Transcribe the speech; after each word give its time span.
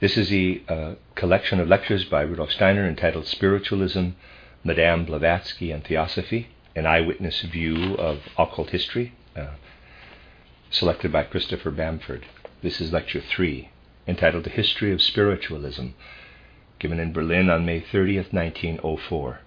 This 0.00 0.16
is 0.16 0.32
a 0.32 0.96
collection 1.16 1.58
of 1.58 1.66
lectures 1.66 2.04
by 2.04 2.20
Rudolf 2.20 2.52
Steiner 2.52 2.86
entitled 2.86 3.26
Spiritualism, 3.26 4.10
Madame 4.62 5.04
Blavatsky, 5.04 5.72
and 5.72 5.82
Theosophy, 5.82 6.50
an 6.76 6.86
eyewitness 6.86 7.40
view 7.40 7.94
of 7.96 8.20
occult 8.38 8.70
history, 8.70 9.14
uh, 9.34 9.54
selected 10.70 11.10
by 11.10 11.24
Christopher 11.24 11.72
Bamford. 11.72 12.26
This 12.62 12.80
is 12.80 12.92
lecture 12.92 13.20
three, 13.20 13.70
entitled 14.06 14.44
The 14.44 14.50
History 14.50 14.92
of 14.92 15.02
Spiritualism, 15.02 15.88
given 16.78 17.00
in 17.00 17.12
Berlin 17.12 17.50
on 17.50 17.66
May 17.66 17.80
30th, 17.80 18.32
1904. 18.32 19.40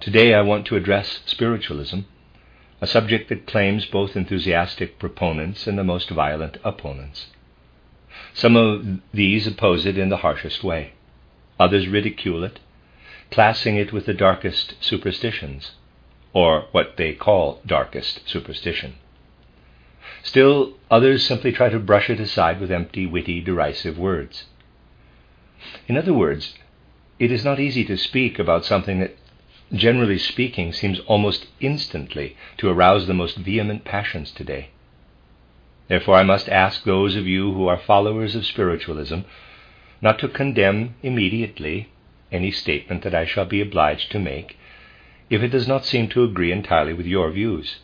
Today 0.00 0.34
I 0.34 0.42
want 0.42 0.66
to 0.66 0.76
address 0.76 1.20
spiritualism 1.24 2.00
a 2.82 2.86
subject 2.86 3.30
that 3.30 3.46
claims 3.46 3.86
both 3.86 4.14
enthusiastic 4.14 4.98
proponents 4.98 5.66
and 5.66 5.78
the 5.78 5.84
most 5.84 6.10
violent 6.10 6.58
opponents. 6.62 7.28
Some 8.32 8.56
of 8.56 9.00
these 9.12 9.46
oppose 9.46 9.86
it 9.86 9.98
in 9.98 10.08
the 10.08 10.18
harshest 10.18 10.64
way. 10.64 10.92
Others 11.58 11.88
ridicule 11.88 12.44
it, 12.44 12.60
classing 13.30 13.76
it 13.76 13.92
with 13.92 14.06
the 14.06 14.14
darkest 14.14 14.74
superstitions, 14.82 15.72
or 16.32 16.66
what 16.72 16.96
they 16.96 17.12
call 17.12 17.60
darkest 17.66 18.28
superstition. 18.28 18.94
Still, 20.22 20.74
others 20.90 21.24
simply 21.24 21.52
try 21.52 21.68
to 21.68 21.78
brush 21.78 22.10
it 22.10 22.20
aside 22.20 22.60
with 22.60 22.70
empty, 22.70 23.06
witty, 23.06 23.40
derisive 23.40 23.98
words. 23.98 24.44
In 25.86 25.96
other 25.96 26.12
words, 26.12 26.54
it 27.18 27.30
is 27.30 27.44
not 27.44 27.60
easy 27.60 27.84
to 27.84 27.96
speak 27.96 28.38
about 28.38 28.64
something 28.64 29.00
that 29.00 29.16
generally 29.72 30.18
speaking, 30.18 30.72
seems 30.72 31.00
almost 31.00 31.46
instantly 31.60 32.36
to 32.58 32.68
arouse 32.68 33.06
the 33.06 33.14
most 33.14 33.36
vehement 33.36 33.84
passions 33.84 34.30
today. 34.30 34.70
Therefore, 35.88 36.16
I 36.16 36.22
must 36.22 36.48
ask 36.48 36.84
those 36.84 37.14
of 37.14 37.26
you 37.26 37.52
who 37.52 37.68
are 37.68 37.78
followers 37.78 38.34
of 38.34 38.46
spiritualism 38.46 39.20
not 40.00 40.18
to 40.20 40.28
condemn 40.28 40.94
immediately 41.02 41.88
any 42.32 42.50
statement 42.50 43.02
that 43.02 43.14
I 43.14 43.24
shall 43.24 43.44
be 43.44 43.60
obliged 43.60 44.10
to 44.12 44.18
make 44.18 44.56
if 45.30 45.42
it 45.42 45.48
does 45.48 45.68
not 45.68 45.84
seem 45.84 46.08
to 46.08 46.24
agree 46.24 46.52
entirely 46.52 46.92
with 46.92 47.06
your 47.06 47.30
views. 47.30 47.80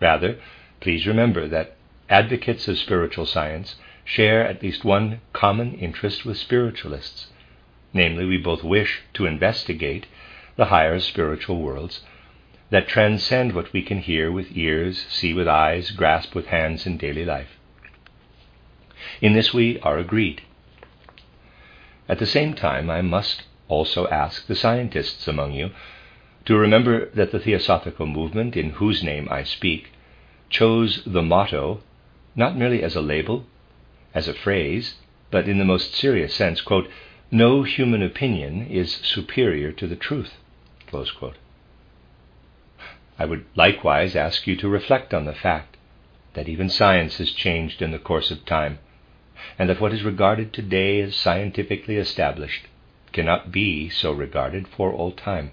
Rather, 0.00 0.38
please 0.80 1.06
remember 1.06 1.48
that 1.48 1.76
advocates 2.08 2.68
of 2.68 2.78
spiritual 2.78 3.26
science 3.26 3.76
share 4.04 4.46
at 4.46 4.62
least 4.62 4.84
one 4.84 5.20
common 5.32 5.74
interest 5.74 6.24
with 6.24 6.36
spiritualists. 6.36 7.28
Namely, 7.92 8.24
we 8.24 8.36
both 8.38 8.62
wish 8.62 9.02
to 9.14 9.26
investigate 9.26 10.06
the 10.56 10.66
higher 10.66 10.98
spiritual 11.00 11.60
worlds 11.60 12.00
that 12.70 12.88
transcend 12.88 13.54
what 13.54 13.72
we 13.72 13.82
can 13.82 13.98
hear 13.98 14.32
with 14.32 14.56
ears, 14.56 15.06
see 15.10 15.32
with 15.32 15.46
eyes, 15.46 15.90
grasp 15.90 16.34
with 16.34 16.46
hands 16.46 16.86
in 16.86 16.96
daily 16.96 17.24
life. 17.24 17.58
In 19.20 19.32
this 19.34 19.52
we 19.52 19.78
are 19.80 19.98
agreed. 19.98 20.42
At 22.08 22.18
the 22.18 22.26
same 22.26 22.54
time, 22.54 22.90
I 22.90 23.02
must 23.02 23.44
also 23.68 24.06
ask 24.08 24.46
the 24.46 24.54
scientists 24.54 25.26
among 25.28 25.52
you 25.52 25.70
to 26.44 26.56
remember 26.56 27.08
that 27.10 27.32
the 27.32 27.38
Theosophical 27.38 28.06
movement, 28.06 28.56
in 28.56 28.70
whose 28.70 29.02
name 29.02 29.28
I 29.30 29.44
speak, 29.44 29.90
chose 30.50 31.02
the 31.06 31.22
motto 31.22 31.82
not 32.36 32.56
merely 32.56 32.82
as 32.82 32.94
a 32.94 33.00
label, 33.00 33.46
as 34.12 34.28
a 34.28 34.34
phrase, 34.34 34.96
but 35.30 35.48
in 35.48 35.58
the 35.58 35.64
most 35.64 35.94
serious 35.94 36.34
sense, 36.34 36.60
quote, 36.60 36.88
no 37.30 37.62
human 37.62 38.02
opinion 38.02 38.66
is 38.66 38.92
superior 39.02 39.72
to 39.72 39.86
the 39.86 39.96
truth. 39.96 40.34
I 43.16 43.26
would 43.26 43.44
likewise 43.54 44.16
ask 44.16 44.46
you 44.46 44.56
to 44.56 44.68
reflect 44.68 45.14
on 45.14 45.24
the 45.24 45.32
fact 45.32 45.76
that 46.34 46.48
even 46.48 46.68
science 46.68 47.18
has 47.18 47.30
changed 47.30 47.80
in 47.80 47.92
the 47.92 47.98
course 47.98 48.30
of 48.30 48.44
time, 48.44 48.80
and 49.58 49.68
that 49.68 49.80
what 49.80 49.92
is 49.92 50.02
regarded 50.02 50.52
today 50.52 51.00
as 51.00 51.14
scientifically 51.14 51.96
established 51.96 52.66
cannot 53.12 53.52
be 53.52 53.88
so 53.88 54.10
regarded 54.10 54.66
for 54.66 54.92
all 54.92 55.12
time. 55.12 55.52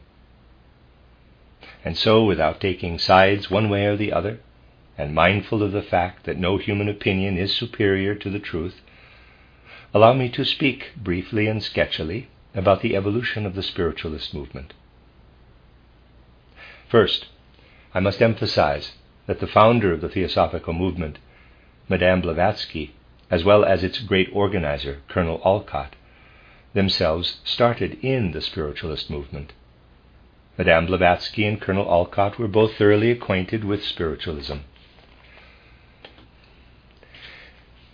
And 1.86 1.96
so, 1.96 2.24
without 2.24 2.60
taking 2.60 2.98
sides 2.98 3.52
one 3.52 3.70
way 3.70 3.86
or 3.86 3.96
the 3.96 4.12
other, 4.12 4.40
and 4.98 5.14
mindful 5.14 5.62
of 5.62 5.72
the 5.72 5.84
fact 5.84 6.26
that 6.26 6.38
no 6.38 6.58
human 6.58 6.90
opinion 6.90 7.38
is 7.38 7.56
superior 7.56 8.16
to 8.16 8.30
the 8.30 8.40
truth, 8.40 8.82
allow 9.94 10.14
me 10.14 10.30
to 10.30 10.44
speak 10.44 10.92
briefly 10.98 11.46
and 11.48 11.62
sketchily 11.62 12.26
about 12.56 12.82
the 12.82 12.96
evolution 12.96 13.46
of 13.46 13.54
the 13.54 13.64
spiritualist 13.64 14.34
movement. 14.34 14.74
First, 16.90 17.28
I 17.94 18.00
must 18.00 18.22
emphasize 18.22 18.94
that 19.28 19.40
the 19.40 19.48
founder 19.48 19.92
of 19.92 20.00
the 20.02 20.08
Theosophical 20.08 20.74
movement, 20.74 21.18
Madame 21.90 22.22
Blavatsky, 22.22 22.94
as 23.30 23.44
well 23.44 23.66
as 23.66 23.84
its 23.84 24.00
great 24.00 24.30
organizer, 24.32 25.02
Colonel 25.10 25.42
Olcott, 25.44 25.96
themselves 26.74 27.42
started 27.44 27.98
in 28.02 28.32
the 28.32 28.42
spiritualist 28.42 29.10
movement. 29.10 29.52
Madame 30.58 30.86
Blavatsky 30.86 31.46
and 31.46 31.60
Colonel 31.60 31.86
Olcott 31.86 32.40
were 32.40 32.48
both 32.48 32.76
thoroughly 32.76 33.12
acquainted 33.12 33.66
with 33.66 33.84
spiritualism. 33.84 34.58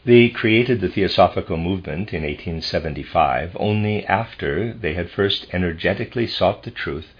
They 0.05 0.29
created 0.29 0.79
the 0.79 0.89
Theosophical 0.89 1.57
movement 1.57 2.13
in 2.13 2.21
1875 2.21 3.57
only 3.59 4.05
after 4.05 4.73
they 4.73 4.93
had 4.93 5.09
first 5.09 5.47
energetically 5.51 6.27
sought 6.27 6.63
the 6.63 6.71
truth 6.71 7.13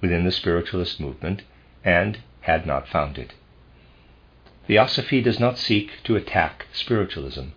within 0.00 0.24
the 0.24 0.32
spiritualist 0.32 0.98
movement 1.00 1.42
and 1.84 2.18
had 2.40 2.66
not 2.66 2.88
found 2.88 3.18
it. 3.18 3.34
Theosophy 4.66 5.20
does 5.20 5.38
not 5.38 5.58
seek 5.58 6.02
to 6.04 6.16
attack 6.16 6.66
spiritualism. 6.72 7.48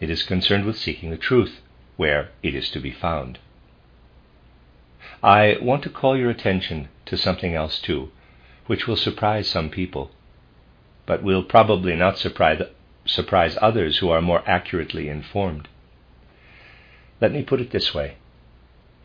It 0.00 0.10
is 0.10 0.24
concerned 0.24 0.64
with 0.64 0.76
seeking 0.78 1.10
the 1.10 1.16
truth 1.16 1.60
where 1.96 2.30
it 2.42 2.54
is 2.54 2.68
to 2.70 2.80
be 2.80 2.90
found. 2.90 3.38
I 5.22 5.58
want 5.60 5.82
to 5.84 5.90
call 5.90 6.16
your 6.16 6.30
attention 6.30 6.88
to 7.06 7.16
something 7.16 7.54
else 7.54 7.78
too, 7.78 8.10
which 8.66 8.86
will 8.86 8.96
surprise 8.96 9.48
some 9.48 9.70
people, 9.70 10.10
but 11.06 11.22
will 11.22 11.42
probably 11.42 11.94
not 11.94 12.18
surprise, 12.18 12.62
surprise 13.04 13.56
others 13.60 13.98
who 13.98 14.08
are 14.08 14.22
more 14.22 14.42
accurately 14.46 15.08
informed. 15.08 15.68
Let 17.20 17.32
me 17.32 17.42
put 17.42 17.60
it 17.60 17.70
this 17.70 17.94
way 17.94 18.16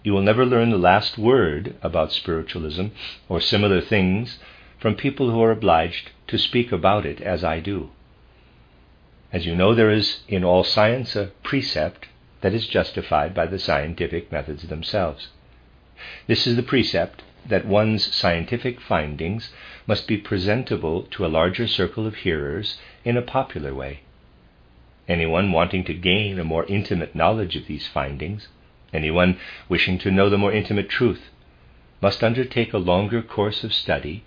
you 0.06 0.14
will 0.14 0.22
never 0.22 0.46
learn 0.46 0.70
the 0.70 0.78
last 0.78 1.18
word 1.18 1.76
about 1.82 2.14
spiritualism 2.14 2.86
or 3.28 3.42
similar 3.42 3.82
things 3.82 4.38
from 4.80 4.96
people 4.96 5.32
who 5.32 5.42
are 5.42 5.52
obliged 5.52 6.12
to 6.28 6.38
speak 6.38 6.72
about 6.72 7.06
it 7.06 7.22
as 7.22 7.44
I 7.44 7.60
do. 7.60 7.90
As 9.32 9.46
you 9.46 9.56
know, 9.56 9.74
there 9.74 9.92
is 9.92 10.22
in 10.28 10.44
all 10.44 10.64
science 10.64 11.16
a 11.16 11.32
precept 11.44 12.08
that 12.42 12.54
is 12.54 12.68
justified 12.68 13.34
by 13.34 13.46
the 13.46 13.60
scientific 13.60 14.32
methods 14.32 14.64
themselves. 14.64 15.30
This 16.28 16.46
is 16.46 16.56
the 16.56 16.64
precept 16.64 17.24
that 17.48 17.66
one's 17.66 18.14
scientific 18.14 18.80
findings 18.82 19.52
must 19.88 20.08
be 20.08 20.18
presentable 20.18 21.04
to 21.04 21.26
a 21.26 21.28
larger 21.28 21.68
circle 21.68 22.06
of 22.08 22.16
hearers 22.16 22.80
in 23.04 23.18
a 23.18 23.22
popular 23.22 23.74
way. 23.74 24.02
Anyone 25.08 25.52
wanting 25.52 25.84
to 25.86 25.94
gain 25.94 26.40
a 26.40 26.44
more 26.44 26.66
intimate 26.66 27.16
knowledge 27.16 27.56
of 27.56 27.68
these 27.68 27.88
findings 27.88 28.48
Anyone 28.96 29.38
wishing 29.68 29.98
to 30.00 30.12
know 30.12 30.30
the 30.30 30.38
more 30.38 30.54
intimate 30.54 30.88
truth 30.88 31.30
must 32.02 32.24
undertake 32.24 32.72
a 32.72 32.78
longer 32.78 33.22
course 33.22 33.64
of 33.66 33.74
study, 33.74 34.24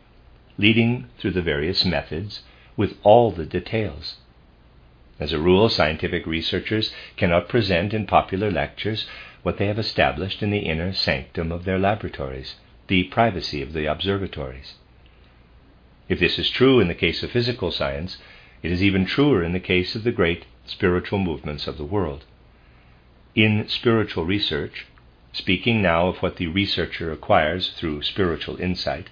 leading 0.58 1.06
through 1.18 1.30
the 1.30 1.42
various 1.42 1.84
methods 1.84 2.42
with 2.76 2.96
all 3.02 3.30
the 3.30 3.46
details. 3.46 4.16
As 5.18 5.32
a 5.32 5.38
rule, 5.38 5.68
scientific 5.68 6.26
researchers 6.26 6.92
cannot 7.16 7.48
present 7.48 7.94
in 7.94 8.06
popular 8.06 8.50
lectures 8.50 9.06
what 9.42 9.56
they 9.56 9.66
have 9.66 9.78
established 9.78 10.42
in 10.42 10.50
the 10.50 10.58
inner 10.58 10.92
sanctum 10.92 11.50
of 11.50 11.64
their 11.64 11.78
laboratories, 11.78 12.56
the 12.88 13.04
privacy 13.04 13.62
of 13.62 13.72
the 13.72 13.86
observatories. 13.86 14.74
If 16.08 16.18
this 16.20 16.38
is 16.38 16.50
true 16.50 16.80
in 16.80 16.88
the 16.88 16.94
case 16.94 17.22
of 17.22 17.30
physical 17.30 17.70
science, 17.70 18.18
it 18.62 18.70
is 18.70 18.82
even 18.82 19.06
truer 19.06 19.42
in 19.42 19.52
the 19.52 19.60
case 19.60 19.94
of 19.94 20.04
the 20.04 20.12
great 20.12 20.44
spiritual 20.66 21.18
movements 21.18 21.66
of 21.66 21.78
the 21.78 21.84
world 21.84 22.24
in 23.34 23.68
spiritual 23.68 24.24
research, 24.24 24.86
speaking 25.32 25.80
now 25.80 26.08
of 26.08 26.16
what 26.18 26.36
the 26.36 26.48
researcher 26.48 27.12
acquires 27.12 27.70
through 27.70 28.02
spiritual 28.02 28.60
insight, 28.60 29.10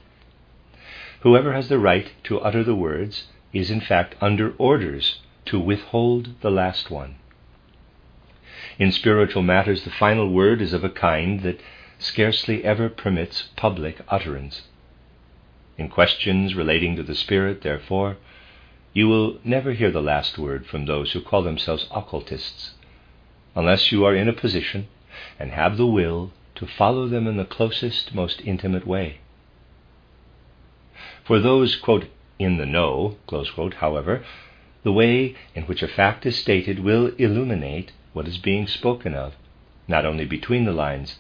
whoever 1.27 1.55
has 1.55 1.69
the 1.69 1.77
right 1.77 2.13
to 2.23 2.39
utter 2.39 2.63
the 2.63 2.77
words 2.77 3.25
is 3.53 3.69
in 3.69 3.81
fact 3.81 4.15
under 4.21 4.55
orders 4.59 5.19
to 5.45 5.59
withhold 5.59 6.29
the 6.41 6.53
last 6.53 6.89
one. 6.89 7.17
In 8.79 8.93
spiritual 8.93 9.43
matters, 9.43 9.83
the 9.83 9.91
final 9.91 10.31
word 10.31 10.63
is 10.63 10.73
of 10.73 10.85
a 10.85 10.89
kind 10.89 11.41
that 11.43 11.59
scarcely 11.99 12.63
ever 12.63 12.89
permits 12.89 13.49
public 13.57 14.03
utterance. 14.07 14.69
In 15.77 15.89
questions 15.89 16.55
relating 16.55 16.95
to 16.95 17.03
the 17.03 17.17
Spirit, 17.17 17.63
therefore, 17.63 18.19
you 18.93 19.09
will 19.09 19.41
never 19.43 19.73
hear 19.73 19.91
the 19.91 20.01
last 20.01 20.39
word 20.39 20.65
from 20.65 20.87
those 20.87 21.11
who 21.11 21.21
call 21.21 21.43
themselves 21.43 21.89
occultists, 21.91 22.75
unless 23.57 23.91
you 23.91 24.05
are 24.05 24.15
in 24.15 24.29
a 24.29 24.33
position 24.33 24.87
and 25.41 25.51
have 25.51 25.77
the 25.77 25.89
will 25.89 26.31
to 26.55 26.69
follow 26.69 27.09
them 27.09 27.27
in 27.27 27.37
the 27.37 27.45
closest, 27.45 28.15
most 28.15 28.41
intimate 28.45 28.87
way. 28.87 29.19
For 31.27 31.41
those, 31.41 31.75
quote, 31.75 32.07
in 32.39 32.57
the 32.57 32.67
know, 32.67 33.17
quote, 33.27 33.75
however, 33.75 34.25
the 34.85 34.93
way 34.93 35.35
in 35.57 35.65
which 35.65 35.83
a 35.83 35.89
fact 35.89 36.25
is 36.25 36.37
stated 36.39 36.79
will 36.79 37.09
illuminate 37.19 37.91
what 38.13 38.29
is 38.29 38.39
being 38.39 38.69
spoken 38.69 39.13
of, 39.13 39.35
not 39.89 40.07
only 40.07 40.25
between 40.25 40.67
the 40.67 40.73
lines, 40.73 41.19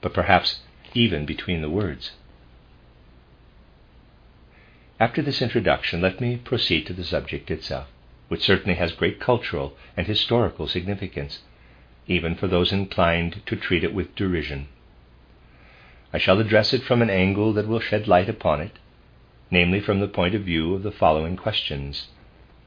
but 0.00 0.12
perhaps 0.12 0.62
even 0.92 1.24
between 1.24 1.62
the 1.62 1.70
words. 1.70 2.10
After 4.98 5.22
this 5.22 5.40
introduction, 5.40 6.00
let 6.00 6.20
me 6.20 6.36
proceed 6.36 6.84
to 6.86 6.92
the 6.92 7.04
subject 7.04 7.48
itself, 7.48 7.86
which 8.26 8.42
certainly 8.42 8.74
has 8.74 8.90
great 8.90 9.20
cultural 9.20 9.76
and 9.96 10.08
historical 10.08 10.66
significance, 10.66 11.42
even 12.08 12.34
for 12.34 12.48
those 12.48 12.72
inclined 12.72 13.40
to 13.46 13.54
treat 13.54 13.84
it 13.84 13.94
with 13.94 14.16
derision. 14.16 14.66
I 16.12 16.18
shall 16.18 16.40
address 16.40 16.72
it 16.72 16.82
from 16.82 17.02
an 17.02 17.10
angle 17.10 17.52
that 17.52 17.68
will 17.68 17.78
shed 17.80 18.08
light 18.08 18.28
upon 18.28 18.60
it, 18.60 18.72
namely 19.54 19.78
from 19.78 20.00
the 20.00 20.08
point 20.08 20.34
of 20.34 20.42
view 20.42 20.74
of 20.74 20.82
the 20.82 20.90
following 20.90 21.36
questions 21.36 22.08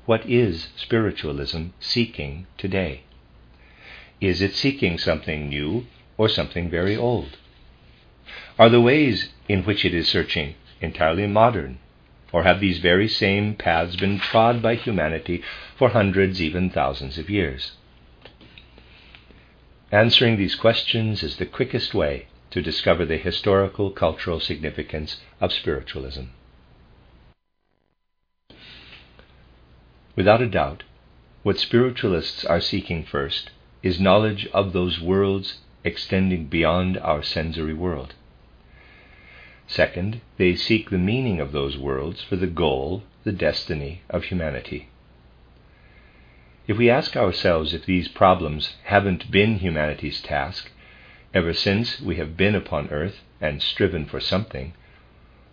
What 0.05 0.25
is 0.25 0.69
spiritualism 0.77 1.63
seeking 1.81 2.47
today? 2.57 3.01
Is 4.21 4.41
it 4.41 4.53
seeking 4.53 4.97
something 4.97 5.49
new 5.49 5.85
or 6.17 6.29
something 6.29 6.69
very 6.69 6.95
old? 6.95 7.37
Are 8.57 8.69
the 8.69 8.79
ways 8.79 9.33
in 9.49 9.63
which 9.63 9.83
it 9.83 9.93
is 9.93 10.07
searching 10.07 10.55
entirely 10.79 11.27
modern 11.27 11.79
or 12.31 12.43
have 12.43 12.61
these 12.61 12.79
very 12.79 13.09
same 13.09 13.55
paths 13.55 13.97
been 13.97 14.17
trod 14.17 14.61
by 14.61 14.75
humanity 14.75 15.43
for 15.75 15.89
hundreds, 15.89 16.41
even 16.41 16.69
thousands 16.69 17.17
of 17.17 17.29
years? 17.29 17.73
Answering 19.91 20.37
these 20.37 20.55
questions 20.55 21.21
is 21.21 21.35
the 21.35 21.45
quickest 21.45 21.93
way 21.93 22.27
to 22.51 22.61
discover 22.61 23.03
the 23.05 23.17
historical 23.17 23.91
cultural 23.91 24.39
significance 24.39 25.19
of 25.41 25.51
spiritualism. 25.51 26.27
Without 30.17 30.41
a 30.41 30.47
doubt, 30.47 30.83
what 31.43 31.59
spiritualists 31.59 32.43
are 32.43 32.59
seeking 32.59 33.03
first 33.03 33.51
is 33.83 33.99
knowledge 33.99 34.47
of 34.47 34.73
those 34.73 34.99
worlds 34.99 35.59
extending 35.83 36.47
beyond 36.47 36.97
our 36.97 37.21
sensory 37.21 37.75
world. 37.75 38.15
Second, 39.67 40.21
they 40.37 40.55
seek 40.55 40.89
the 40.89 40.97
meaning 40.97 41.39
of 41.39 41.51
those 41.51 41.77
worlds 41.77 42.23
for 42.23 42.35
the 42.35 42.47
goal, 42.47 43.03
the 43.25 43.31
destiny 43.31 44.01
of 44.09 44.23
humanity. 44.23 44.89
If 46.67 46.77
we 46.77 46.89
ask 46.89 47.15
ourselves 47.15 47.75
if 47.75 47.85
these 47.85 48.07
problems 48.07 48.75
haven't 48.85 49.29
been 49.29 49.59
humanity's 49.59 50.19
task 50.19 50.71
ever 51.31 51.53
since 51.53 52.01
we 52.01 52.15
have 52.15 52.35
been 52.35 52.55
upon 52.55 52.89
earth 52.89 53.21
and 53.39 53.61
striven 53.61 54.05
for 54.05 54.19
something, 54.19 54.73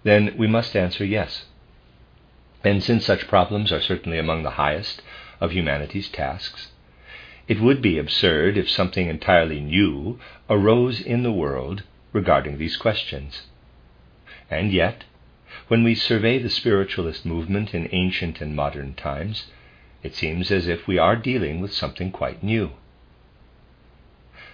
then 0.05 0.35
we 0.39 0.47
must 0.47 0.75
answer 0.75 1.05
yes. 1.05 1.45
And 2.65 2.83
since 2.83 3.05
such 3.05 3.29
problems 3.29 3.71
are 3.73 3.81
certainly 3.81 4.19
among 4.19 4.43
the 4.43 4.57
highest 4.57 5.03
of 5.39 5.53
humanity's 5.53 6.09
tasks, 6.09 6.71
it 7.47 7.61
would 7.61 7.83
be 7.83 7.99
absurd 7.99 8.57
if 8.57 8.71
something 8.71 9.07
entirely 9.09 9.61
new 9.61 10.19
arose 10.49 10.99
in 10.99 11.23
the 11.23 11.33
world 11.33 11.83
regarding 12.15 12.57
these 12.57 12.79
questions. 12.79 13.43
And 14.51 14.73
yet, 14.73 15.05
when 15.69 15.85
we 15.85 15.95
survey 15.95 16.39
the 16.39 16.49
spiritualist 16.49 17.27
movement 17.27 17.75
in 17.75 17.89
ancient 17.93 18.41
and 18.41 18.57
modern 18.57 18.95
times, 18.95 19.51
it 20.03 20.15
seems 20.15 20.51
as 20.51 20.67
if 20.67 20.87
we 20.87 20.97
are 20.97 21.17
dealing 21.17 21.61
with 21.61 21.73
something 21.73 22.11
quite 22.11 22.43
new. 22.43 22.71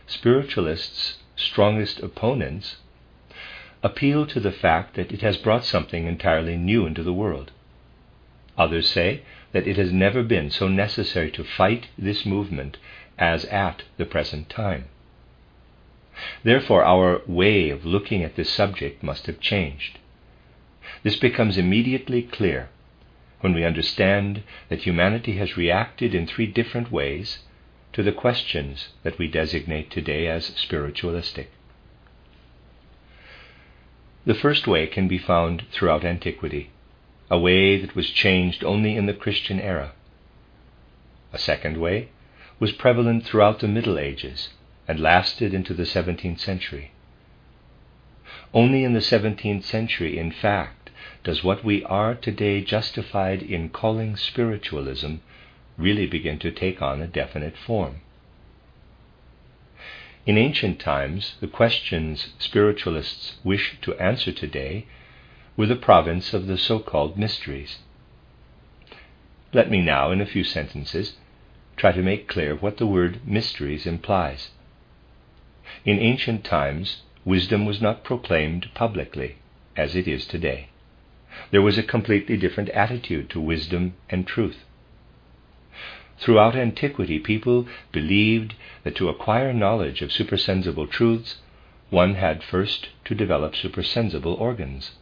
Spiritualists' 0.06 1.18
strongest 1.36 2.00
opponents 2.00 2.78
appeal 3.84 4.26
to 4.26 4.40
the 4.40 4.52
fact 4.52 4.94
that 4.96 5.12
it 5.12 5.20
has 5.20 5.36
brought 5.36 5.64
something 5.64 6.06
entirely 6.06 6.56
new 6.56 6.86
into 6.86 7.04
the 7.04 7.12
world. 7.12 7.52
Others 8.60 8.90
say 8.90 9.22
that 9.52 9.66
it 9.66 9.78
has 9.78 9.90
never 9.90 10.22
been 10.22 10.50
so 10.50 10.68
necessary 10.68 11.30
to 11.30 11.42
fight 11.42 11.88
this 11.96 12.26
movement 12.26 12.76
as 13.18 13.46
at 13.46 13.84
the 13.96 14.04
present 14.04 14.50
time. 14.50 14.84
Therefore, 16.44 16.84
our 16.84 17.22
way 17.26 17.70
of 17.70 17.86
looking 17.86 18.22
at 18.22 18.36
this 18.36 18.50
subject 18.50 19.02
must 19.02 19.24
have 19.24 19.40
changed. 19.40 19.98
This 21.02 21.16
becomes 21.16 21.56
immediately 21.56 22.20
clear 22.20 22.68
when 23.40 23.54
we 23.54 23.64
understand 23.64 24.42
that 24.68 24.82
humanity 24.82 25.38
has 25.38 25.56
reacted 25.56 26.14
in 26.14 26.26
three 26.26 26.46
different 26.46 26.92
ways 26.92 27.38
to 27.94 28.02
the 28.02 28.12
questions 28.12 28.90
that 29.04 29.16
we 29.16 29.26
designate 29.26 29.90
today 29.90 30.26
as 30.26 30.44
spiritualistic. 30.44 31.50
The 34.26 34.34
first 34.34 34.66
way 34.66 34.86
can 34.86 35.08
be 35.08 35.16
found 35.16 35.64
throughout 35.72 36.04
antiquity 36.04 36.68
a 37.30 37.38
way 37.38 37.80
that 37.80 37.94
was 37.94 38.10
changed 38.10 38.64
only 38.64 38.96
in 38.96 39.06
the 39.06 39.14
Christian 39.14 39.60
era. 39.60 39.92
A 41.32 41.38
second 41.38 41.76
way 41.76 42.08
was 42.58 42.72
prevalent 42.72 43.24
throughout 43.24 43.60
the 43.60 43.68
Middle 43.68 43.98
Ages 43.98 44.50
and 44.88 44.98
lasted 44.98 45.54
into 45.54 45.72
the 45.72 45.84
17th 45.84 46.40
century. 46.40 46.90
Only 48.52 48.82
in 48.82 48.94
the 48.94 49.00
17th 49.00 49.62
century, 49.62 50.18
in 50.18 50.32
fact, 50.32 50.90
does 51.22 51.44
what 51.44 51.64
we 51.64 51.84
are 51.84 52.14
today 52.14 52.60
justified 52.60 53.42
in 53.42 53.68
calling 53.68 54.16
spiritualism 54.16 55.16
really 55.78 56.06
begin 56.06 56.38
to 56.40 56.50
take 56.50 56.82
on 56.82 57.00
a 57.00 57.06
definite 57.06 57.56
form. 57.56 58.00
In 60.26 60.36
ancient 60.36 60.80
times, 60.80 61.36
the 61.40 61.46
questions 61.46 62.34
spiritualists 62.38 63.36
wish 63.44 63.78
to 63.82 63.94
answer 63.94 64.32
today 64.32 64.86
were 65.60 65.66
the 65.66 65.76
province 65.76 66.32
of 66.32 66.46
the 66.46 66.56
so 66.56 66.78
called 66.78 67.18
mysteries. 67.18 67.80
Let 69.52 69.70
me 69.70 69.82
now, 69.82 70.10
in 70.10 70.22
a 70.22 70.24
few 70.24 70.42
sentences, 70.42 71.16
try 71.76 71.92
to 71.92 72.02
make 72.02 72.28
clear 72.28 72.56
what 72.56 72.78
the 72.78 72.86
word 72.86 73.20
mysteries 73.26 73.84
implies. 73.84 74.52
In 75.84 75.98
ancient 75.98 76.44
times, 76.44 77.02
wisdom 77.26 77.66
was 77.66 77.78
not 77.78 78.04
proclaimed 78.04 78.70
publicly 78.72 79.36
as 79.76 79.94
it 79.94 80.08
is 80.08 80.26
today. 80.26 80.70
There 81.50 81.60
was 81.60 81.76
a 81.76 81.82
completely 81.82 82.38
different 82.38 82.70
attitude 82.70 83.28
to 83.28 83.38
wisdom 83.38 83.92
and 84.08 84.26
truth. 84.26 84.64
Throughout 86.18 86.56
antiquity, 86.56 87.18
people 87.18 87.68
believed 87.92 88.54
that 88.82 88.96
to 88.96 89.10
acquire 89.10 89.52
knowledge 89.52 90.00
of 90.00 90.10
supersensible 90.10 90.86
truths, 90.86 91.42
one 91.90 92.14
had 92.14 92.42
first 92.42 92.88
to 93.04 93.14
develop 93.14 93.54
supersensible 93.54 94.32
organs. 94.32 94.92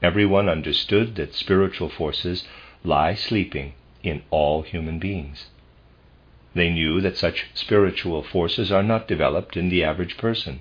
Everyone 0.00 0.48
understood 0.48 1.16
that 1.16 1.34
spiritual 1.34 1.88
forces 1.88 2.46
lie 2.84 3.14
sleeping 3.14 3.72
in 4.04 4.22
all 4.30 4.62
human 4.62 5.00
beings. 5.00 5.46
They 6.54 6.70
knew 6.70 7.00
that 7.00 7.16
such 7.16 7.46
spiritual 7.54 8.22
forces 8.22 8.70
are 8.70 8.84
not 8.84 9.08
developed 9.08 9.56
in 9.56 9.70
the 9.70 9.82
average 9.82 10.16
person, 10.16 10.60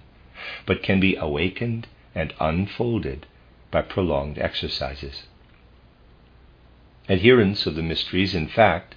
but 0.65 0.81
can 0.81 0.99
be 0.99 1.15
awakened 1.15 1.85
and 2.15 2.33
unfolded 2.39 3.27
by 3.69 3.83
prolonged 3.83 4.39
exercises. 4.39 5.27
Adherents 7.07 7.67
of 7.67 7.75
the 7.75 7.83
mysteries, 7.83 8.33
in 8.33 8.47
fact, 8.47 8.95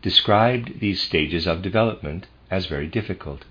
described 0.00 0.80
these 0.80 1.02
stages 1.02 1.46
of 1.46 1.60
development 1.60 2.26
as 2.50 2.64
very 2.64 2.86
difficult. 2.86 3.44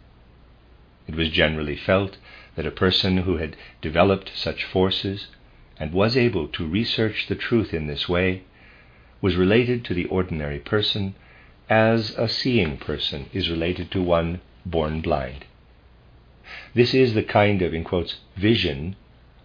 It 1.08 1.14
was 1.16 1.30
generally 1.30 1.76
felt 1.76 2.18
that 2.56 2.66
a 2.66 2.72
person 2.72 3.18
who 3.18 3.38
had 3.38 3.56
developed 3.80 4.32
such 4.34 4.64
forces 4.64 5.28
and 5.80 5.92
was 5.92 6.16
able 6.16 6.48
to 6.48 6.68
research 6.68 7.28
the 7.28 7.36
truth 7.36 7.74
in 7.74 7.88
this 7.88 8.08
way 8.08 8.44
was 9.22 9.36
related 9.36 9.84
to 9.84 9.94
the 9.94 10.06
ordinary 10.06 10.60
person 10.60 11.16
as 11.70 12.12
a 12.12 12.30
seeing 12.30 12.78
person 12.78 13.26
is 13.34 13.50
related 13.50 13.90
to 13.92 14.02
one 14.02 14.40
born 14.66 15.02
blind. 15.02 15.46
This 16.74 16.94
is 16.94 17.14
the 17.14 17.24
kind 17.24 17.62
of, 17.62 17.74
in 17.74 17.84
quotes, 17.84 18.20
vision 18.36 18.96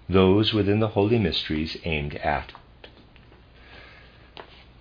those 0.08 0.52
within 0.52 0.80
the 0.80 0.88
holy 0.88 1.18
mysteries 1.18 1.76
aimed 1.84 2.16
at. 2.16 2.52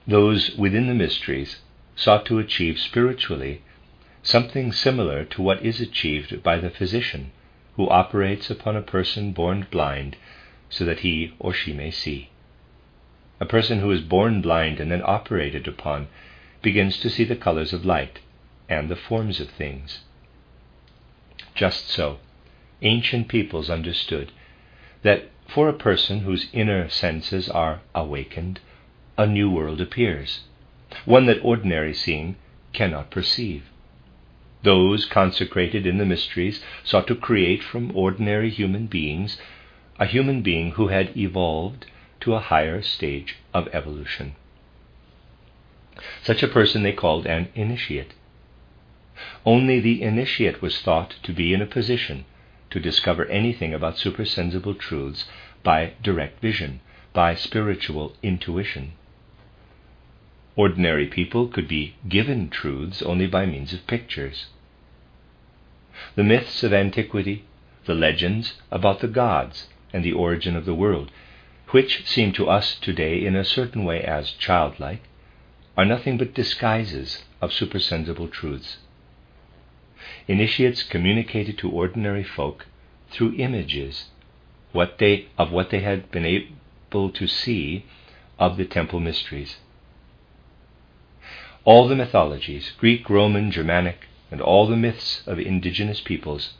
Those 0.07 0.55
within 0.57 0.87
the 0.87 0.95
mysteries 0.95 1.61
sought 1.95 2.25
to 2.25 2.39
achieve 2.39 2.79
spiritually 2.79 3.61
something 4.23 4.71
similar 4.71 5.23
to 5.25 5.41
what 5.41 5.63
is 5.63 5.79
achieved 5.79 6.43
by 6.43 6.57
the 6.57 6.69
physician 6.69 7.31
who 7.75 7.87
operates 7.87 8.49
upon 8.49 8.75
a 8.75 8.81
person 8.81 9.31
born 9.31 9.67
blind 9.71 10.17
so 10.69 10.85
that 10.85 10.99
he 10.99 11.33
or 11.39 11.53
she 11.53 11.73
may 11.73 11.91
see. 11.91 12.29
A 13.39 13.45
person 13.45 13.79
who 13.79 13.91
is 13.91 14.01
born 14.01 14.41
blind 14.41 14.79
and 14.79 14.91
then 14.91 15.01
operated 15.03 15.67
upon 15.67 16.07
begins 16.61 16.99
to 16.99 17.09
see 17.09 17.23
the 17.23 17.35
colors 17.35 17.73
of 17.73 17.85
light 17.85 18.19
and 18.67 18.89
the 18.89 18.95
forms 18.95 19.39
of 19.39 19.49
things 19.49 19.99
Just 21.55 21.87
so, 21.89 22.19
ancient 22.81 23.27
peoples 23.27 23.69
understood 23.69 24.31
that 25.01 25.29
for 25.47 25.67
a 25.67 25.73
person 25.73 26.19
whose 26.19 26.49
inner 26.53 26.87
senses 26.89 27.49
are 27.49 27.81
awakened, 27.95 28.59
a 29.17 29.25
new 29.25 29.49
world 29.49 29.81
appears, 29.81 30.41
one 31.05 31.25
that 31.25 31.43
ordinary 31.43 31.93
seeing 31.93 32.35
cannot 32.73 33.09
perceive. 33.09 33.63
Those 34.61 35.05
consecrated 35.05 35.87
in 35.87 35.97
the 35.97 36.05
mysteries 36.05 36.63
sought 36.83 37.07
to 37.07 37.15
create 37.15 37.63
from 37.63 37.95
ordinary 37.95 38.49
human 38.49 38.85
beings 38.85 39.39
a 39.99 40.05
human 40.05 40.41
being 40.41 40.71
who 40.71 40.87
had 40.87 41.15
evolved 41.17 41.85
to 42.21 42.33
a 42.33 42.39
higher 42.39 42.81
stage 42.81 43.35
of 43.53 43.67
evolution. 43.73 44.33
Such 46.23 46.41
a 46.41 46.47
person 46.47 46.83
they 46.83 46.93
called 46.93 47.27
an 47.27 47.49
initiate. 47.53 48.13
Only 49.45 49.81
the 49.81 50.01
initiate 50.01 50.61
was 50.61 50.81
thought 50.81 51.15
to 51.23 51.33
be 51.33 51.53
in 51.53 51.61
a 51.61 51.65
position 51.65 52.23
to 52.69 52.79
discover 52.79 53.25
anything 53.25 53.73
about 53.73 53.97
supersensible 53.97 54.75
truths 54.75 55.25
by 55.63 55.93
direct 56.01 56.39
vision, 56.39 56.79
by 57.11 57.35
spiritual 57.35 58.15
intuition. 58.23 58.93
Ordinary 60.55 61.07
people 61.07 61.47
could 61.47 61.67
be 61.67 61.95
given 62.07 62.49
truths 62.49 63.01
only 63.01 63.27
by 63.27 63.45
means 63.45 63.73
of 63.73 63.85
pictures. 63.87 64.45
The 66.15 66.23
myths 66.23 66.63
of 66.63 66.71
antiquity, 66.71 67.43
the 67.85 67.95
legends 67.95 68.53
about 68.71 69.01
the 69.01 69.07
gods 69.07 69.67
and 69.93 70.03
the 70.03 70.13
origin 70.13 70.55
of 70.55 70.65
the 70.65 70.73
world, 70.73 71.11
which 71.69 72.05
seem 72.05 72.31
to 72.33 72.49
us 72.49 72.75
today 72.75 73.25
in 73.25 73.35
a 73.35 73.43
certain 73.43 73.83
way 73.83 74.01
as 74.01 74.31
childlike, 74.31 75.03
are 75.77 75.85
nothing 75.85 76.17
but 76.17 76.33
disguises 76.33 77.23
of 77.41 77.53
supersensible 77.53 78.27
truths. 78.27 78.77
Initiates 80.27 80.83
communicated 80.83 81.57
to 81.57 81.69
ordinary 81.69 82.23
folk 82.23 82.65
through 83.09 83.35
images 83.35 84.05
what 84.71 84.97
they, 84.97 85.27
of 85.37 85.51
what 85.51 85.69
they 85.69 85.79
had 85.79 86.11
been 86.11 86.25
able 86.25 87.09
to 87.11 87.27
see 87.27 87.85
of 88.37 88.57
the 88.57 88.65
temple 88.65 88.99
mysteries. 88.99 89.57
All 91.65 91.87
the 91.87 91.95
mythologies, 91.95 92.71
Greek, 92.77 93.09
Roman, 93.09 93.51
Germanic, 93.51 94.07
and 94.31 94.41
all 94.41 94.67
the 94.67 94.77
myths 94.77 95.23
of 95.27 95.39
indigenous 95.39 96.01
peoples, 96.01 96.53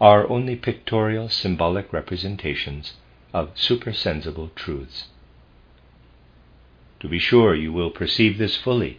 are 0.00 0.28
only 0.28 0.54
pictorial, 0.54 1.28
symbolic 1.28 1.92
representations 1.92 2.94
of 3.32 3.50
supersensible 3.54 4.50
truths. 4.54 5.08
To 7.00 7.08
be 7.08 7.18
sure, 7.18 7.54
you 7.54 7.72
will 7.72 7.90
perceive 7.90 8.38
this 8.38 8.56
fully 8.56 8.98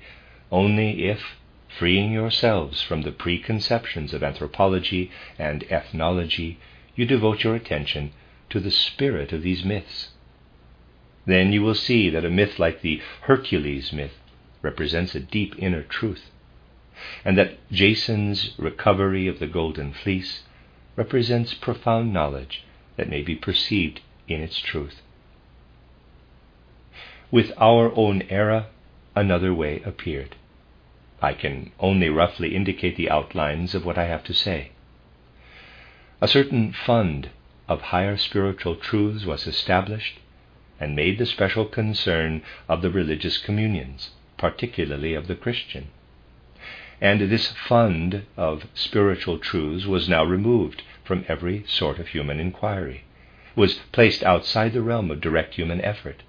only 0.51 1.06
if, 1.06 1.38
freeing 1.68 2.12
yourselves 2.12 2.82
from 2.82 3.03
the 3.03 3.12
preconceptions 3.12 4.13
of 4.13 4.24
anthropology 4.24 5.12
and 5.38 5.63
ethnology, 5.70 6.58
you 6.96 7.06
devote 7.06 7.44
your 7.44 7.56
attention 7.56 8.12
to 8.50 8.60
the 8.60 8.72
spirit 8.72 9.32
of 9.32 9.44
these 9.44 9.63
myths. 9.63 10.10
Then 11.25 11.53
you 11.53 11.62
will 11.62 11.75
see 11.75 12.10
that 12.10 12.25
a 12.25 12.29
myth 12.29 12.58
like 12.58 12.82
the 12.82 13.01
Hercules 13.22 13.94
myth 13.94 14.18
represents 14.62 15.13
a 15.13 15.20
deep 15.20 15.56
inner 15.60 15.84
truth, 15.84 16.32
and 17.24 17.38
that 17.38 17.58
Jason's 17.72 18.56
recovery 18.58 19.27
of 19.27 19.39
the 19.39 19.48
golden 19.48 19.94
fleece 19.94 20.44
represents 21.00 21.53
profound 21.53 22.12
knowledge 22.12 22.65
that 22.98 23.10
may 23.10 23.22
be 23.22 23.34
perceived 23.34 24.01
in 24.27 24.41
its 24.41 24.60
truth. 24.60 25.01
With 27.32 27.53
our 27.58 27.94
own 27.96 28.22
era, 28.24 28.68
another 29.15 29.53
way 29.53 29.82
appeared. 29.86 30.36
I 31.22 31.34
can 31.34 31.72
only 31.79 32.10
roughly 32.10 32.53
indicate 32.53 32.98
the 32.98 33.10
outlines 33.10 33.74
of 33.74 33.86
what 33.86 33.98
I 33.98 34.08
have 34.08 34.25
to 34.25 34.34
say. 34.34 34.72
A 36.20 36.27
certain 36.27 36.74
fund 36.74 37.29
of 37.70 37.82
higher 37.94 38.18
spiritual 38.18 38.75
truths 38.75 39.25
was 39.25 39.48
established 39.48 40.20
and 40.82 40.98
made 40.98 41.18
the 41.18 41.25
special 41.25 41.63
concern 41.65 42.41
of 42.68 42.82
the 42.82 42.91
religious 42.91 43.38
communions, 43.38 44.10
particularly 44.38 45.13
of 45.13 45.27
the 45.27 45.36
Christian. 45.36 45.88
And 47.01 47.22
this 47.22 47.48
fund 47.68 48.24
of 48.36 48.68
spiritual 48.74 49.38
truths 49.38 49.86
was 49.86 50.10
now 50.10 50.24
removed 50.24 50.84
from 51.03 51.25
every 51.27 51.63
sort 51.68 51.98
of 51.98 52.10
human 52.10 52.39
inquiry, 52.39 53.03
was 53.56 53.79
placed 53.91 54.22
outside 54.24 54.74
the 54.74 54.82
realm 54.82 55.10
of 55.10 55.22
direct 55.22 55.56
human 55.56 55.82
effort. 55.82 56.24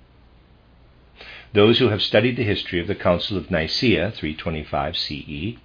Those 1.52 1.80
who 1.80 1.88
have 1.88 2.02
studied 2.02 2.36
the 2.36 2.44
history 2.44 2.78
of 2.78 2.86
the 2.86 2.94
Council 2.94 3.36
of 3.36 3.50
Nicaea 3.50 4.12
325 4.12 4.96
CE 4.96 5.58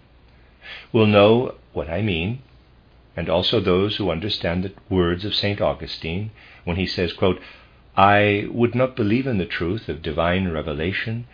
will 0.91 1.05
know 1.05 1.55
what 1.73 1.89
I 1.89 2.01
mean 2.01 2.39
and 3.15 3.29
also 3.29 3.59
those 3.59 3.95
who 3.95 4.09
understand 4.11 4.63
the 4.63 4.73
words 4.89 5.23
of 5.23 5.35
St. 5.35 5.61
Augustine 5.61 6.31
when 6.63 6.75
he 6.75 6.85
says, 6.87 7.13
quote, 7.13 7.39
I 7.95 8.47
would 8.49 8.75
not 8.75 8.95
believe 8.95 9.25
in 9.27 9.37
the 9.37 9.45
truth 9.45 9.87
of 9.87 10.01
divine 10.01 10.49
revelation 10.49 11.27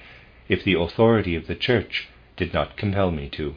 if 0.48 0.64
the 0.64 0.74
authority 0.80 1.36
of 1.36 1.48
the 1.48 1.56
Church 1.56 2.08
did 2.38 2.54
not 2.54 2.78
compel 2.78 3.10
me 3.12 3.30
to. 3.30 3.56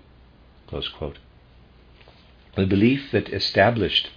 The 2.57 2.66
belief 2.66 3.12
that 3.12 3.28
established 3.28 4.11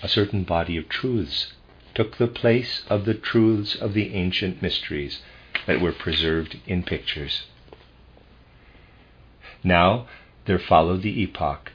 a 0.00 0.06
certain 0.06 0.44
body 0.44 0.76
of 0.76 0.88
truths 0.88 1.54
took 1.92 2.18
the 2.18 2.28
place 2.28 2.84
of 2.88 3.04
the 3.04 3.14
truths 3.14 3.74
of 3.74 3.94
the 3.94 4.14
ancient 4.14 4.62
mysteries 4.62 5.22
that 5.66 5.80
were 5.80 5.90
preserved 5.90 6.58
in 6.68 6.84
pictures. 6.84 7.46
Now 9.64 10.06
there 10.44 10.60
followed 10.60 11.02
the 11.02 11.20
epoch 11.20 11.72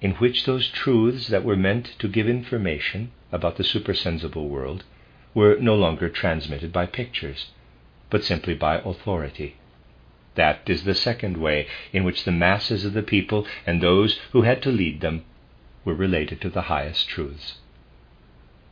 in 0.00 0.12
which 0.12 0.44
those 0.44 0.68
truths 0.68 1.26
that 1.26 1.42
were 1.44 1.56
meant 1.56 1.98
to 1.98 2.06
give 2.06 2.28
information 2.28 3.10
about 3.32 3.56
the 3.56 3.64
supersensible 3.64 4.48
world 4.48 4.84
were 5.34 5.56
no 5.58 5.74
longer 5.74 6.08
transmitted 6.08 6.72
by 6.72 6.86
pictures, 6.86 7.46
but 8.08 8.22
simply 8.22 8.54
by 8.54 8.76
authority. 8.78 9.56
That 10.40 10.70
is 10.70 10.84
the 10.84 10.94
second 10.94 11.36
way 11.36 11.66
in 11.92 12.02
which 12.02 12.24
the 12.24 12.32
masses 12.32 12.86
of 12.86 12.94
the 12.94 13.02
people 13.02 13.46
and 13.66 13.82
those 13.82 14.18
who 14.32 14.40
had 14.40 14.62
to 14.62 14.72
lead 14.72 15.02
them 15.02 15.26
were 15.84 15.92
related 15.92 16.40
to 16.40 16.48
the 16.48 16.62
highest 16.72 17.10
truths. 17.10 17.58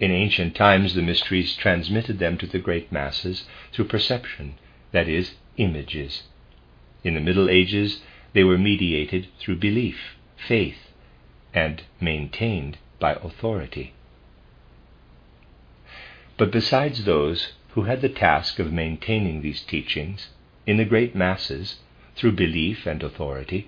In 0.00 0.10
ancient 0.10 0.54
times, 0.54 0.94
the 0.94 1.02
mysteries 1.02 1.54
transmitted 1.54 2.18
them 2.18 2.38
to 2.38 2.46
the 2.46 2.58
great 2.58 2.90
masses 2.90 3.46
through 3.70 3.84
perception, 3.84 4.54
that 4.92 5.10
is, 5.10 5.34
images. 5.58 6.22
In 7.04 7.12
the 7.12 7.20
Middle 7.20 7.50
Ages, 7.50 8.00
they 8.32 8.44
were 8.44 8.56
mediated 8.56 9.26
through 9.38 9.56
belief, 9.56 10.16
faith, 10.38 10.94
and 11.52 11.82
maintained 12.00 12.78
by 12.98 13.12
authority. 13.16 13.92
But 16.38 16.50
besides 16.50 17.04
those 17.04 17.52
who 17.72 17.82
had 17.82 18.00
the 18.00 18.08
task 18.08 18.58
of 18.58 18.72
maintaining 18.72 19.42
these 19.42 19.60
teachings 19.60 20.30
in 20.68 20.76
the 20.76 20.84
great 20.84 21.14
masses 21.14 21.76
through 22.14 22.32
belief 22.32 22.86
and 22.86 23.02
authority, 23.02 23.66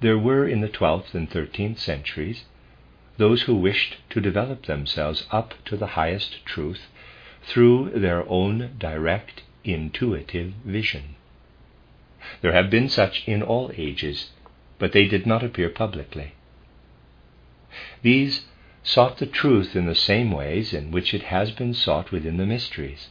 there 0.00 0.16
were 0.16 0.46
in 0.46 0.60
the 0.60 0.68
twelfth 0.68 1.12
and 1.12 1.28
thirteenth 1.28 1.76
centuries 1.76 2.44
those 3.16 3.42
who 3.42 3.54
wished 3.56 3.96
to 4.08 4.20
develop 4.20 4.64
themselves 4.64 5.26
up 5.32 5.54
to 5.64 5.76
the 5.76 5.98
highest 5.98 6.46
truth 6.46 6.86
through 7.42 7.90
their 7.90 8.26
own 8.28 8.70
direct 8.78 9.42
intuitive 9.64 10.52
vision. 10.64 11.16
There 12.42 12.52
have 12.52 12.70
been 12.70 12.88
such 12.88 13.26
in 13.26 13.42
all 13.42 13.72
ages, 13.76 14.30
but 14.78 14.92
they 14.92 15.06
did 15.08 15.26
not 15.26 15.42
appear 15.42 15.68
publicly. 15.68 16.34
These 18.02 18.46
sought 18.84 19.18
the 19.18 19.26
truth 19.26 19.74
in 19.74 19.86
the 19.86 19.96
same 19.96 20.30
ways 20.30 20.72
in 20.72 20.92
which 20.92 21.12
it 21.12 21.24
has 21.24 21.50
been 21.50 21.74
sought 21.74 22.12
within 22.12 22.36
the 22.36 22.46
mysteries. 22.46 23.08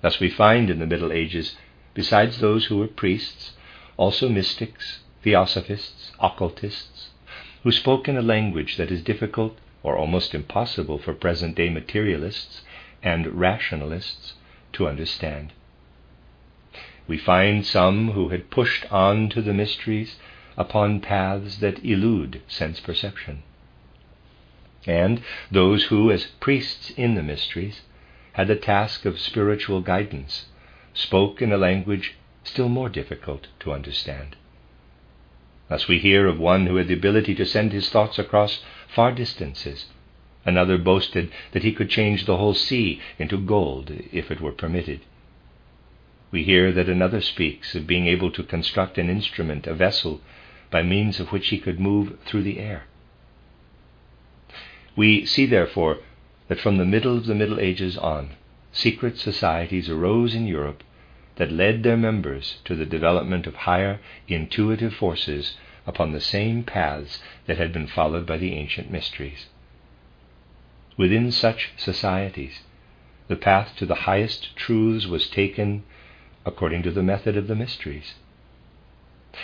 Thus 0.00 0.18
we 0.18 0.30
find 0.30 0.70
in 0.70 0.78
the 0.78 0.86
Middle 0.86 1.12
Ages, 1.12 1.56
besides 1.96 2.38
those 2.38 2.66
who 2.66 2.76
were 2.76 2.86
priests, 2.86 3.52
also 3.96 4.28
mystics, 4.28 5.00
theosophists, 5.22 6.12
occultists, 6.20 7.08
who 7.62 7.72
spoke 7.72 8.06
in 8.06 8.18
a 8.18 8.22
language 8.22 8.76
that 8.76 8.90
is 8.92 9.02
difficult 9.02 9.56
or 9.82 9.96
almost 9.96 10.34
impossible 10.34 10.98
for 10.98 11.14
present 11.14 11.56
day 11.56 11.70
materialists 11.70 12.60
and 13.02 13.26
rationalists 13.28 14.34
to 14.74 14.86
understand. 14.86 15.52
We 17.08 17.16
find 17.16 17.64
some 17.64 18.12
who 18.12 18.28
had 18.28 18.50
pushed 18.50 18.84
on 18.92 19.30
to 19.30 19.40
the 19.40 19.54
mysteries 19.54 20.16
upon 20.58 21.00
paths 21.00 21.58
that 21.60 21.82
elude 21.82 22.42
sense 22.46 22.78
perception. 22.78 23.42
And 24.86 25.22
those 25.50 25.84
who, 25.84 26.10
as 26.10 26.26
priests 26.40 26.90
in 26.90 27.14
the 27.14 27.22
mysteries, 27.22 27.80
had 28.34 28.48
the 28.48 28.56
task 28.56 29.06
of 29.06 29.18
spiritual 29.18 29.80
guidance, 29.80 30.46
spoke 30.96 31.42
in 31.42 31.52
a 31.52 31.58
language 31.58 32.14
still 32.42 32.68
more 32.68 32.88
difficult 32.88 33.46
to 33.60 33.72
understand. 33.72 34.34
Thus 35.68 35.88
we 35.88 35.98
hear 35.98 36.26
of 36.26 36.38
one 36.38 36.66
who 36.66 36.76
had 36.76 36.88
the 36.88 36.94
ability 36.94 37.34
to 37.34 37.44
send 37.44 37.72
his 37.72 37.90
thoughts 37.90 38.18
across 38.18 38.62
far 38.88 39.12
distances. 39.12 39.86
Another 40.44 40.78
boasted 40.78 41.30
that 41.52 41.64
he 41.64 41.72
could 41.72 41.90
change 41.90 42.24
the 42.24 42.36
whole 42.36 42.54
sea 42.54 43.00
into 43.18 43.36
gold 43.36 43.90
if 44.12 44.30
it 44.30 44.40
were 44.40 44.52
permitted. 44.52 45.00
We 46.30 46.44
hear 46.44 46.72
that 46.72 46.88
another 46.88 47.20
speaks 47.20 47.74
of 47.74 47.86
being 47.86 48.06
able 48.06 48.30
to 48.32 48.42
construct 48.42 48.96
an 48.96 49.10
instrument, 49.10 49.66
a 49.66 49.74
vessel, 49.74 50.20
by 50.70 50.82
means 50.82 51.20
of 51.20 51.32
which 51.32 51.48
he 51.48 51.58
could 51.58 51.80
move 51.80 52.18
through 52.24 52.42
the 52.42 52.58
air. 52.58 52.84
We 54.96 55.26
see, 55.26 55.46
therefore, 55.46 55.98
that 56.48 56.60
from 56.60 56.78
the 56.78 56.84
middle 56.84 57.16
of 57.16 57.26
the 57.26 57.34
Middle 57.34 57.60
Ages 57.60 57.98
on, 57.98 58.30
secret 58.72 59.18
societies 59.18 59.88
arose 59.88 60.34
in 60.34 60.46
Europe 60.46 60.82
that 61.36 61.52
led 61.52 61.82
their 61.82 61.96
members 61.96 62.58
to 62.64 62.74
the 62.74 62.86
development 62.86 63.46
of 63.46 63.54
higher 63.54 64.00
intuitive 64.26 64.94
forces 64.94 65.56
upon 65.86 66.12
the 66.12 66.20
same 66.20 66.62
paths 66.64 67.22
that 67.46 67.58
had 67.58 67.72
been 67.72 67.86
followed 67.86 68.26
by 68.26 68.36
the 68.36 68.54
ancient 68.54 68.90
mysteries. 68.90 69.46
Within 70.96 71.30
such 71.30 71.72
societies, 71.76 72.62
the 73.28 73.36
path 73.36 73.76
to 73.76 73.86
the 73.86 74.06
highest 74.06 74.56
truths 74.56 75.06
was 75.06 75.28
taken 75.28 75.84
according 76.44 76.82
to 76.82 76.90
the 76.90 77.02
method 77.02 77.36
of 77.36 77.48
the 77.48 77.54
mysteries. 77.54 78.14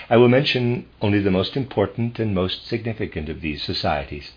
I 0.08 0.16
will 0.16 0.28
mention 0.28 0.86
only 1.02 1.20
the 1.20 1.30
most 1.30 1.56
important 1.56 2.18
and 2.18 2.34
most 2.34 2.66
significant 2.66 3.28
of 3.28 3.40
these 3.42 3.62
societies, 3.62 4.32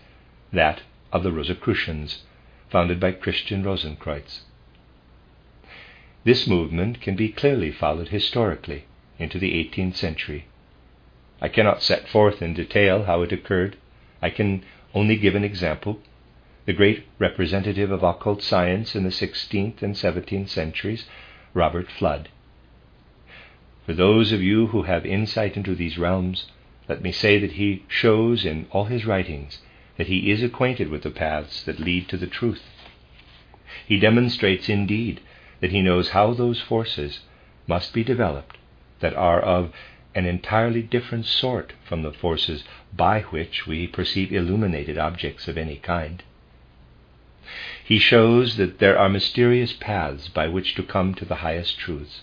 that 0.52 0.82
of 1.12 1.22
the 1.22 1.32
Rosicrucians, 1.32 2.22
founded 2.68 3.00
by 3.00 3.12
Christian 3.12 3.62
Rosenkreutz. 3.64 4.42
This 6.26 6.48
movement 6.48 7.00
can 7.00 7.14
be 7.14 7.28
clearly 7.28 7.70
followed 7.70 8.08
historically 8.08 8.82
into 9.16 9.38
the 9.38 9.52
18th 9.52 9.94
century. 9.94 10.46
I 11.40 11.46
cannot 11.46 11.84
set 11.84 12.08
forth 12.08 12.42
in 12.42 12.52
detail 12.52 13.04
how 13.04 13.22
it 13.22 13.30
occurred. 13.30 13.76
I 14.20 14.30
can 14.30 14.64
only 14.92 15.14
give 15.14 15.36
an 15.36 15.44
example. 15.44 16.00
The 16.64 16.72
great 16.72 17.04
representative 17.20 17.92
of 17.92 18.02
occult 18.02 18.42
science 18.42 18.96
in 18.96 19.04
the 19.04 19.10
16th 19.10 19.82
and 19.82 19.94
17th 19.94 20.48
centuries, 20.48 21.04
Robert 21.54 21.86
Fludd. 21.96 22.26
For 23.84 23.94
those 23.94 24.32
of 24.32 24.42
you 24.42 24.66
who 24.66 24.82
have 24.82 25.06
insight 25.06 25.56
into 25.56 25.76
these 25.76 25.96
realms, 25.96 26.50
let 26.88 27.02
me 27.02 27.12
say 27.12 27.38
that 27.38 27.52
he 27.52 27.84
shows 27.86 28.44
in 28.44 28.66
all 28.72 28.86
his 28.86 29.06
writings 29.06 29.60
that 29.96 30.08
he 30.08 30.32
is 30.32 30.42
acquainted 30.42 30.88
with 30.88 31.04
the 31.04 31.10
paths 31.10 31.62
that 31.62 31.78
lead 31.78 32.08
to 32.08 32.16
the 32.16 32.26
truth. 32.26 32.64
He 33.86 34.00
demonstrates, 34.00 34.68
indeed, 34.68 35.20
that 35.60 35.72
he 35.72 35.82
knows 35.82 36.10
how 36.10 36.32
those 36.32 36.60
forces 36.60 37.20
must 37.66 37.92
be 37.92 38.04
developed 38.04 38.56
that 39.00 39.14
are 39.14 39.40
of 39.40 39.72
an 40.14 40.24
entirely 40.24 40.82
different 40.82 41.26
sort 41.26 41.72
from 41.84 42.02
the 42.02 42.12
forces 42.12 42.64
by 42.94 43.20
which 43.22 43.66
we 43.66 43.86
perceive 43.86 44.32
illuminated 44.32 44.96
objects 44.96 45.46
of 45.48 45.58
any 45.58 45.76
kind. 45.76 46.22
He 47.84 47.98
shows 47.98 48.56
that 48.56 48.78
there 48.78 48.98
are 48.98 49.08
mysterious 49.08 49.72
paths 49.72 50.28
by 50.28 50.48
which 50.48 50.74
to 50.74 50.82
come 50.82 51.14
to 51.14 51.24
the 51.24 51.36
highest 51.36 51.78
truths. 51.78 52.22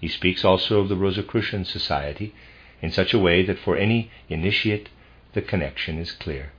He 0.00 0.08
speaks 0.08 0.44
also 0.44 0.80
of 0.80 0.88
the 0.88 0.96
Rosicrucian 0.96 1.64
Society 1.64 2.34
in 2.82 2.90
such 2.90 3.14
a 3.14 3.18
way 3.18 3.42
that 3.44 3.58
for 3.58 3.76
any 3.76 4.10
initiate 4.28 4.88
the 5.32 5.42
connection 5.42 5.98
is 5.98 6.12
clear. 6.12 6.52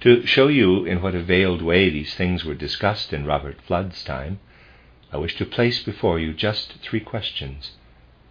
To 0.00 0.26
show 0.26 0.48
you 0.48 0.84
in 0.84 1.02
what 1.02 1.14
a 1.14 1.22
veiled 1.22 1.62
way 1.62 1.90
these 1.90 2.14
things 2.14 2.44
were 2.44 2.54
discussed 2.54 3.12
in 3.12 3.26
Robert 3.26 3.60
Fludd's 3.62 4.02
time, 4.04 4.38
I 5.12 5.18
wish 5.18 5.36
to 5.36 5.44
place 5.44 5.82
before 5.82 6.18
you 6.18 6.32
just 6.32 6.74
three 6.82 7.00
questions, 7.00 7.72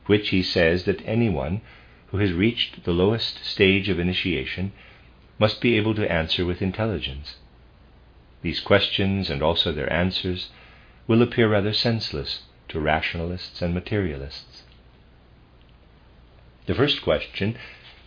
which 0.06 0.30
he 0.30 0.42
says 0.42 0.86
that 0.86 1.02
anyone 1.06 1.62
who 2.08 2.18
has 2.18 2.32
reached 2.32 2.84
the 2.84 2.94
lowest 2.94 3.44
stage 3.46 3.90
of 3.90 4.00
initiation 4.00 4.72
must 5.40 5.62
be 5.62 5.78
able 5.78 5.96
to 5.96 6.12
answer 6.12 6.46
with 6.46 6.62
intelligence. 6.62 7.36
These 8.42 8.60
questions 8.60 9.30
and 9.30 9.42
also 9.42 9.72
their 9.72 9.92
answers 9.92 10.50
will 11.08 11.22
appear 11.22 11.50
rather 11.50 11.74
senseless 11.74 12.44
to 12.70 12.80
rationalists 12.80 13.62
and 13.62 13.74
materialists. 13.74 14.64
The 16.66 16.76
first 16.76 17.02
question 17.02 17.58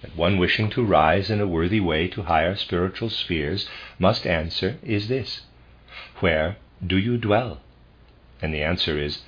that 0.02 0.17
one 0.17 0.38
wishing 0.38 0.71
to 0.71 0.85
rise 0.85 1.30
in 1.30 1.41
a 1.41 1.47
worthy 1.47 1.80
way 1.80 2.08
to 2.08 2.23
higher 2.23 2.54
spiritual 2.54 3.11
spheres 3.11 3.69
must 3.99 4.26
answer 4.26 4.78
is 4.82 5.08
this 5.08 5.43
Where 6.21 6.56
do 6.84 6.97
you 6.97 7.17
dwell? 7.19 7.61
And 8.41 8.54
the 8.54 8.63
answer 8.63 8.99
is 8.99 9.23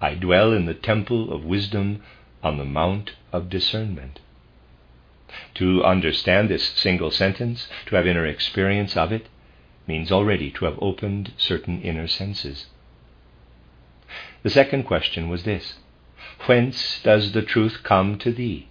I 0.00 0.14
dwell 0.14 0.52
in 0.52 0.66
the 0.66 0.74
temple 0.74 1.32
of 1.32 1.44
wisdom 1.44 2.02
on 2.42 2.58
the 2.58 2.64
mount 2.64 3.12
of 3.32 3.48
discernment. 3.48 4.20
To 5.54 5.82
understand 5.82 6.50
this 6.50 6.64
single 6.64 7.10
sentence, 7.10 7.68
to 7.86 7.96
have 7.96 8.06
inner 8.06 8.26
experience 8.26 8.96
of 8.96 9.12
it, 9.12 9.28
means 9.86 10.12
already 10.12 10.50
to 10.50 10.64
have 10.66 10.78
opened 10.80 11.32
certain 11.36 11.80
inner 11.82 12.06
senses. 12.06 12.66
The 14.42 14.50
second 14.50 14.82
question 14.84 15.28
was 15.28 15.44
this 15.44 15.78
Whence 16.46 17.00
does 17.02 17.32
the 17.32 17.42
truth 17.42 17.82
come 17.82 18.18
to 18.18 18.32
thee? 18.32 18.68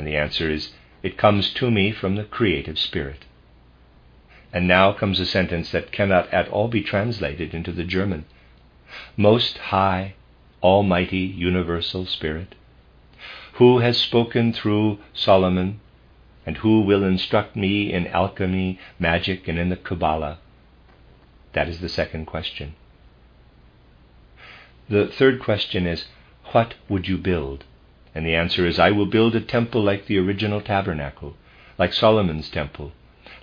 And 0.00 0.06
the 0.06 0.16
answer 0.16 0.48
is, 0.48 0.72
It 1.02 1.18
comes 1.18 1.52
to 1.52 1.70
me 1.70 1.92
from 1.92 2.16
the 2.16 2.24
creative 2.24 2.78
spirit. 2.78 3.26
And 4.50 4.66
now 4.66 4.94
comes 4.94 5.20
a 5.20 5.26
sentence 5.26 5.72
that 5.72 5.92
cannot 5.92 6.32
at 6.32 6.48
all 6.48 6.68
be 6.68 6.80
translated 6.80 7.52
into 7.52 7.70
the 7.70 7.84
German. 7.84 8.24
Most 9.14 9.58
high, 9.58 10.14
almighty, 10.62 11.18
universal 11.18 12.06
spirit, 12.06 12.54
who 13.56 13.80
has 13.80 13.98
spoken 13.98 14.54
through 14.54 15.00
Solomon, 15.12 15.80
and 16.46 16.56
who 16.56 16.80
will 16.80 17.04
instruct 17.04 17.54
me 17.54 17.92
in 17.92 18.06
alchemy, 18.06 18.78
magic, 18.98 19.48
and 19.48 19.58
in 19.58 19.68
the 19.68 19.76
Kabbalah? 19.76 20.38
That 21.52 21.68
is 21.68 21.80
the 21.80 21.90
second 21.90 22.24
question. 22.24 22.74
The 24.88 25.08
third 25.08 25.40
question 25.40 25.86
is, 25.86 26.06
What 26.52 26.76
would 26.88 27.06
you 27.06 27.18
build? 27.18 27.64
And 28.14 28.26
the 28.26 28.34
answer 28.34 28.66
is 28.66 28.78
I 28.78 28.90
will 28.90 29.06
build 29.06 29.36
a 29.36 29.40
temple 29.40 29.82
like 29.82 30.06
the 30.06 30.18
original 30.18 30.60
tabernacle, 30.60 31.36
like 31.78 31.92
Solomon's 31.92 32.50
temple, 32.50 32.92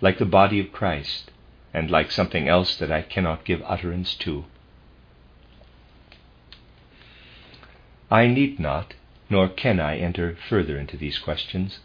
like 0.01 0.17
the 0.17 0.25
body 0.25 0.60
of 0.60 0.73
Christ, 0.73 1.32
and 1.73 1.89
like 1.89 2.12
something 2.12 2.47
else 2.47 2.75
that 2.77 2.91
I 2.91 3.01
cannot 3.01 3.45
give 3.45 3.62
utterance 3.65 4.13
to. 4.15 4.45
I 8.12 8.27
need 8.27 8.60
not, 8.60 8.93
nor 9.30 9.47
can 9.47 9.80
I 9.80 9.97
enter 9.97 10.36
further 10.49 10.77
into 10.77 10.97
these 10.97 11.19
questions. 11.19 11.80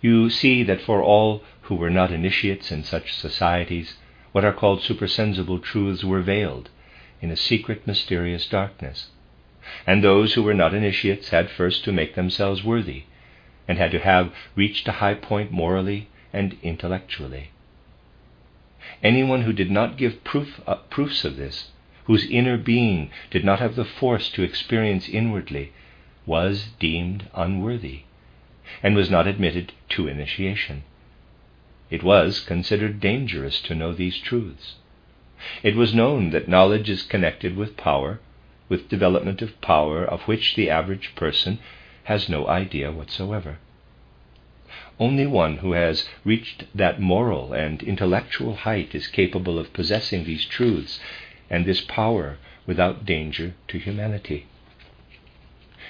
You 0.00 0.30
see 0.30 0.62
that 0.64 0.80
for 0.80 1.02
all 1.02 1.42
who 1.62 1.74
were 1.74 1.90
not 1.90 2.12
initiates 2.12 2.70
in 2.70 2.84
such 2.84 3.14
societies, 3.14 3.96
what 4.32 4.44
are 4.44 4.52
called 4.52 4.82
supersensible 4.82 5.58
truths 5.58 6.04
were 6.04 6.22
veiled 6.22 6.70
in 7.20 7.30
a 7.30 7.36
secret, 7.36 7.86
mysterious 7.86 8.46
darkness 8.46 9.08
and 9.86 10.02
those 10.02 10.34
who 10.34 10.42
were 10.42 10.54
not 10.54 10.74
initiates 10.74 11.30
had 11.30 11.50
first 11.50 11.84
to 11.84 11.92
make 11.92 12.14
themselves 12.14 12.64
worthy, 12.64 13.04
and 13.68 13.78
had 13.78 13.90
to 13.92 13.98
have 14.00 14.32
reached 14.56 14.88
a 14.88 14.92
high 14.92 15.14
point 15.14 15.52
morally 15.52 16.08
and 16.32 16.56
intellectually. 16.62 17.50
Anyone 19.02 19.42
who 19.42 19.52
did 19.52 19.70
not 19.70 19.96
give 19.96 20.24
proof, 20.24 20.60
uh, 20.66 20.74
proofs 20.74 21.24
of 21.24 21.36
this, 21.36 21.70
whose 22.04 22.26
inner 22.30 22.56
being 22.56 23.10
did 23.30 23.44
not 23.44 23.60
have 23.60 23.76
the 23.76 23.84
force 23.84 24.30
to 24.30 24.42
experience 24.42 25.08
inwardly, 25.08 25.72
was 26.26 26.68
deemed 26.78 27.28
unworthy, 27.34 28.00
and 28.82 28.96
was 28.96 29.10
not 29.10 29.26
admitted 29.26 29.72
to 29.90 30.08
initiation. 30.08 30.82
It 31.90 32.02
was 32.02 32.40
considered 32.40 33.00
dangerous 33.00 33.60
to 33.62 33.74
know 33.74 33.92
these 33.92 34.18
truths. 34.18 34.76
It 35.62 35.74
was 35.74 35.94
known 35.94 36.30
that 36.30 36.48
knowledge 36.48 36.90
is 36.90 37.02
connected 37.02 37.56
with 37.56 37.76
power, 37.76 38.20
with 38.70 38.88
development 38.88 39.42
of 39.42 39.60
power 39.60 40.02
of 40.02 40.22
which 40.22 40.54
the 40.54 40.70
average 40.70 41.14
person 41.14 41.58
has 42.04 42.30
no 42.30 42.46
idea 42.46 42.90
whatsoever. 42.90 43.58
Only 44.98 45.26
one 45.26 45.58
who 45.58 45.72
has 45.72 46.08
reached 46.24 46.64
that 46.74 47.00
moral 47.00 47.52
and 47.52 47.82
intellectual 47.82 48.54
height 48.54 48.94
is 48.94 49.06
capable 49.08 49.58
of 49.58 49.72
possessing 49.72 50.24
these 50.24 50.46
truths 50.46 51.00
and 51.50 51.66
this 51.66 51.80
power 51.80 52.38
without 52.66 53.04
danger 53.04 53.54
to 53.68 53.78
humanity. 53.78 54.46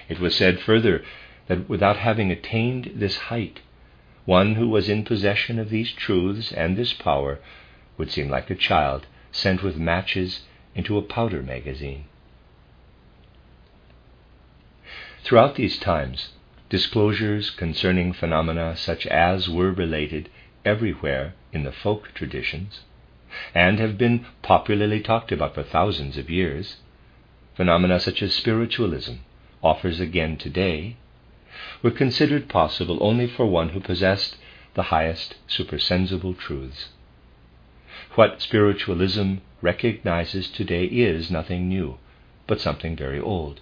It 0.08 0.18
was 0.18 0.34
said 0.34 0.60
further 0.60 1.04
that 1.48 1.68
without 1.68 1.98
having 1.98 2.30
attained 2.30 2.92
this 2.94 3.16
height, 3.16 3.60
one 4.24 4.54
who 4.54 4.68
was 4.68 4.88
in 4.88 5.04
possession 5.04 5.58
of 5.58 5.70
these 5.70 5.92
truths 5.92 6.52
and 6.52 6.76
this 6.76 6.92
power 6.92 7.40
would 7.98 8.10
seem 8.10 8.30
like 8.30 8.48
a 8.48 8.54
child 8.54 9.06
sent 9.32 9.62
with 9.62 9.76
matches 9.76 10.46
into 10.74 10.96
a 10.96 11.02
powder 11.02 11.42
magazine. 11.42 12.04
Throughout 15.22 15.56
these 15.56 15.78
times, 15.78 16.30
disclosures 16.70 17.50
concerning 17.50 18.14
phenomena 18.14 18.74
such 18.76 19.06
as 19.06 19.50
were 19.50 19.70
related 19.70 20.30
everywhere 20.64 21.35
in 21.52 21.62
the 21.62 21.72
folk 21.72 22.14
traditions, 22.14 22.80
and 23.54 23.78
have 23.78 23.98
been 23.98 24.24
popularly 24.40 25.00
talked 25.00 25.30
about 25.30 25.54
for 25.54 25.62
thousands 25.62 26.16
of 26.16 26.30
years, 26.30 26.76
phenomena 27.54 28.00
such 28.00 28.22
as 28.22 28.33
spiritualism 28.33 29.16
offers 29.62 30.00
again 30.00 30.38
today, 30.38 30.96
were 31.83 31.90
considered 31.90 32.48
possible 32.48 32.96
only 33.02 33.26
for 33.26 33.44
one 33.44 33.70
who 33.70 33.80
possessed 33.80 34.37
the 34.72 34.85
highest 34.85 35.37
supersensible 35.46 36.33
truths. 36.33 36.88
What 38.14 38.40
spiritualism 38.40 39.35
recognizes 39.61 40.48
today 40.48 40.87
is 40.87 41.30
nothing 41.30 41.68
new, 41.68 41.98
but 42.46 42.61
something 42.61 42.96
very 42.96 43.20
old. 43.20 43.61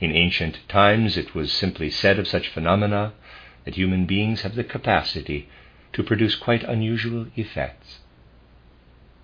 In 0.00 0.12
ancient 0.12 0.58
times, 0.68 1.16
it 1.16 1.34
was 1.34 1.52
simply 1.52 1.90
said 1.90 2.18
of 2.18 2.28
such 2.28 2.48
phenomena 2.48 3.12
that 3.64 3.76
human 3.76 4.04
beings 4.04 4.42
have 4.42 4.54
the 4.54 4.64
capacity 4.64 5.48
to 5.92 6.02
produce 6.02 6.34
quite 6.34 6.62
unusual 6.64 7.26
effects. 7.34 8.00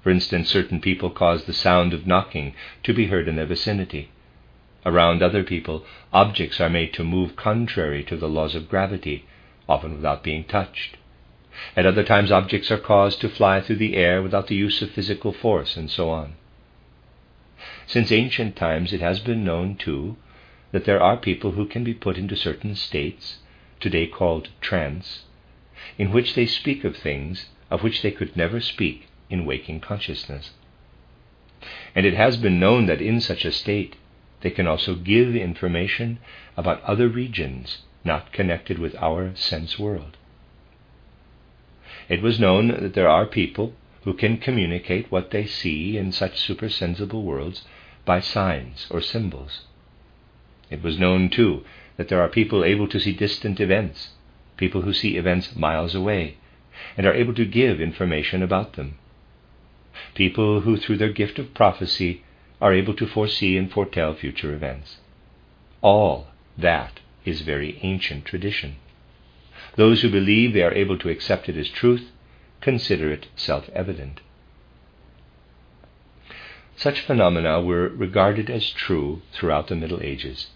For 0.03 0.11
instance, 0.11 0.49
certain 0.51 0.81
people 0.81 1.11
cause 1.11 1.45
the 1.45 1.53
sound 1.53 1.93
of 1.93 2.07
knocking 2.07 2.55
to 2.85 2.95
be 2.95 3.07
heard 3.07 3.29
in 3.29 3.37
their 3.37 3.47
vicinity. 3.47 4.11
Around 4.85 5.23
other 5.23 5.43
people, 5.43 5.85
objects 6.13 6.61
are 6.61 6.71
made 6.71 6.93
to 6.95 7.05
move 7.05 7.37
contrary 7.37 8.03
to 8.05 8.17
the 8.17 8.29
laws 8.29 8.55
of 8.55 8.69
gravity, 8.69 9.27
often 9.69 9.97
without 9.97 10.23
being 10.23 10.45
touched. 10.45 10.97
At 11.77 11.87
other 11.87 12.03
times, 12.03 12.33
objects 12.33 12.71
are 12.71 12.79
caused 12.79 13.21
to 13.21 13.29
fly 13.29 13.61
through 13.61 13.77
the 13.77 13.97
air 13.97 14.23
without 14.23 14.47
the 14.47 14.57
use 14.57 14.81
of 14.81 14.91
physical 14.91 15.33
force, 15.33 15.77
and 15.77 15.91
so 15.91 16.09
on. 16.11 16.35
Since 17.87 18.11
ancient 18.11 18.57
times, 18.57 18.93
it 18.93 19.01
has 19.01 19.21
been 19.21 19.45
known, 19.45 19.77
too, 19.77 20.17
that 20.73 20.85
there 20.85 21.03
are 21.03 21.17
people 21.17 21.53
who 21.53 21.67
can 21.67 21.85
be 21.85 21.95
put 21.95 22.17
into 22.19 22.35
certain 22.35 22.75
states, 22.75 23.39
today 23.81 24.07
called 24.07 24.49
trance, 24.61 25.25
in 25.99 26.11
which 26.11 26.35
they 26.35 26.47
speak 26.47 26.85
of 26.85 26.97
things 26.97 27.47
of 27.71 27.83
which 27.83 28.03
they 28.03 28.11
could 28.11 28.37
never 28.37 28.61
speak 28.61 29.09
in 29.31 29.45
waking 29.47 29.81
consciousness. 29.81 30.51
And 31.95 32.05
it 32.05 32.15
has 32.15 32.37
been 32.37 32.59
known 32.61 32.87
that 32.87 33.01
in 33.01 33.21
such 33.21 33.45
a 33.45 33.53
state 33.53 33.97
they 34.41 34.51
can 34.51 34.67
also 34.67 34.95
give 34.95 35.35
information 35.37 36.19
about 36.57 36.83
other 36.83 37.09
regions 37.09 37.79
not 38.05 38.33
connected 38.33 38.79
with 38.79 38.95
our 38.97 39.35
sense 39.37 39.79
world. 39.79 40.17
It 42.09 42.21
was 42.21 42.41
known 42.41 42.69
that 42.69 42.95
there 42.95 43.09
are 43.09 43.27
people 43.27 43.75
who 44.05 44.15
can 44.15 44.39
communicate 44.39 45.11
what 45.11 45.31
they 45.31 45.47
see 45.47 45.97
in 45.97 46.11
such 46.13 46.41
supersensible 46.41 47.23
worlds 47.23 47.65
by 48.05 48.21
signs 48.21 48.89
or 48.91 49.01
symbols. 49.01 49.63
It 50.73 50.83
was 50.83 50.99
known, 50.99 51.29
too, 51.29 51.65
that 51.99 52.09
there 52.09 52.23
are 52.23 52.31
people 52.31 52.65
able 52.65 52.89
to 52.89 52.99
see 52.99 53.13
distant 53.13 53.61
events, 53.61 54.13
people 54.57 54.81
who 54.81 54.95
see 54.95 55.19
events 55.19 55.55
miles 55.55 55.95
away, 55.95 56.39
and 56.97 57.07
are 57.07 57.13
able 57.13 57.35
to 57.35 57.45
give 57.45 57.79
information 57.79 58.43
about 58.43 58.73
them. 58.73 58.97
People 60.15 60.63
who, 60.63 60.79
through 60.79 60.97
their 60.97 61.13
gift 61.13 61.39
of 61.39 61.53
prophecy, 61.53 62.23
are 62.59 62.73
able 62.73 62.95
to 62.95 63.07
foresee 63.07 63.59
and 63.59 63.71
foretell 63.71 64.15
future 64.15 64.55
events. 64.55 64.97
All 65.83 66.29
that 66.57 67.01
is 67.27 67.43
very 67.43 67.79
ancient 67.83 68.25
tradition. 68.25 68.77
Those 69.77 70.01
who 70.01 70.09
believe 70.11 70.55
they 70.55 70.63
are 70.63 70.73
able 70.73 70.97
to 71.01 71.11
accept 71.11 71.51
it 71.51 71.57
as 71.59 71.69
truth 71.69 72.11
consider 72.63 73.13
it 73.13 73.27
self 73.37 73.69
evident. 73.75 74.23
Such 76.77 77.01
phenomena 77.01 77.61
were 77.61 77.89
regarded 77.91 78.49
as 78.49 78.71
true 78.71 79.21
throughout 79.33 79.69
the 79.69 79.77
Middle 79.77 80.03
Ages. 80.03 80.49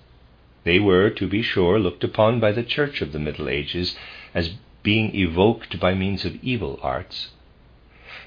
They 0.67 0.81
were, 0.81 1.11
to 1.11 1.29
be 1.29 1.43
sure, 1.43 1.79
looked 1.79 2.03
upon 2.03 2.41
by 2.41 2.51
the 2.51 2.65
Church 2.65 3.01
of 3.01 3.13
the 3.13 3.21
Middle 3.21 3.49
Ages 3.49 3.97
as 4.35 4.57
being 4.83 5.15
evoked 5.15 5.79
by 5.79 5.95
means 5.95 6.25
of 6.25 6.43
evil 6.43 6.81
arts. 6.83 7.31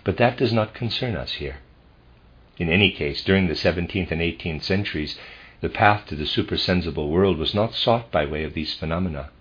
But 0.05 0.15
that 0.15 0.37
does 0.37 0.53
not 0.53 0.73
concern 0.73 1.17
us 1.17 1.33
here. 1.33 1.57
In 2.57 2.69
any 2.69 2.91
case, 2.91 3.25
during 3.25 3.47
the 3.47 3.55
17th 3.55 4.11
and 4.11 4.21
18th 4.21 4.63
centuries, 4.63 5.19
the 5.59 5.67
path 5.67 6.07
to 6.07 6.15
the 6.15 6.25
supersensible 6.25 7.09
world 7.09 7.37
was 7.37 7.53
not 7.53 7.73
sought 7.73 8.09
by 8.09 8.25
way 8.25 8.45
of 8.45 8.53
these 8.53 8.73
phenomena. 8.73 9.31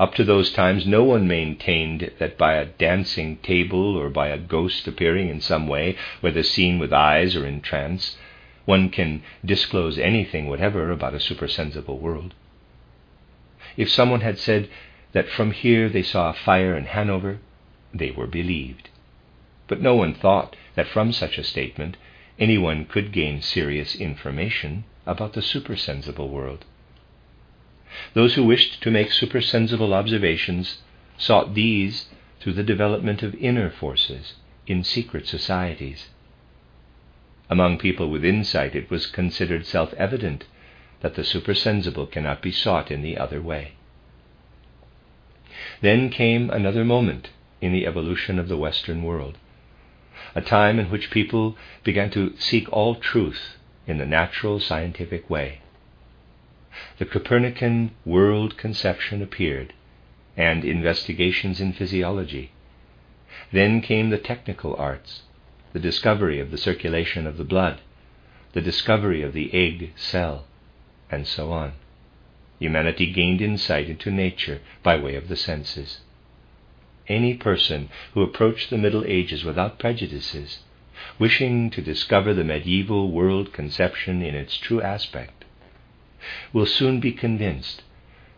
Up 0.00 0.14
to 0.14 0.24
those 0.24 0.50
times, 0.50 0.86
no 0.86 1.04
one 1.04 1.28
maintained 1.28 2.12
that 2.18 2.38
by 2.38 2.54
a 2.54 2.64
dancing 2.64 3.36
table 3.42 3.94
or 3.94 4.08
by 4.08 4.28
a 4.28 4.38
ghost 4.38 4.88
appearing 4.88 5.28
in 5.28 5.42
some 5.42 5.68
way, 5.68 5.96
whether 6.22 6.42
seen 6.42 6.78
with 6.78 6.94
eyes 6.94 7.36
or 7.36 7.44
in 7.46 7.60
trance, 7.60 8.16
one 8.64 8.88
can 8.88 9.22
disclose 9.44 9.98
anything 9.98 10.48
whatever 10.48 10.90
about 10.90 11.14
a 11.14 11.20
supersensible 11.20 11.98
world. 11.98 12.34
If 13.76 13.90
someone 13.90 14.20
had 14.20 14.38
said 14.38 14.68
that 15.12 15.28
from 15.28 15.52
here 15.52 15.88
they 15.88 16.02
saw 16.02 16.30
a 16.30 16.34
fire 16.34 16.76
in 16.76 16.86
Hanover, 16.86 17.38
they 17.92 18.10
were 18.10 18.26
believed. 18.26 18.90
But 19.68 19.80
no 19.80 19.94
one 19.94 20.14
thought 20.14 20.56
that 20.74 20.88
from 20.88 21.12
such 21.12 21.38
a 21.38 21.44
statement 21.44 21.96
anyone 22.38 22.84
could 22.84 23.12
gain 23.12 23.40
serious 23.40 23.94
information 23.94 24.84
about 25.06 25.34
the 25.34 25.42
supersensible 25.42 26.28
world. 26.28 26.64
Those 28.14 28.34
who 28.34 28.44
wished 28.44 28.82
to 28.82 28.90
make 28.90 29.12
supersensible 29.12 29.94
observations 29.94 30.78
sought 31.16 31.54
these 31.54 32.08
through 32.40 32.54
the 32.54 32.62
development 32.62 33.22
of 33.22 33.34
inner 33.36 33.70
forces 33.70 34.34
in 34.66 34.82
secret 34.82 35.26
societies. 35.26 36.08
Among 37.54 37.78
people 37.78 38.10
with 38.10 38.24
insight, 38.24 38.74
it 38.74 38.90
was 38.90 39.06
considered 39.06 39.64
self 39.64 39.94
evident 39.94 40.42
that 41.02 41.14
the 41.14 41.22
supersensible 41.22 42.06
cannot 42.06 42.42
be 42.42 42.50
sought 42.50 42.90
in 42.90 43.00
the 43.00 43.16
other 43.16 43.40
way. 43.40 43.74
Then 45.80 46.10
came 46.10 46.50
another 46.50 46.84
moment 46.84 47.30
in 47.60 47.72
the 47.72 47.86
evolution 47.86 48.40
of 48.40 48.48
the 48.48 48.56
Western 48.56 49.04
world 49.04 49.38
a 50.34 50.40
time 50.40 50.80
in 50.80 50.90
which 50.90 51.12
people 51.12 51.56
began 51.84 52.10
to 52.10 52.34
seek 52.38 52.66
all 52.72 52.96
truth 52.96 53.56
in 53.86 53.98
the 53.98 54.04
natural 54.20 54.58
scientific 54.58 55.30
way. 55.30 55.60
The 56.98 57.06
Copernican 57.06 57.92
world 58.04 58.56
conception 58.56 59.22
appeared, 59.22 59.72
and 60.36 60.64
investigations 60.64 61.60
in 61.60 61.72
physiology. 61.72 62.50
Then 63.52 63.80
came 63.80 64.10
the 64.10 64.18
technical 64.18 64.74
arts, 64.74 65.22
the 65.74 65.78
discovery 65.80 66.40
of 66.40 66.50
the 66.50 66.56
circulation 66.56 67.26
of 67.26 67.36
the 67.36 67.44
blood, 67.44 67.82
the 68.54 68.62
discovery 68.62 69.20
of 69.20 69.34
the 69.34 69.52
egg 69.52 69.92
cell, 69.96 70.46
and 71.10 71.26
so 71.26 71.52
on. 71.52 71.72
Humanity 72.58 73.12
gained 73.12 73.42
insight 73.42 73.90
into 73.90 74.10
nature 74.10 74.62
by 74.82 74.96
way 74.96 75.14
of 75.16 75.28
the 75.28 75.36
senses 75.36 76.00
any 77.08 77.34
person 77.34 77.88
who 78.14 78.22
approached 78.22 78.70
the 78.70 78.78
Middle 78.78 79.04
Ages 79.06 79.44
without 79.44 79.78
prejudices, 79.78 80.60
wishing 81.18 81.70
to 81.70 81.82
discover 81.82 82.32
the 82.32 82.44
medieval 82.44 83.10
world 83.10 83.52
conception 83.52 84.22
in 84.22 84.34
its 84.34 84.56
true 84.56 84.80
aspect, 84.80 85.44
will 86.52 86.66
soon 86.66 87.00
be 87.00 87.12
convinced 87.12 87.82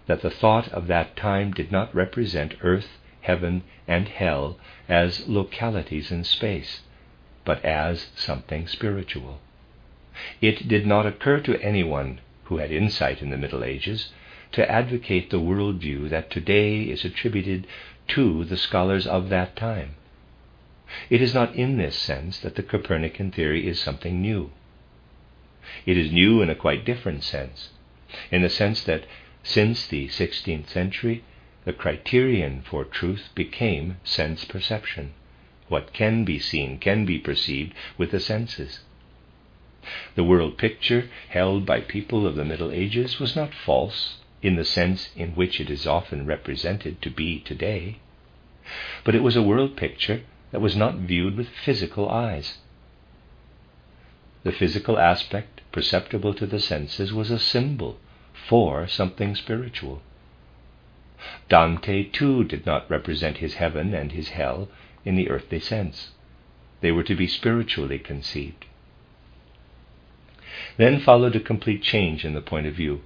that 0.06 0.22
the 0.22 0.30
thought 0.30 0.68
of 0.68 0.86
that 0.86 1.16
time 1.16 1.52
did 1.52 1.70
not 1.70 1.94
represent 1.94 2.54
earth, 2.62 2.98
heaven, 3.20 3.62
and 3.86 4.08
hell 4.08 4.58
as 4.88 5.28
localities 5.28 6.10
in 6.10 6.24
space, 6.24 6.80
but 7.46 7.64
as 7.64 8.08
something 8.16 8.66
spiritual. 8.66 9.40
It 10.42 10.68
did 10.68 10.86
not 10.86 11.06
occur 11.06 11.40
to 11.40 11.62
anyone 11.62 12.20
who 12.44 12.58
had 12.58 12.70
insight 12.70 13.22
in 13.22 13.30
the 13.30 13.38
Middle 13.38 13.64
Ages 13.64 14.12
to 14.52 14.70
advocate 14.70 15.30
the 15.30 15.40
worldview 15.40 16.10
that 16.10 16.30
today 16.30 16.82
is 16.82 17.04
attributed 17.04 17.66
to 18.08 18.44
the 18.44 18.56
scholars 18.56 19.06
of 19.06 19.28
that 19.30 19.56
time. 19.56 19.94
It 21.08 21.22
is 21.22 21.34
not 21.34 21.54
in 21.54 21.78
this 21.78 21.96
sense 21.96 22.38
that 22.40 22.56
the 22.56 22.62
Copernican 22.62 23.30
theory 23.30 23.66
is 23.66 23.80
something 23.80 24.20
new. 24.20 24.50
It 25.84 25.96
is 25.96 26.12
new 26.12 26.42
in 26.42 26.50
a 26.50 26.54
quite 26.54 26.84
different 26.84 27.22
sense, 27.22 27.70
in 28.30 28.42
the 28.42 28.48
sense 28.48 28.82
that 28.84 29.04
since 29.42 29.86
the 29.86 30.08
16th 30.08 30.68
century, 30.68 31.24
the 31.64 31.72
criterion 31.72 32.62
for 32.62 32.84
truth 32.84 33.30
became 33.34 33.98
sense 34.04 34.44
perception. 34.44 35.12
What 35.68 35.92
can 35.92 36.24
be 36.24 36.38
seen 36.38 36.78
can 36.78 37.04
be 37.04 37.18
perceived 37.18 37.74
with 37.98 38.12
the 38.12 38.20
senses. 38.20 38.80
The 40.14 40.24
world 40.24 40.58
picture 40.58 41.10
held 41.28 41.66
by 41.66 41.80
people 41.80 42.26
of 42.26 42.36
the 42.36 42.44
Middle 42.44 42.70
Ages 42.70 43.18
was 43.18 43.34
not 43.34 43.52
false 43.52 44.18
in 44.42 44.54
the 44.54 44.64
sense 44.64 45.10
in 45.16 45.30
which 45.30 45.60
it 45.60 45.68
is 45.68 45.86
often 45.86 46.24
represented 46.26 47.02
to 47.02 47.10
be 47.10 47.40
today. 47.40 47.96
But 49.02 49.14
it 49.16 49.22
was 49.22 49.34
a 49.34 49.42
world 49.42 49.76
picture 49.76 50.22
that 50.52 50.60
was 50.60 50.76
not 50.76 50.96
viewed 50.96 51.36
with 51.36 51.48
physical 51.48 52.08
eyes. 52.08 52.58
The 54.44 54.52
physical 54.52 54.98
aspect 54.98 55.62
perceptible 55.72 56.34
to 56.34 56.46
the 56.46 56.60
senses 56.60 57.12
was 57.12 57.30
a 57.32 57.38
symbol 57.40 57.98
for 58.32 58.86
something 58.86 59.34
spiritual. 59.34 60.02
Dante, 61.48 62.04
too, 62.04 62.44
did 62.44 62.66
not 62.66 62.88
represent 62.88 63.38
his 63.38 63.54
heaven 63.54 63.94
and 63.94 64.12
his 64.12 64.28
hell 64.28 64.68
in 65.06 65.16
the 65.16 65.30
earthly 65.30 65.60
sense. 65.60 66.10
They 66.82 66.92
were 66.92 67.04
to 67.04 67.16
be 67.16 67.26
spiritually 67.26 67.98
conceived. 67.98 68.66
Then 70.76 71.00
followed 71.00 71.34
a 71.34 71.40
complete 71.40 71.82
change 71.82 72.24
in 72.24 72.34
the 72.34 72.42
point 72.42 72.66
of 72.66 72.74
view 72.74 73.00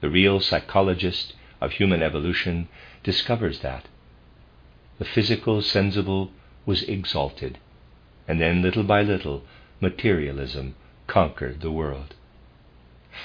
the 0.00 0.10
real 0.10 0.40
psychologist 0.40 1.34
of 1.60 1.72
human 1.72 2.02
evolution 2.02 2.68
discovers 3.02 3.60
that. 3.60 3.88
The 4.98 5.04
physical, 5.04 5.62
sensible 5.62 6.30
was 6.64 6.82
exalted, 6.82 7.58
and 8.28 8.40
then 8.40 8.62
little 8.62 8.82
by 8.82 9.02
little 9.02 9.42
materialism 9.80 10.74
conquered 11.06 11.60
the 11.60 11.70
world. 11.70 12.14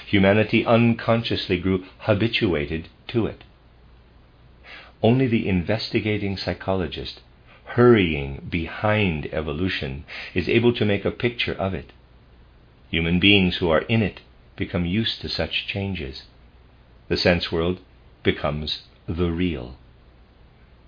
Humanity 0.06 0.64
unconsciously 0.64 1.58
grew 1.58 1.84
habituated 1.98 2.88
to 3.08 3.26
it. 3.26 3.44
Only 5.02 5.26
the 5.26 5.48
investigating 5.48 6.36
psychologist, 6.36 7.20
hurrying 7.74 8.46
behind 8.50 9.26
evolution, 9.32 10.04
is 10.34 10.48
able 10.48 10.72
to 10.72 10.84
make 10.84 11.04
a 11.04 11.10
picture 11.10 11.54
of 11.54 11.74
it. 11.74 11.92
Human 12.90 13.18
beings 13.18 13.56
who 13.56 13.70
are 13.70 13.82
in 13.82 14.02
it 14.02 14.20
become 14.56 14.84
used 14.84 15.20
to 15.20 15.28
such 15.28 15.66
changes 15.66 16.24
the 17.12 17.16
sense 17.18 17.52
world 17.52 17.78
becomes 18.22 18.84
the 19.06 19.30
real. 19.30 19.76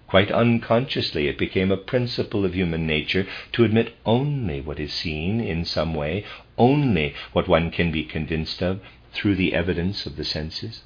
Quite 0.06 0.30
unconsciously, 0.30 1.26
it 1.28 1.36
became 1.36 1.70
a 1.70 1.76
principle 1.76 2.46
of 2.46 2.54
human 2.54 2.86
nature 2.86 3.26
to 3.52 3.62
admit 3.62 3.94
only 4.06 4.60
what 4.62 4.80
is 4.80 4.90
seen 4.90 5.38
in 5.38 5.66
some 5.66 5.92
way, 5.92 6.24
only 6.56 7.14
what 7.34 7.46
one 7.46 7.70
can 7.70 7.90
be 7.90 8.04
convinced 8.04 8.62
of 8.62 8.80
through 9.12 9.34
the 9.34 9.52
evidence 9.52 10.06
of 10.06 10.16
the 10.16 10.24
senses. 10.24 10.82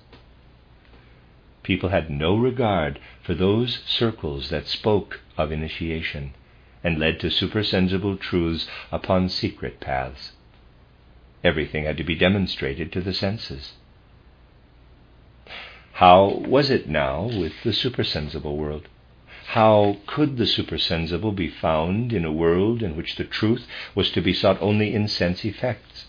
People 1.63 1.91
had 1.91 2.11
no 2.11 2.35
regard 2.37 2.99
for 3.23 3.35
those 3.35 3.81
circles 3.87 4.49
that 4.49 4.67
spoke 4.67 5.21
of 5.39 5.53
initiation 5.53 6.35
and 6.83 6.99
led 6.99 7.21
to 7.21 7.31
supersensible 7.31 8.17
truths 8.17 8.69
upon 8.93 9.29
secret 9.29 9.81
paths. 9.81 10.33
Everything 11.43 11.85
had 11.85 11.97
to 11.97 12.05
be 12.05 12.15
demonstrated 12.15 12.93
to 12.93 13.01
the 13.01 13.15
senses. 13.15 13.75
How 15.95 16.43
was 16.47 16.71
it 16.71 16.89
now 16.89 17.23
with 17.25 17.63
the 17.65 17.73
supersensible 17.73 18.57
world? 18.57 18.89
How 19.47 19.97
could 20.07 20.37
the 20.37 20.47
supersensible 20.47 21.33
be 21.33 21.49
found 21.49 22.13
in 22.13 22.25
a 22.25 22.33
world 22.33 22.83
in 22.83 22.97
which 22.97 23.17
the 23.17 23.25
truth 23.25 23.67
was 23.95 24.11
to 24.11 24.21
be 24.21 24.35
sought 24.35 24.61
only 24.61 24.95
in 24.95 25.09
sense 25.09 25.45
effects? 25.45 26.07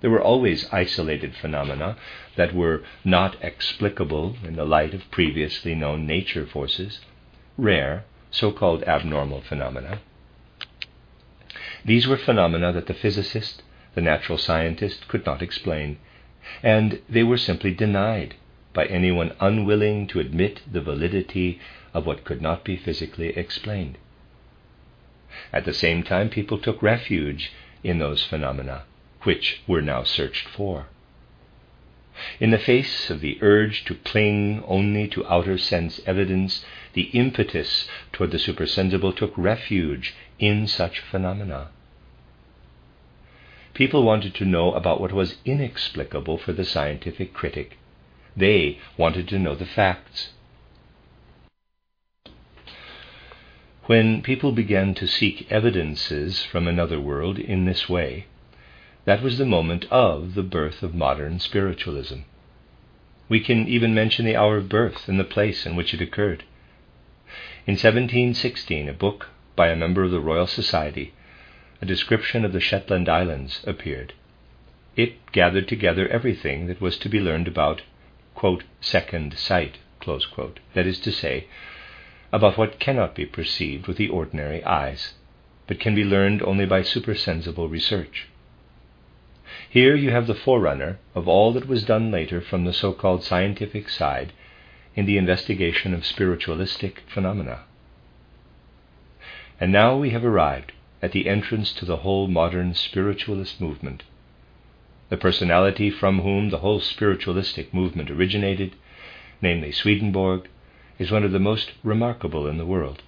There 0.00 0.10
were 0.10 0.22
always 0.22 0.66
isolated 0.72 1.34
phenomena 1.34 1.96
that 2.36 2.54
were 2.54 2.82
not 3.04 3.36
explicable 3.42 4.36
in 4.42 4.56
the 4.56 4.64
light 4.64 4.94
of 4.94 5.10
previously 5.10 5.74
known 5.74 6.06
nature 6.06 6.46
forces, 6.46 7.00
rare, 7.56 8.04
so 8.30 8.52
called 8.52 8.82
abnormal 8.84 9.40
phenomena. 9.40 10.00
These 11.84 12.06
were 12.06 12.16
phenomena 12.16 12.72
that 12.72 12.86
the 12.86 12.94
physicist, 12.94 13.62
the 13.94 14.00
natural 14.00 14.38
scientist 14.38 15.08
could 15.08 15.26
not 15.26 15.42
explain, 15.42 15.98
and 16.62 17.00
they 17.08 17.22
were 17.22 17.38
simply 17.38 17.72
denied 17.72 18.34
by 18.72 18.86
anyone 18.86 19.34
unwilling 19.40 20.06
to 20.08 20.20
admit 20.20 20.60
the 20.70 20.80
validity 20.80 21.58
of 21.92 22.06
what 22.06 22.24
could 22.24 22.40
not 22.40 22.64
be 22.64 22.76
physically 22.76 23.28
explained. 23.36 23.98
At 25.52 25.64
the 25.64 25.74
same 25.74 26.02
time, 26.02 26.28
people 26.28 26.58
took 26.58 26.82
refuge 26.82 27.52
in 27.82 27.98
those 27.98 28.24
phenomena 28.24 28.82
which 29.22 29.60
were 29.66 29.82
now 29.82 30.02
searched 30.02 30.48
for. 30.48 30.86
In 32.40 32.50
the 32.50 32.58
face 32.58 33.08
of 33.10 33.20
the 33.20 33.38
urge 33.40 33.84
to 33.84 33.94
cling 33.94 34.64
only 34.66 35.06
to 35.08 35.26
outer 35.26 35.56
sense 35.56 36.00
evidence, 36.06 36.64
the 36.92 37.10
impetus 37.12 37.88
toward 38.12 38.32
the 38.32 38.38
supersensible 38.38 39.12
took 39.12 39.32
refuge 39.36 40.14
in 40.38 40.66
such 40.66 41.00
phenomena. 41.00 41.68
People 43.74 44.02
wanted 44.02 44.34
to 44.34 44.44
know 44.44 44.72
about 44.72 45.00
what 45.00 45.12
was 45.12 45.36
inexplicable 45.44 46.36
for 46.36 46.52
the 46.52 46.64
scientific 46.64 47.32
critic. 47.32 47.78
They 48.36 48.78
wanted 48.96 49.28
to 49.28 49.38
know 49.38 49.54
the 49.54 49.64
facts. 49.64 50.30
When 53.86 54.22
people 54.22 54.52
began 54.52 54.94
to 54.94 55.06
seek 55.06 55.50
evidences 55.50 56.44
from 56.44 56.66
another 56.66 57.00
world 57.00 57.38
in 57.38 57.64
this 57.64 57.88
way, 57.88 58.26
that 59.04 59.22
was 59.22 59.38
the 59.38 59.46
moment 59.46 59.86
of 59.90 60.34
the 60.34 60.42
birth 60.42 60.82
of 60.82 60.94
modern 60.94 61.40
spiritualism. 61.40 62.20
We 63.28 63.40
can 63.40 63.68
even 63.68 63.94
mention 63.94 64.24
the 64.24 64.36
hour 64.36 64.56
of 64.56 64.68
birth 64.68 65.08
and 65.08 65.18
the 65.18 65.24
place 65.24 65.64
in 65.64 65.76
which 65.76 65.94
it 65.94 66.00
occurred. 66.00 66.44
In 67.66 67.74
1716, 67.74 68.88
a 68.88 68.92
book 68.92 69.28
by 69.54 69.68
a 69.68 69.76
member 69.76 70.02
of 70.02 70.10
the 70.10 70.20
Royal 70.20 70.46
Society, 70.46 71.12
a 71.80 71.86
description 71.86 72.44
of 72.44 72.52
the 72.52 72.60
Shetland 72.60 73.08
Islands, 73.08 73.62
appeared. 73.66 74.14
It 74.96 75.14
gathered 75.32 75.68
together 75.68 76.08
everything 76.08 76.66
that 76.66 76.80
was 76.80 76.98
to 76.98 77.08
be 77.08 77.20
learned 77.20 77.46
about, 77.46 77.82
quote, 78.34 78.64
second 78.80 79.38
sight, 79.38 79.78
quote, 80.00 80.58
that 80.74 80.86
is 80.86 80.98
to 81.00 81.12
say, 81.12 81.46
about 82.32 82.58
what 82.58 82.80
cannot 82.80 83.14
be 83.14 83.26
perceived 83.26 83.86
with 83.86 83.96
the 83.96 84.08
ordinary 84.08 84.64
eyes, 84.64 85.14
but 85.66 85.78
can 85.78 85.94
be 85.94 86.04
learned 86.04 86.42
only 86.42 86.66
by 86.66 86.82
supersensible 86.82 87.68
research. 87.68 88.26
Here 89.68 89.94
you 89.94 90.10
have 90.10 90.26
the 90.26 90.34
forerunner 90.34 90.98
of 91.14 91.28
all 91.28 91.52
that 91.52 91.68
was 91.68 91.84
done 91.84 92.10
later 92.10 92.40
from 92.40 92.64
the 92.64 92.72
so 92.72 92.92
called 92.92 93.22
scientific 93.22 93.88
side 93.88 94.32
in 94.96 95.06
the 95.06 95.16
investigation 95.16 95.94
of 95.94 96.04
spiritualistic 96.04 97.02
phenomena. 97.06 97.60
And 99.60 99.70
now 99.70 99.96
we 99.96 100.10
have 100.10 100.24
arrived 100.24 100.72
at 101.02 101.12
the 101.12 101.28
entrance 101.28 101.72
to 101.74 101.84
the 101.84 101.98
whole 101.98 102.26
modern 102.26 102.74
spiritualist 102.74 103.60
movement. 103.60 104.02
The 105.08 105.16
personality 105.16 105.90
from 105.90 106.20
whom 106.20 106.50
the 106.50 106.58
whole 106.58 106.80
spiritualistic 106.80 107.72
movement 107.74 108.10
originated, 108.10 108.74
namely 109.40 109.72
Swedenborg, 109.72 110.48
is 110.98 111.10
one 111.10 111.24
of 111.24 111.32
the 111.32 111.38
most 111.38 111.72
remarkable 111.82 112.46
in 112.46 112.58
the 112.58 112.66
world. 112.66 113.02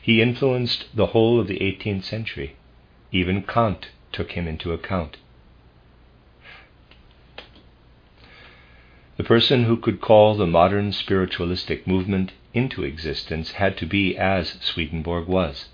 He 0.00 0.22
influenced 0.22 0.94
the 0.94 1.06
whole 1.06 1.40
of 1.40 1.46
the 1.46 1.58
18th 1.58 2.04
century. 2.04 2.56
Even 3.12 3.42
Kant 3.42 3.88
took 4.12 4.32
him 4.32 4.46
into 4.46 4.72
account. 4.72 5.18
The 9.16 9.22
person 9.22 9.62
who 9.64 9.76
could 9.76 10.00
call 10.00 10.34
the 10.34 10.46
modern 10.46 10.90
spiritualistic 10.90 11.86
movement 11.86 12.32
into 12.52 12.82
existence 12.82 13.52
had 13.52 13.76
to 13.76 13.86
be 13.86 14.16
as 14.16 14.58
Swedenborg 14.60 15.28
was. 15.28 15.68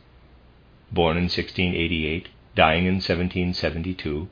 Born 0.92 1.16
in 1.16 1.22
1688, 1.22 2.29
dying 2.55 2.85
in 2.85 2.96
1772, 2.96 4.29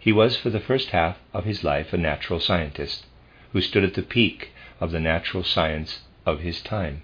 he 0.00 0.12
was 0.12 0.38
for 0.38 0.48
the 0.48 0.60
first 0.60 0.90
half 0.92 1.18
of 1.34 1.44
his 1.44 1.62
life 1.62 1.92
a 1.92 1.98
natural 1.98 2.40
scientist 2.40 3.04
who 3.52 3.60
stood 3.60 3.84
at 3.84 3.92
the 3.92 4.02
peak 4.02 4.52
of 4.80 4.92
the 4.92 5.00
natural 5.00 5.42
science 5.44 6.00
of 6.24 6.40
his 6.40 6.62
time. 6.62 7.02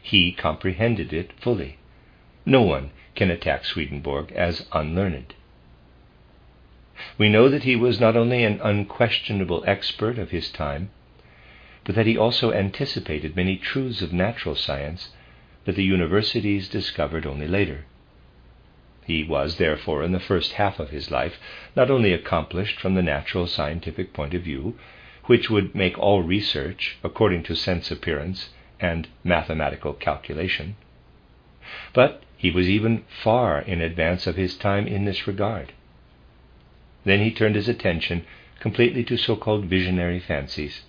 He 0.00 0.30
comprehended 0.30 1.12
it 1.12 1.32
fully. 1.40 1.78
No 2.46 2.62
one 2.62 2.90
can 3.16 3.28
attack 3.28 3.64
Swedenborg 3.64 4.30
as 4.30 4.68
unlearned. 4.72 5.34
We 7.16 7.30
know 7.30 7.48
that 7.48 7.64
he 7.64 7.76
was 7.76 7.98
not 7.98 8.14
only 8.14 8.44
an 8.44 8.60
unquestionable 8.62 9.64
expert 9.66 10.18
of 10.18 10.32
his 10.32 10.50
time, 10.50 10.90
but 11.84 11.94
that 11.94 12.06
he 12.06 12.18
also 12.18 12.52
anticipated 12.52 13.34
many 13.34 13.56
truths 13.56 14.02
of 14.02 14.12
natural 14.12 14.54
science 14.54 15.08
that 15.64 15.76
the 15.76 15.82
universities 15.82 16.68
discovered 16.68 17.24
only 17.24 17.48
later. 17.48 17.86
He 19.06 19.24
was, 19.24 19.56
therefore, 19.56 20.02
in 20.02 20.12
the 20.12 20.20
first 20.20 20.52
half 20.52 20.78
of 20.78 20.90
his 20.90 21.10
life, 21.10 21.40
not 21.74 21.90
only 21.90 22.12
accomplished 22.12 22.78
from 22.78 22.94
the 22.94 23.02
natural 23.02 23.46
scientific 23.46 24.12
point 24.12 24.34
of 24.34 24.42
view, 24.42 24.78
which 25.24 25.48
would 25.48 25.74
make 25.74 25.98
all 25.98 26.22
research 26.22 26.98
according 27.02 27.44
to 27.44 27.54
sense 27.56 27.90
appearance 27.90 28.50
and 28.78 29.08
mathematical 29.24 29.94
calculation. 29.94 30.76
But 31.94 32.22
he 32.36 32.50
was 32.50 32.68
even 32.68 33.04
far 33.08 33.60
in 33.60 33.80
advance 33.80 34.26
of 34.26 34.36
his 34.36 34.56
time 34.56 34.86
in 34.86 35.06
this 35.06 35.26
regard. 35.26 35.72
Then 37.04 37.20
he 37.20 37.30
turned 37.30 37.54
his 37.54 37.68
attention 37.68 38.24
completely 38.58 39.02
to 39.04 39.16
so 39.16 39.36
called 39.36 39.64
visionary 39.64 40.20
fancies. 40.20 40.82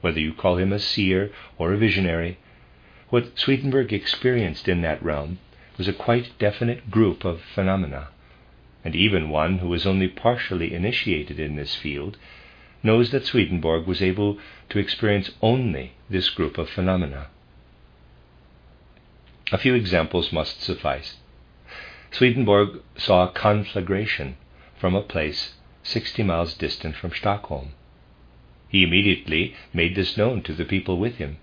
Whether 0.00 0.20
you 0.20 0.32
call 0.32 0.56
him 0.56 0.72
a 0.72 0.78
seer 0.78 1.32
or 1.58 1.72
a 1.72 1.76
visionary, 1.76 2.38
what 3.10 3.38
Swedenborg 3.38 3.92
experienced 3.92 4.68
in 4.68 4.80
that 4.82 5.02
realm 5.02 5.38
was 5.76 5.86
a 5.88 5.92
quite 5.92 6.38
definite 6.38 6.90
group 6.90 7.24
of 7.24 7.42
phenomena, 7.42 8.08
and 8.84 8.96
even 8.96 9.28
one 9.28 9.58
who 9.58 9.68
was 9.68 9.86
only 9.86 10.08
partially 10.08 10.72
initiated 10.72 11.38
in 11.38 11.56
this 11.56 11.74
field 11.74 12.16
knows 12.82 13.10
that 13.10 13.24
Swedenborg 13.24 13.86
was 13.86 14.02
able 14.02 14.38
to 14.70 14.78
experience 14.78 15.30
only 15.42 15.92
this 16.08 16.30
group 16.30 16.58
of 16.58 16.70
phenomena. 16.70 17.26
A 19.52 19.58
few 19.58 19.74
examples 19.74 20.32
must 20.32 20.62
suffice. 20.62 21.16
Swedenborg 22.10 22.80
saw 22.96 23.28
a 23.28 23.32
conflagration 23.32 24.36
from 24.84 24.94
a 24.94 25.00
place 25.00 25.54
60 25.82 26.22
miles 26.24 26.52
distant 26.52 26.94
from 26.94 27.10
Stockholm. 27.10 27.72
He 28.68 28.82
immediately 28.82 29.54
made 29.72 29.94
this 29.94 30.18
known 30.18 30.42
to 30.42 30.52
the 30.52 30.66
people 30.66 30.98
with 30.98 31.16
him, 31.16 31.38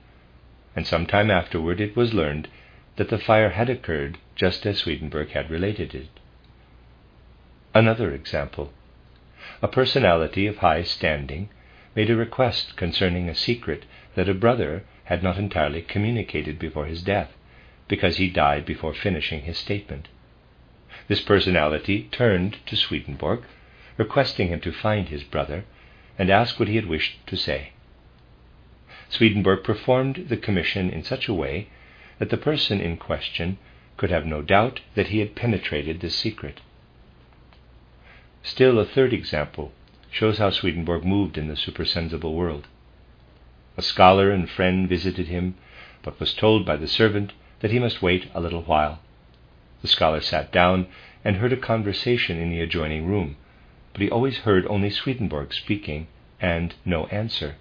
and 0.76 0.86
some 0.86 1.08
time 1.08 1.32
afterward 1.32 1.82
it 1.82 1.96
was 1.96 2.14
learned 2.14 2.50
that 2.98 3.10
the 3.10 3.18
fire 3.18 3.50
had 3.50 3.68
occurred 3.68 4.20
just 4.36 4.64
as 4.68 4.78
Swedenborg 4.78 5.30
had 5.30 5.50
related 5.50 5.96
it. 5.96 6.20
Another 7.74 8.14
example 8.14 8.72
a 9.60 9.68
personality 9.68 10.46
of 10.46 10.58
high 10.58 10.84
standing 10.84 11.50
made 11.96 12.12
a 12.12 12.16
request 12.16 12.78
concerning 12.78 13.28
a 13.28 13.34
secret 13.34 13.86
that 14.14 14.30
a 14.30 14.36
brother 14.36 14.84
had 15.06 15.24
not 15.24 15.40
entirely 15.40 15.82
communicated 15.82 16.60
before 16.60 16.86
his 16.86 17.02
death, 17.02 17.32
because 17.88 18.18
he 18.18 18.30
died 18.30 18.68
before 18.68 18.94
finishing 18.94 19.42
his 19.42 19.58
statement. 19.58 20.10
This 21.12 21.20
personality 21.20 22.08
turned 22.10 22.60
to 22.68 22.78
Swedenborg, 22.78 23.42
requesting 23.98 24.48
him 24.48 24.62
to 24.62 24.72
find 24.72 25.10
his 25.10 25.26
brother 25.26 25.66
and 26.18 26.30
ask 26.30 26.58
what 26.58 26.70
he 26.70 26.78
had 26.78 26.86
wished 26.86 27.28
to 27.28 27.36
say. 27.36 27.74
Swedenborg 29.10 29.62
performed 29.62 30.28
the 30.30 30.38
commission 30.38 30.90
in 30.90 31.04
such 31.04 31.28
a 31.28 31.34
way 31.34 31.68
that 32.20 32.30
the 32.30 32.38
person 32.38 32.80
in 32.80 32.96
question 32.96 33.58
could 33.98 34.10
have 34.10 34.26
no 34.26 34.42
doubt 34.42 34.80
that 34.96 35.08
he 35.08 35.20
had 35.20 35.36
penetrated 35.36 36.00
this 36.00 36.16
secret. 36.16 36.62
Still, 38.42 38.80
a 38.80 38.86
third 38.86 39.12
example 39.12 39.74
shows 40.12 40.38
how 40.38 40.50
Swedenborg 40.50 41.04
moved 41.04 41.38
in 41.38 41.50
the 41.50 41.58
supersensible 41.58 42.34
world. 42.34 42.70
A 43.76 43.82
scholar 43.82 44.32
and 44.32 44.50
friend 44.50 44.88
visited 44.88 45.28
him 45.28 45.56
but 46.04 46.22
was 46.22 46.34
told 46.34 46.66
by 46.66 46.78
the 46.78 46.88
servant 46.88 47.34
that 47.60 47.72
he 47.72 47.80
must 47.80 48.02
wait 48.02 48.32
a 48.34 48.40
little 48.40 48.64
while. 48.64 49.02
The 49.82 49.88
scholar 49.88 50.22
sat 50.22 50.52
down 50.52 50.86
and 51.26 51.38
heard 51.38 51.52
a 51.52 51.58
conversation 51.58 52.38
in 52.40 52.52
the 52.52 52.62
adjoining 52.62 53.08
room, 53.08 53.36
but 53.94 54.02
he 54.04 54.12
always 54.12 54.38
heard 54.40 54.68
only 54.68 54.92
Swedenborg 54.92 55.54
speaking 55.54 56.06
and 56.40 56.76
no 56.86 57.06
answer. 57.08 57.56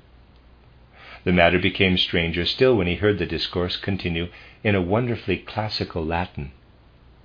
The 1.25 1.33
matter 1.33 1.59
became 1.59 1.97
stranger 1.97 2.45
still 2.45 2.77
when 2.77 2.87
he 2.87 2.97
heard 2.97 3.19
the 3.19 3.25
discourse 3.25 3.79
continue 3.79 4.29
in 4.63 4.75
a 4.75 4.83
wonderfully 4.83 5.39
classical 5.39 6.05
Latin, 6.05 6.53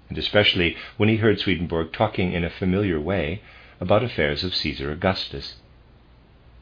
and 0.08 0.18
especially 0.18 0.78
when 0.96 1.10
he 1.10 1.18
heard 1.18 1.40
Swedenborg 1.40 1.92
talking 1.92 2.32
in 2.32 2.46
a 2.46 2.50
familiar 2.50 3.00
way 3.00 3.42
about 3.82 4.02
affairs 4.04 4.46
of 4.46 4.56
Caesar 4.56 4.92
Augustus. 4.92 5.56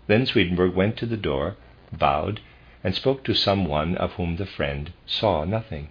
Then 0.08 0.26
Swedenborg 0.26 0.74
went 0.74 0.98
to 0.98 1.06
the 1.06 1.18
door, 1.18 1.56
bowed, 1.92 2.40
and 2.84 2.96
spoke 2.96 3.24
to 3.26 3.36
some 3.36 3.66
one 3.66 3.96
of 3.98 4.14
whom 4.14 4.38
the 4.38 4.48
friend 4.48 4.92
saw 5.06 5.44
nothing. 5.44 5.90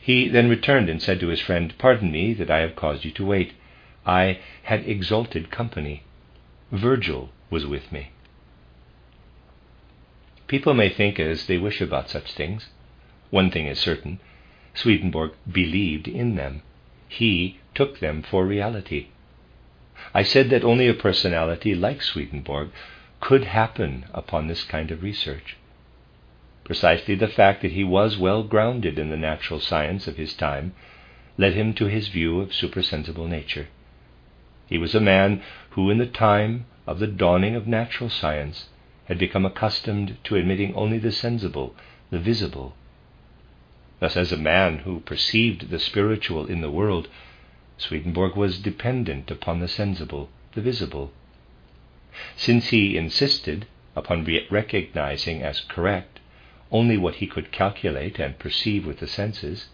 He 0.00 0.28
then 0.28 0.48
returned 0.48 0.88
and 0.88 1.00
said 1.00 1.20
to 1.20 1.28
his 1.28 1.40
friend, 1.40 1.72
Pardon 1.78 2.10
me 2.10 2.32
that 2.34 2.50
I 2.50 2.58
have 2.58 2.76
caused 2.76 3.04
you 3.04 3.10
to 3.12 3.24
wait. 3.24 3.52
I 4.06 4.38
had 4.64 4.88
exalted 4.88 5.50
company. 5.50 6.02
Virgil 6.72 7.30
was 7.50 7.66
with 7.66 7.92
me. 7.92 8.10
People 10.48 10.74
may 10.74 10.88
think 10.88 11.20
as 11.20 11.46
they 11.46 11.58
wish 11.58 11.80
about 11.80 12.10
such 12.10 12.32
things. 12.32 12.68
One 13.30 13.50
thing 13.50 13.66
is 13.66 13.78
certain 13.78 14.18
Swedenborg 14.74 15.32
believed 15.50 16.08
in 16.08 16.34
them. 16.34 16.62
He 17.08 17.58
took 17.74 18.00
them 18.00 18.22
for 18.22 18.44
reality. 18.44 19.06
I 20.14 20.22
said 20.22 20.50
that 20.50 20.64
only 20.64 20.88
a 20.88 20.94
personality 20.94 21.74
like 21.74 22.02
Swedenborg 22.02 22.70
could 23.20 23.44
happen 23.44 24.06
upon 24.12 24.46
this 24.46 24.64
kind 24.64 24.90
of 24.90 25.02
research. 25.02 25.56
Precisely 26.70 27.16
the 27.16 27.26
fact 27.26 27.62
that 27.62 27.72
he 27.72 27.82
was 27.82 28.16
well 28.16 28.44
grounded 28.44 28.96
in 28.96 29.10
the 29.10 29.16
natural 29.16 29.58
science 29.58 30.06
of 30.06 30.16
his 30.16 30.34
time 30.34 30.72
led 31.36 31.54
him 31.54 31.74
to 31.74 31.86
his 31.86 32.06
view 32.06 32.38
of 32.40 32.54
supersensible 32.54 33.26
nature. 33.26 33.66
He 34.68 34.78
was 34.78 34.94
a 34.94 35.00
man 35.00 35.42
who, 35.70 35.90
in 35.90 35.98
the 35.98 36.06
time 36.06 36.66
of 36.86 37.00
the 37.00 37.08
dawning 37.08 37.56
of 37.56 37.66
natural 37.66 38.08
science, 38.08 38.68
had 39.06 39.18
become 39.18 39.44
accustomed 39.44 40.16
to 40.22 40.36
admitting 40.36 40.72
only 40.76 40.98
the 40.98 41.10
sensible, 41.10 41.74
the 42.10 42.20
visible. 42.20 42.76
Thus, 43.98 44.16
as 44.16 44.30
a 44.30 44.36
man 44.36 44.78
who 44.78 45.00
perceived 45.00 45.70
the 45.70 45.80
spiritual 45.80 46.46
in 46.46 46.60
the 46.60 46.70
world, 46.70 47.08
Swedenborg 47.78 48.36
was 48.36 48.60
dependent 48.60 49.28
upon 49.28 49.58
the 49.58 49.66
sensible, 49.66 50.30
the 50.54 50.60
visible. 50.60 51.10
Since 52.36 52.68
he 52.68 52.96
insisted 52.96 53.66
upon 53.96 54.24
recognizing 54.52 55.42
as 55.42 55.58
correct 55.58 56.19
only 56.72 56.96
what 56.96 57.16
he 57.16 57.26
could 57.26 57.52
calculate 57.52 58.18
and 58.18 58.38
perceive 58.38 58.86
with 58.86 58.98
the 58.98 59.06
senses, 59.06 59.68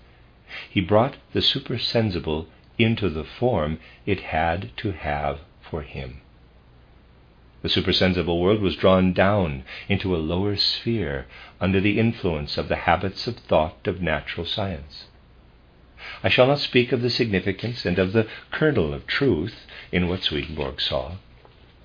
he 0.70 0.80
brought 0.80 1.16
the 1.32 1.42
supersensible 1.42 2.48
into 2.78 3.08
the 3.08 3.24
form 3.24 3.78
it 4.04 4.20
had 4.20 4.70
to 4.76 4.92
have 4.92 5.40
for 5.60 5.82
him. 5.82 6.20
The 7.62 7.68
supersensible 7.68 8.40
world 8.40 8.60
was 8.60 8.76
drawn 8.76 9.12
down 9.12 9.64
into 9.88 10.14
a 10.14 10.18
lower 10.18 10.56
sphere 10.56 11.26
under 11.60 11.80
the 11.80 11.98
influence 11.98 12.56
of 12.56 12.68
the 12.68 12.76
habits 12.76 13.26
of 13.26 13.36
thought 13.38 13.86
of 13.86 14.00
natural 14.00 14.46
science. 14.46 15.06
I 16.22 16.28
shall 16.28 16.46
not 16.46 16.60
speak 16.60 16.92
of 16.92 17.02
the 17.02 17.10
significance 17.10 17.84
and 17.84 17.98
of 17.98 18.12
the 18.12 18.28
kernel 18.52 18.94
of 18.94 19.06
truth 19.06 19.66
in 19.90 20.08
what 20.08 20.22
Swedenborg 20.22 20.80
saw. 20.80 21.16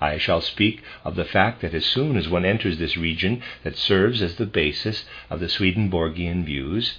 I 0.02 0.18
shall 0.18 0.40
speak 0.40 0.82
of 1.04 1.14
the 1.14 1.24
fact 1.24 1.60
that 1.60 1.74
as 1.74 1.86
soon 1.86 2.16
as 2.16 2.28
one 2.28 2.44
enters 2.44 2.78
this 2.78 2.96
region 2.96 3.40
that 3.62 3.76
serves 3.76 4.20
as 4.20 4.34
the 4.34 4.46
basis 4.46 5.04
of 5.30 5.38
the 5.38 5.48
Swedenborgian 5.48 6.44
views, 6.44 6.98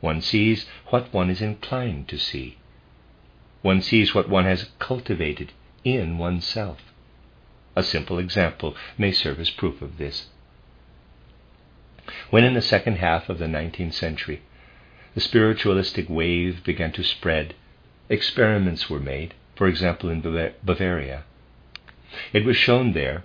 one 0.00 0.20
sees 0.20 0.68
what 0.86 1.12
one 1.12 1.30
is 1.30 1.42
inclined 1.42 2.06
to 2.08 2.16
see. 2.16 2.58
One 3.62 3.82
sees 3.82 4.14
what 4.14 4.28
one 4.28 4.44
has 4.44 4.70
cultivated 4.78 5.50
in 5.82 6.16
oneself. 6.16 6.78
A 7.74 7.82
simple 7.82 8.20
example 8.20 8.76
may 8.96 9.10
serve 9.10 9.40
as 9.40 9.50
proof 9.50 9.82
of 9.82 9.98
this. 9.98 10.28
When 12.30 12.44
in 12.44 12.54
the 12.54 12.62
second 12.62 12.98
half 12.98 13.28
of 13.28 13.38
the 13.40 13.48
nineteenth 13.48 13.94
century 13.94 14.42
the 15.14 15.20
spiritualistic 15.20 16.08
wave 16.08 16.62
began 16.62 16.92
to 16.92 17.02
spread, 17.02 17.56
experiments 18.08 18.88
were 18.88 19.00
made, 19.00 19.34
for 19.56 19.66
example 19.66 20.08
in 20.08 20.20
Bavaria. 20.62 21.24
It 22.32 22.46
was 22.46 22.56
shown 22.56 22.94
there 22.94 23.22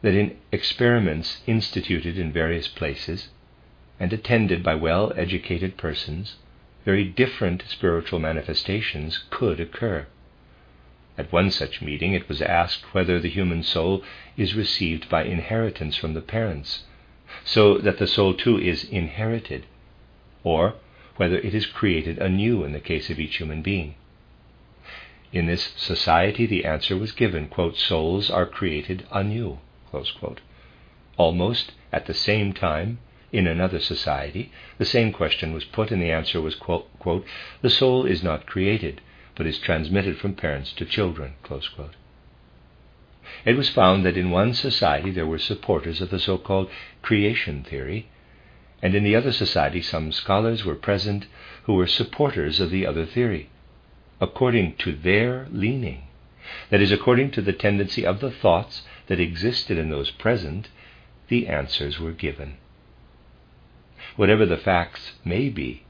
that 0.00 0.12
in 0.14 0.36
experiments 0.50 1.40
instituted 1.46 2.18
in 2.18 2.32
various 2.32 2.66
places 2.66 3.28
and 4.00 4.12
attended 4.12 4.64
by 4.64 4.74
well 4.74 5.12
educated 5.14 5.76
persons, 5.76 6.34
very 6.84 7.04
different 7.04 7.62
spiritual 7.68 8.18
manifestations 8.18 9.22
could 9.30 9.60
occur. 9.60 10.08
At 11.16 11.30
one 11.30 11.52
such 11.52 11.80
meeting, 11.80 12.12
it 12.12 12.28
was 12.28 12.42
asked 12.42 12.92
whether 12.92 13.20
the 13.20 13.28
human 13.28 13.62
soul 13.62 14.02
is 14.36 14.56
received 14.56 15.08
by 15.08 15.22
inheritance 15.22 15.94
from 15.96 16.14
the 16.14 16.20
parents, 16.20 16.82
so 17.44 17.78
that 17.78 17.98
the 17.98 18.08
soul 18.08 18.34
too 18.34 18.58
is 18.58 18.82
inherited, 18.82 19.64
or 20.42 20.74
whether 21.18 21.38
it 21.38 21.54
is 21.54 21.66
created 21.66 22.18
anew 22.18 22.64
in 22.64 22.72
the 22.72 22.80
case 22.80 23.10
of 23.10 23.20
each 23.20 23.36
human 23.36 23.62
being. 23.62 23.94
In 25.32 25.46
this 25.46 25.72
society, 25.76 26.44
the 26.44 26.66
answer 26.66 26.96
was 26.96 27.12
given 27.12 27.48
quote, 27.48 27.76
souls 27.78 28.30
are 28.30 28.44
created 28.44 29.06
anew. 29.10 29.58
Almost 31.16 31.72
at 31.90 32.06
the 32.06 32.14
same 32.14 32.52
time, 32.52 32.98
in 33.32 33.46
another 33.46 33.80
society, 33.80 34.52
the 34.76 34.84
same 34.84 35.10
question 35.10 35.54
was 35.54 35.64
put, 35.64 35.90
and 35.90 36.02
the 36.02 36.10
answer 36.10 36.40
was 36.40 36.54
quote, 36.54 36.86
quote, 36.98 37.24
the 37.62 37.70
soul 37.70 38.04
is 38.04 38.22
not 38.22 38.46
created, 38.46 39.00
but 39.34 39.46
is 39.46 39.58
transmitted 39.58 40.18
from 40.18 40.34
parents 40.34 40.72
to 40.74 40.84
children. 40.84 41.32
It 43.46 43.56
was 43.56 43.70
found 43.70 44.04
that 44.04 44.18
in 44.18 44.30
one 44.30 44.52
society 44.52 45.10
there 45.10 45.26
were 45.26 45.38
supporters 45.38 46.02
of 46.02 46.10
the 46.10 46.18
so 46.18 46.36
called 46.36 46.70
creation 47.00 47.64
theory, 47.64 48.08
and 48.82 48.94
in 48.94 49.02
the 49.02 49.16
other 49.16 49.32
society 49.32 49.80
some 49.80 50.12
scholars 50.12 50.64
were 50.66 50.74
present 50.74 51.26
who 51.62 51.72
were 51.72 51.86
supporters 51.86 52.60
of 52.60 52.70
the 52.70 52.86
other 52.86 53.06
theory, 53.06 53.48
according 54.22 54.76
to 54.76 54.92
their 54.92 55.48
leaning. 55.50 56.04
That 56.70 56.80
is, 56.80 56.92
according 56.92 57.32
to 57.32 57.42
the 57.42 57.52
tendency 57.52 58.06
of 58.06 58.20
the 58.20 58.30
thoughts 58.30 58.82
that 59.08 59.18
existed 59.18 59.76
in 59.76 59.90
those 59.90 60.12
present, 60.12 60.68
the 61.28 61.48
answers 61.48 61.98
were 61.98 62.12
given. 62.12 62.56
Whatever 64.14 64.46
the 64.46 64.56
facts 64.56 65.14
may 65.24 65.48
be, 65.48 65.82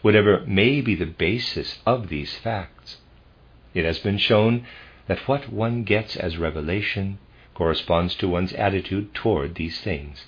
whatever 0.00 0.42
may 0.46 0.80
be 0.80 0.94
the 0.94 1.04
basis 1.04 1.80
of 1.84 2.08
these 2.08 2.34
facts. 2.34 2.96
It 3.74 3.84
has 3.84 3.98
been 3.98 4.18
shown 4.18 4.66
that 5.06 5.28
what 5.28 5.52
one 5.52 5.84
gets 5.84 6.16
as 6.16 6.38
revelation 6.38 7.18
corresponds 7.52 8.14
to 8.16 8.28
one's 8.28 8.54
attitude 8.54 9.12
toward 9.12 9.56
these 9.56 9.78
things. 9.80 10.24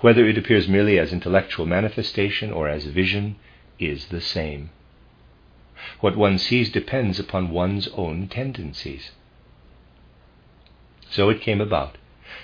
Whether 0.00 0.26
it 0.26 0.36
appears 0.36 0.68
merely 0.68 0.98
as 0.98 1.12
intellectual 1.12 1.64
manifestation 1.64 2.50
or 2.50 2.68
as 2.68 2.86
vision 2.86 3.36
is 3.78 4.06
the 4.06 4.20
same. 4.20 4.70
What 6.00 6.16
one 6.16 6.38
sees 6.38 6.70
depends 6.70 7.18
upon 7.18 7.50
one's 7.50 7.88
own 7.88 8.28
tendencies. 8.28 9.12
So 11.10 11.28
it 11.30 11.40
came 11.40 11.60
about 11.60 11.96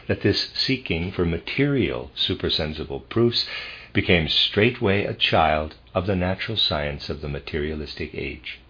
that 0.06 0.22
this 0.22 0.50
seeking 0.54 1.12
for 1.12 1.24
material 1.24 2.10
supersensible 2.14 3.00
proofs 3.00 3.48
became 3.92 4.28
straightway 4.28 5.04
a 5.04 5.14
child 5.14 5.74
of 5.94 6.06
the 6.06 6.16
natural 6.16 6.56
science 6.56 7.08
of 7.08 7.20
the 7.20 7.28
materialistic 7.28 8.14
age. 8.14 8.60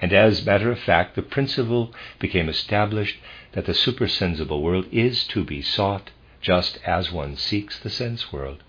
And 0.00 0.12
as 0.12 0.44
matter 0.44 0.70
of 0.70 0.78
fact, 0.78 1.14
the 1.14 1.22
principle 1.22 1.94
became 2.18 2.48
established 2.48 3.18
that 3.52 3.66
the 3.66 3.74
supersensible 3.74 4.62
world 4.62 4.86
is 4.92 5.26
to 5.28 5.44
be 5.44 5.62
sought 5.62 6.10
just 6.40 6.78
as 6.84 7.12
one 7.12 7.36
seeks 7.36 7.78
the 7.78 7.90
sense 7.90 8.32
world. 8.32 8.62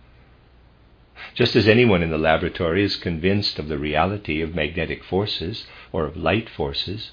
Just 1.36 1.56
as 1.58 1.68
anyone 1.68 2.02
in 2.04 2.10
the 2.10 2.18
laboratory 2.18 2.84
is 2.84 2.96
convinced 2.96 3.60
of 3.60 3.68
the 3.68 3.78
reality 3.78 4.42
of 4.42 4.56
magnetic 4.56 5.04
forces 5.04 5.66
or 5.92 6.06
of 6.06 6.16
light 6.16 6.48
forces, 6.50 7.12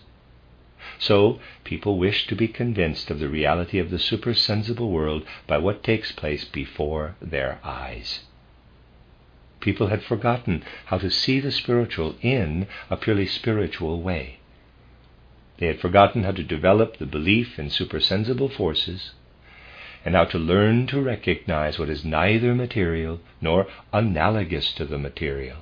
so 0.99 1.40
people 1.64 1.99
wish 1.99 2.26
to 2.28 2.36
be 2.36 2.46
convinced 2.46 3.11
of 3.11 3.18
the 3.18 3.28
reality 3.28 3.78
of 3.78 3.90
the 3.90 3.99
supersensible 3.99 4.90
world 4.90 5.24
by 5.46 5.59
what 5.59 5.82
takes 5.82 6.12
place 6.12 6.44
before 6.44 7.16
their 7.20 7.59
eyes. 7.64 8.20
People 9.61 9.88
had 9.88 10.03
forgotten 10.03 10.62
how 10.86 10.99
to 10.99 11.11
see 11.11 11.40
the 11.40 11.51
spiritual 11.51 12.14
in 12.22 12.68
a 12.90 12.96
purely 12.96 13.26
spiritual 13.26 14.01
way. 14.01 14.38
They 15.59 15.66
had 15.66 15.80
forgotten 15.80 16.22
how 16.22 16.30
to 16.32 16.44
develop 16.44 16.99
the 16.99 17.07
belief 17.07 17.59
in 17.59 17.68
supersensible 17.70 18.49
forces 18.49 19.12
and 20.09 20.16
how 20.16 20.24
to 20.24 20.38
learn 20.38 20.86
to 20.86 21.02
recognize 21.02 21.78
what 21.78 21.90
is 21.90 22.02
neither 22.02 22.54
material 22.54 23.20
nor 23.42 23.66
analogous 23.92 24.72
to 24.72 24.86
the 24.86 24.96
material, 24.96 25.59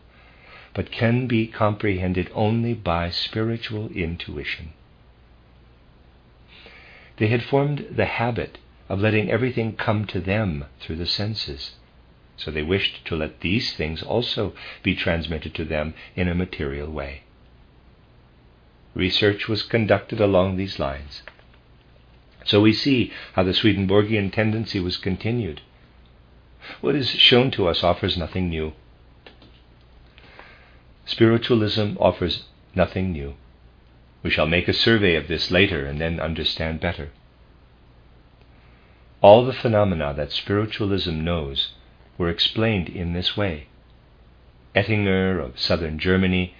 but 0.72 0.92
can 0.92 1.26
be 1.26 1.48
comprehended 1.48 2.30
only 2.32 2.72
by 2.72 3.10
spiritual 3.10 3.88
intuition. 3.88 4.72
They 7.16 7.26
had 7.26 7.42
formed 7.42 7.88
the 7.90 8.04
habit 8.04 8.58
of 8.88 9.00
letting 9.00 9.32
everything 9.32 9.74
come 9.74 10.04
to 10.06 10.20
them 10.20 10.66
through 10.78 10.96
the 10.96 11.06
senses. 11.06 11.72
so 12.36 12.52
they 12.52 12.62
wished 12.62 13.04
to 13.06 13.16
let 13.16 13.40
these 13.40 13.72
things 13.74 14.00
also 14.00 14.54
be 14.84 14.94
transmitted 14.94 15.56
to 15.56 15.64
them 15.64 15.92
in 16.14 16.28
a 16.28 16.36
material 16.36 16.88
way. 16.88 17.22
Research 18.94 19.48
was 19.48 19.64
conducted 19.64 20.20
along 20.20 20.56
these 20.56 20.78
lines. 20.78 21.24
So 22.46 22.60
we 22.60 22.72
see 22.72 23.12
how 23.34 23.42
the 23.42 23.52
Swedenborgian 23.52 24.30
tendency 24.30 24.80
was 24.80 24.96
continued. 24.96 25.60
What 26.80 26.94
is 26.94 27.10
shown 27.10 27.50
to 27.52 27.68
us 27.68 27.82
offers 27.82 28.16
nothing 28.16 28.48
new. 28.48 28.72
Spiritualism 31.04 31.96
offers 31.98 32.44
nothing 32.74 33.12
new. 33.12 33.34
We 34.22 34.30
shall 34.30 34.46
make 34.46 34.68
a 34.68 34.72
survey 34.72 35.16
of 35.16 35.28
this 35.28 35.50
later 35.50 35.86
and 35.86 36.00
then 36.00 36.18
understand 36.18 36.80
better. 36.80 37.10
All 39.20 39.44
the 39.44 39.52
phenomena 39.52 40.14
that 40.16 40.32
spiritualism 40.32 41.24
knows 41.24 41.72
were 42.18 42.28
explained 42.28 42.88
in 42.88 43.12
this 43.12 43.36
way. 43.36 43.66
Oetinger 44.74 45.40
of 45.40 45.58
southern 45.58 45.98
Germany 45.98 46.54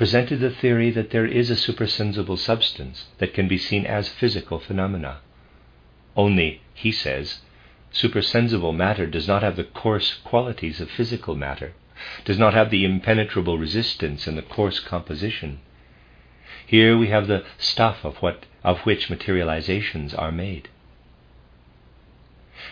presented 0.00 0.40
the 0.40 0.48
theory 0.48 0.90
that 0.90 1.10
there 1.10 1.26
is 1.26 1.50
a 1.50 1.54
supersensible 1.54 2.38
substance 2.38 3.04
that 3.18 3.34
can 3.34 3.46
be 3.46 3.58
seen 3.58 3.84
as 3.84 4.08
physical 4.08 4.58
phenomena. 4.58 5.18
Only, 6.16 6.62
he 6.72 6.90
says, 6.90 7.40
supersensible 7.92 8.72
matter 8.72 9.04
does 9.04 9.28
not 9.28 9.42
have 9.42 9.56
the 9.56 9.64
coarse 9.64 10.14
qualities 10.24 10.80
of 10.80 10.90
physical 10.90 11.34
matter, 11.34 11.74
does 12.24 12.38
not 12.38 12.54
have 12.54 12.70
the 12.70 12.82
impenetrable 12.82 13.58
resistance 13.58 14.26
and 14.26 14.38
the 14.38 14.48
coarse 14.56 14.80
composition. 14.80 15.60
Here 16.66 16.96
we 16.96 17.08
have 17.08 17.26
the 17.26 17.44
stuff 17.58 18.02
of 18.02 18.22
what 18.22 18.46
of 18.64 18.78
which 18.86 19.10
materializations 19.10 20.14
are 20.14 20.32
made. 20.32 20.70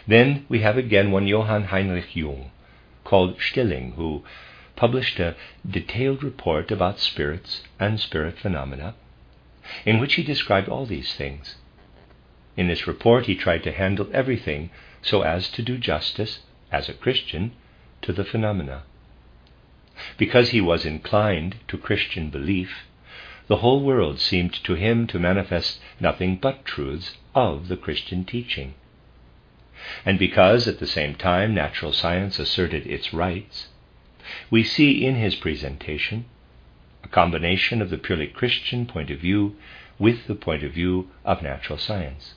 Then 0.06 0.46
we 0.48 0.60
have 0.60 0.78
again 0.78 1.10
one 1.10 1.26
Johann 1.26 1.64
Heinrich 1.64 2.16
Jung, 2.16 2.52
called 3.04 3.38
Stilling, 3.38 3.92
who 3.96 4.24
published 4.78 5.18
a 5.18 5.34
detailed 5.68 6.22
report 6.22 6.70
about 6.70 7.00
spirits 7.00 7.62
and 7.80 7.98
spirit 7.98 8.38
phenomena, 8.38 8.94
in 9.84 9.98
which 9.98 10.14
he 10.14 10.22
described 10.22 10.68
all 10.68 10.86
these 10.86 11.14
things. 11.14 11.56
In 12.56 12.68
this 12.68 12.86
report, 12.86 13.26
he 13.26 13.34
tried 13.34 13.64
to 13.64 13.72
handle 13.72 14.08
everything 14.12 14.70
so 15.02 15.22
as 15.22 15.50
to 15.50 15.62
do 15.62 15.78
justice, 15.78 16.38
as 16.70 16.88
a 16.88 16.94
Christian, 16.94 17.50
to 18.02 18.12
the 18.12 18.24
phenomena. 18.24 18.84
Because 20.16 20.50
he 20.50 20.60
was 20.60 20.86
inclined 20.86 21.56
to 21.66 21.76
Christian 21.76 22.30
belief, 22.30 22.86
the 23.48 23.56
whole 23.56 23.82
world 23.82 24.20
seemed 24.20 24.54
to 24.62 24.74
him 24.74 25.08
to 25.08 25.18
manifest 25.18 25.80
nothing 25.98 26.36
but 26.36 26.64
truths 26.64 27.16
of 27.34 27.66
the 27.66 27.76
Christian 27.76 28.24
teaching. 28.24 28.74
And 30.04 30.20
because 30.20 30.68
at 30.68 30.78
the 30.78 30.86
same 30.86 31.16
time 31.16 31.52
natural 31.52 31.92
science 31.92 32.38
asserted 32.38 32.86
its 32.86 33.12
rights, 33.12 33.66
we 34.50 34.62
see 34.62 35.04
in 35.04 35.16
his 35.16 35.34
presentation 35.34 36.24
a 37.04 37.08
combination 37.08 37.80
of 37.80 37.90
the 37.90 37.98
purely 37.98 38.26
Christian 38.26 38.86
point 38.86 39.10
of 39.10 39.20
view 39.20 39.56
with 39.98 40.26
the 40.26 40.34
point 40.34 40.62
of 40.62 40.72
view 40.72 41.08
of 41.24 41.42
natural 41.42 41.78
science. 41.78 42.34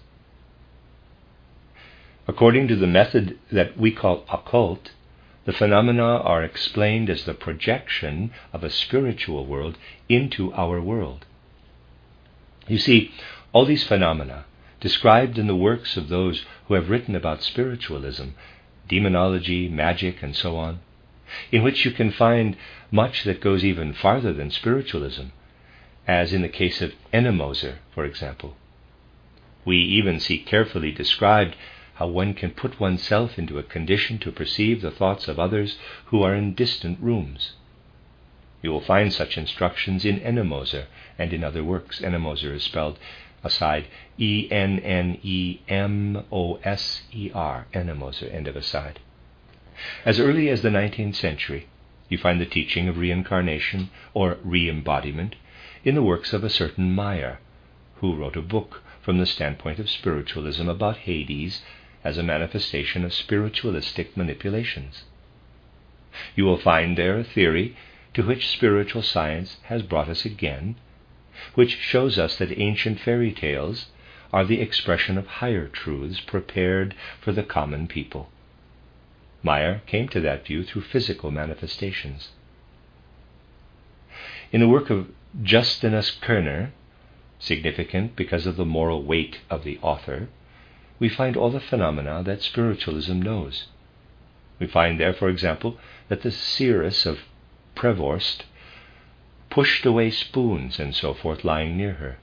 According 2.28 2.68
to 2.70 2.76
the 2.76 2.88
method 2.88 3.40
that 3.52 3.78
we 3.78 3.92
call 3.92 4.24
occult, 4.32 4.92
the 5.46 5.54
phenomena 5.54 6.18
are 6.18 6.44
explained 6.44 7.10
as 7.10 7.26
the 7.26 7.34
projection 7.34 8.32
of 8.54 8.64
a 8.64 8.70
spiritual 8.70 9.46
world 9.46 9.78
into 10.08 10.54
our 10.54 10.80
world. 10.80 11.26
You 12.68 12.78
see, 12.78 13.12
all 13.52 13.66
these 13.66 13.84
phenomena, 13.84 14.46
described 14.80 15.38
in 15.38 15.48
the 15.48 15.56
works 15.56 15.98
of 15.98 16.10
those 16.10 16.46
who 16.68 16.76
have 16.76 16.90
written 16.90 17.16
about 17.16 17.44
spiritualism, 17.44 18.30
demonology, 18.88 19.68
magic, 19.68 20.22
and 20.22 20.36
so 20.36 20.58
on, 20.58 20.80
in 21.52 21.64
which 21.64 21.86
you 21.86 21.92
can 21.92 22.12
find 22.12 22.56
much 22.92 23.24
that 23.24 23.42
goes 23.42 23.64
even 23.64 23.94
farther 23.94 24.34
than 24.34 24.52
spiritualism, 24.52 25.28
as 26.08 26.34
in 26.34 26.42
the 26.42 26.50
case 26.50 26.82
of 26.82 26.94
Ennemoser, 27.14 27.78
for 27.94 28.06
example. 28.06 28.56
We 29.64 29.78
even 29.78 30.20
see 30.20 30.40
carefully 30.40 30.92
described 30.92 31.56
how 31.96 32.08
one 32.08 32.34
can 32.34 32.52
put 32.52 32.80
oneself 32.80 33.38
into 33.38 33.60
a 33.60 33.64
condition 33.64 34.18
to 34.20 34.32
perceive 34.32 34.82
the 34.82 34.92
thoughts 34.92 35.28
of 35.28 35.40
others 35.40 35.78
who 36.06 36.24
are 36.24 36.34
in 36.34 36.56
distant 36.56 37.00
rooms. 37.00 37.54
You 38.64 38.72
will 38.72 38.82
find 38.82 39.14
such 39.14 39.38
instructions 39.38 40.06
in 40.06 40.20
Ennemoser 40.20 40.86
and 41.18 41.34
in 41.34 41.44
other 41.44 41.64
works. 41.64 42.00
Ennemoser 42.00 42.54
is 42.54 42.64
spelled 42.64 43.00
aside 43.44 43.88
E 44.20 44.48
N 44.52 44.80
N 44.80 45.18
E 45.24 45.60
M 45.68 46.24
O 46.32 46.60
S 46.64 47.04
E 47.14 47.32
R, 47.34 47.68
Ennemoser, 47.74 48.32
end 48.34 48.48
of 48.48 48.56
aside. 48.56 49.00
As 50.06 50.20
early 50.20 50.48
as 50.50 50.62
the 50.62 50.70
19th 50.70 51.16
century, 51.16 51.66
you 52.08 52.16
find 52.20 52.40
the 52.40 52.46
teaching 52.46 52.88
of 52.88 53.00
reincarnation 53.00 53.90
or 54.14 54.38
re 54.44 54.70
embodiment 54.70 55.36
in 55.84 55.96
the 55.96 56.04
works 56.04 56.34
of 56.34 56.44
a 56.44 56.52
certain 56.52 56.94
Meyer, 56.94 57.40
who 57.96 58.16
wrote 58.16 58.36
a 58.36 58.44
book 58.44 58.84
from 59.02 59.18
the 59.18 59.26
standpoint 59.26 59.80
of 59.80 59.90
spiritualism 59.90 60.70
about 60.70 60.98
Hades 60.98 61.64
as 62.04 62.20
a 62.20 62.22
manifestation 62.22 63.04
of 63.04 63.12
spiritualistic 63.12 64.16
manipulations. 64.16 65.06
You 66.36 66.46
will 66.46 66.58
find 66.58 66.96
there 66.96 67.18
a 67.18 67.24
theory 67.24 67.76
to 68.14 68.22
which 68.22 68.50
spiritual 68.50 69.02
science 69.02 69.58
has 69.64 69.82
brought 69.82 70.10
us 70.10 70.26
again, 70.26 70.76
which 71.56 71.80
shows 71.80 72.20
us 72.20 72.38
that 72.38 72.56
ancient 72.60 73.00
fairy 73.00 73.32
tales 73.32 73.88
are 74.32 74.46
the 74.46 74.62
expression 74.62 75.18
of 75.18 75.26
higher 75.26 75.68
truths 75.68 76.20
prepared 76.20 76.94
for 77.20 77.32
the 77.32 77.42
common 77.42 77.88
people. 77.88 78.30
Meyer 79.44 79.82
came 79.88 80.08
to 80.10 80.22
that 80.22 80.46
view 80.46 80.64
through 80.64 80.84
physical 80.84 81.32
manifestations. 81.32 82.30
In 84.52 84.60
the 84.60 84.68
work 84.68 84.90
of 84.90 85.08
Justinus 85.42 86.12
Kerner, 86.12 86.74
significant 87.40 88.16
because 88.16 88.46
of 88.46 88.56
the 88.56 88.66
moral 88.66 89.04
weight 89.04 89.40
of 89.50 89.64
the 89.64 89.80
author, 89.82 90.28
we 91.00 91.10
find 91.10 91.36
all 91.36 91.50
the 91.50 91.60
phenomena 91.60 92.22
that 92.24 92.44
spiritualism 92.44 93.22
knows. 93.22 93.66
We 94.60 94.68
find 94.68 95.00
there, 95.00 95.14
for 95.14 95.30
example, 95.30 95.80
that 96.10 96.22
the 96.22 96.32
seeress 96.32 97.06
of 97.06 97.20
Prevorst 97.76 98.44
pushed 99.50 99.86
away 99.86 100.12
spoons 100.12 100.80
and 100.80 100.94
so 100.96 101.14
forth 101.16 101.44
lying 101.44 101.76
near 101.78 101.94
her. 101.94 102.18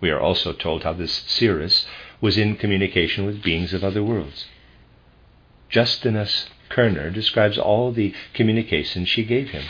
We 0.00 0.10
are 0.10 0.20
also 0.20 0.52
told 0.52 0.84
how 0.84 0.94
this 0.94 1.12
seeress 1.12 1.86
was 2.20 2.38
in 2.38 2.56
communication 2.56 3.26
with 3.26 3.42
beings 3.42 3.74
of 3.74 3.84
other 3.84 4.02
worlds. 4.02 4.46
Justinus 5.68 6.48
Kerner 6.68 7.10
describes 7.10 7.58
all 7.58 7.92
the 7.92 8.14
communications 8.34 9.08
she 9.08 9.24
gave 9.24 9.50
him. 9.50 9.64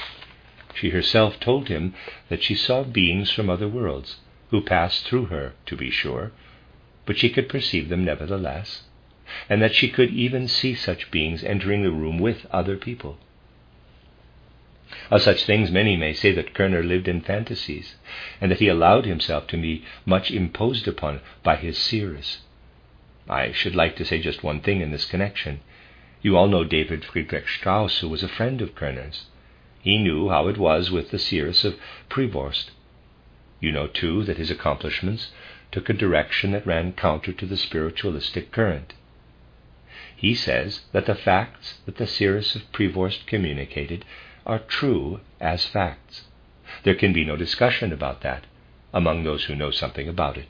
She 0.75 0.91
herself 0.91 1.41
told 1.41 1.69
him 1.69 1.95
that 2.29 2.43
she 2.43 2.55
saw 2.55 2.85
beings 2.85 3.31
from 3.31 3.49
other 3.49 3.67
worlds, 3.67 4.21
who 4.51 4.61
passed 4.61 5.07
through 5.07 5.27
her, 5.27 5.55
to 5.65 5.77
be 5.77 5.91
sure, 5.91 6.33
but 7.07 7.17
she 7.19 7.31
could 7.31 7.49
perceive 7.49 7.89
them 7.89 8.05
nevertheless, 8.05 8.83
and 9.49 9.61
that 9.63 9.75
she 9.75 9.89
could 9.89 10.11
even 10.11 10.47
see 10.47 10.75
such 10.75 11.11
beings 11.11 11.43
entering 11.43 11.83
the 11.83 11.91
room 11.91 12.19
with 12.19 12.47
other 12.51 12.77
people. 12.77 13.19
Of 15.11 15.23
such 15.23 15.45
things, 15.45 15.71
many 15.71 15.97
may 15.97 16.13
say 16.13 16.31
that 16.33 16.55
Kerner 16.55 16.85
lived 16.85 17.09
in 17.09 17.21
fantasies, 17.23 17.97
and 18.41 18.51
that 18.51 18.61
he 18.61 18.69
allowed 18.69 19.07
himself 19.07 19.47
to 19.49 19.57
be 19.57 19.83
much 20.05 20.31
imposed 20.31 20.87
upon 20.87 21.21
by 21.43 21.57
his 21.57 21.77
seers. 21.79 22.43
I 23.29 23.51
should 23.51 23.75
like 23.75 23.97
to 23.97 24.05
say 24.05 24.21
just 24.21 24.45
one 24.45 24.61
thing 24.61 24.81
in 24.81 24.93
this 24.93 25.07
connection. 25.07 25.61
You 26.23 26.37
all 26.37 26.49
know 26.49 26.65
David 26.65 27.05
Friedrich 27.05 27.49
Strauss, 27.49 27.99
who 28.01 28.09
was 28.09 28.23
a 28.23 28.29
friend 28.29 28.63
of 28.63 28.75
Kerner's. 28.75 29.27
He 29.81 29.99
knew 29.99 30.29
how 30.29 30.49
it 30.49 30.59
was 30.59 30.91
with 30.91 31.11
the 31.11 31.19
seers 31.19 31.65
of 31.65 31.79
Prevorst. 32.09 32.71
You 33.61 33.73
know, 33.73 33.87
too, 33.87 34.25
that 34.25 34.37
his 34.37 34.51
accomplishments 34.51 35.31
took 35.71 35.89
a 35.89 35.93
direction 35.93 36.53
that 36.53 36.67
ran 36.67 36.93
counter 36.93 37.33
to 37.33 37.47
the 37.47 37.57
spiritualistic 37.57 38.51
current. 38.51 38.95
He 40.17 40.35
says 40.35 40.83
that 40.93 41.07
the 41.07 41.15
facts 41.15 41.79
that 41.85 41.97
the 41.97 42.07
seers 42.07 42.57
of 42.57 42.73
Prevorst 42.73 43.27
communicated 43.27 44.05
are 44.47 44.59
true 44.59 45.21
as 45.41 45.67
facts. 45.67 46.23
There 46.83 46.95
can 46.95 47.13
be 47.13 47.25
no 47.25 47.37
discussion 47.37 47.93
about 47.93 48.23
that 48.23 48.45
among 48.93 49.23
those 49.25 49.45
who 49.45 49.55
know 49.55 49.71
something 49.71 50.09
about 50.09 50.39
it. 50.39 50.49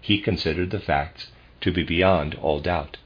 He 0.00 0.18
considered 0.18 0.70
the 0.70 0.80
facts 0.80 1.32
to 1.60 1.72
be 1.72 1.82
beyond 1.82 2.34
all 2.36 2.60
doubt. 2.60 2.98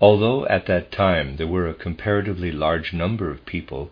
Although 0.00 0.46
at 0.46 0.66
that 0.66 0.92
time 0.92 1.38
there 1.38 1.48
were 1.48 1.66
a 1.66 1.74
comparatively 1.74 2.52
large 2.52 2.92
number 2.92 3.32
of 3.32 3.44
people 3.44 3.90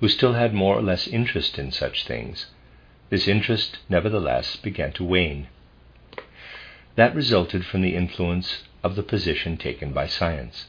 who 0.00 0.08
still 0.08 0.32
had 0.32 0.54
more 0.54 0.74
or 0.74 0.80
less 0.80 1.06
interest 1.06 1.58
in 1.58 1.70
such 1.70 2.06
things, 2.06 2.46
this 3.10 3.28
interest, 3.28 3.78
nevertheless, 3.90 4.56
began 4.56 4.92
to 4.92 5.04
wane. 5.04 5.48
That 6.94 7.14
resulted 7.14 7.66
from 7.66 7.82
the 7.82 7.94
influence 7.94 8.64
of 8.82 8.96
the 8.96 9.02
position 9.02 9.58
taken 9.58 9.92
by 9.92 10.06
science. 10.06 10.68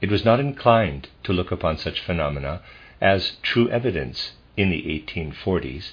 It 0.00 0.10
was 0.10 0.24
not 0.24 0.40
inclined 0.40 1.08
to 1.24 1.34
look 1.34 1.52
upon 1.52 1.76
such 1.76 2.00
phenomena 2.00 2.62
as 2.98 3.36
true 3.42 3.68
evidence 3.68 4.32
in 4.56 4.70
the 4.70 4.84
1840s, 4.84 5.92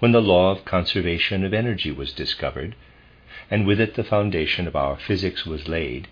when 0.00 0.12
the 0.12 0.20
law 0.20 0.50
of 0.50 0.66
conservation 0.66 1.44
of 1.44 1.54
energy 1.54 1.92
was 1.92 2.12
discovered, 2.12 2.74
and 3.50 3.66
with 3.66 3.80
it 3.80 3.94
the 3.94 4.04
foundation 4.04 4.66
of 4.66 4.76
our 4.76 4.98
physics 4.98 5.46
was 5.46 5.66
laid, 5.66 6.08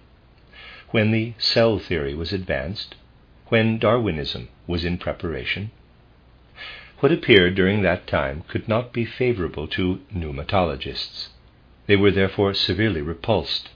when 0.91 1.11
the 1.11 1.34
cell 1.38 1.78
theory 1.78 2.14
was 2.14 2.32
advanced, 2.32 2.97
when 3.49 3.78
Darwinism 3.78 4.49
was 4.66 4.84
in 4.84 4.99
preparation. 4.99 5.70
What 7.01 7.12
appeared 7.12 7.55
during 7.55 7.82
that 7.82 8.07
time 8.07 8.43
could 8.49 8.68
not 8.68 8.93
be 8.93 9.05
favorable 9.05 9.66
to 9.68 10.01
pneumatologists. 10.14 11.28
They 11.86 11.97
were 11.97 12.11
therefore 12.11 12.55
severely 12.55 13.01
repulsed, 13.01 13.70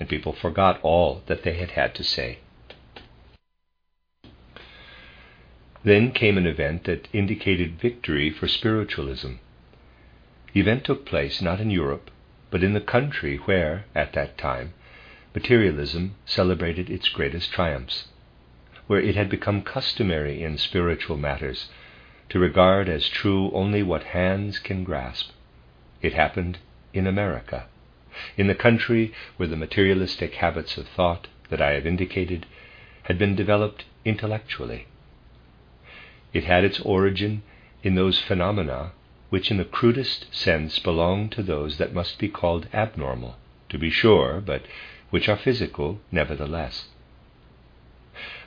and 0.00 0.08
people 0.08 0.32
forgot 0.32 0.80
all 0.82 1.22
that 1.26 1.42
they 1.42 1.54
had 1.54 1.72
had 1.72 1.94
to 1.94 2.04
say. 2.04 2.38
Then 5.84 6.12
came 6.12 6.38
an 6.38 6.46
event 6.46 6.84
that 6.84 7.08
indicated 7.12 7.78
victory 7.78 8.30
for 8.30 8.48
spiritualism. 8.48 9.34
The 10.52 10.60
event 10.60 10.84
took 10.84 11.04
place 11.04 11.42
not 11.42 11.60
in 11.60 11.70
Europe, 11.70 12.10
but 12.50 12.64
in 12.64 12.72
the 12.72 12.80
country 12.80 13.36
where, 13.36 13.84
at 13.94 14.14
that 14.14 14.38
time, 14.38 14.72
materialism 15.34 16.14
celebrated 16.24 16.88
its 16.88 17.08
greatest 17.08 17.50
triumphs, 17.50 18.08
where 18.86 19.00
it 19.00 19.16
had 19.16 19.28
become 19.28 19.62
customary 19.62 20.42
in 20.42 20.56
spiritual 20.56 21.16
matters 21.16 21.70
to 22.28 22.38
regard 22.38 22.88
as 22.88 23.08
true 23.08 23.50
only 23.52 23.82
what 23.82 24.04
hands 24.04 24.58
can 24.58 24.84
grasp. 24.84 25.30
It 26.00 26.12
happened 26.14 26.58
in 26.92 27.06
America, 27.06 27.66
in 28.36 28.46
the 28.46 28.54
country 28.54 29.12
where 29.36 29.48
the 29.48 29.56
materialistic 29.56 30.36
habits 30.36 30.76
of 30.78 30.86
thought 30.86 31.26
that 31.50 31.60
I 31.60 31.72
have 31.72 31.86
indicated 31.86 32.46
had 33.02 33.18
been 33.18 33.34
developed 33.34 33.84
intellectually. 34.04 34.86
It 36.32 36.44
had 36.44 36.64
its 36.64 36.80
origin 36.80 37.42
in 37.82 37.96
those 37.96 38.20
phenomena 38.20 38.92
which, 39.30 39.50
in 39.50 39.56
the 39.56 39.64
crudest 39.64 40.32
sense, 40.32 40.78
belong 40.78 41.28
to 41.30 41.42
those 41.42 41.78
that 41.78 41.92
must 41.92 42.18
be 42.18 42.28
called 42.28 42.68
abnormal, 42.72 43.36
to 43.68 43.78
be 43.78 43.90
sure, 43.90 44.40
but 44.40 44.62
which 45.14 45.28
are 45.28 45.36
physical 45.36 46.00
nevertheless. 46.10 46.86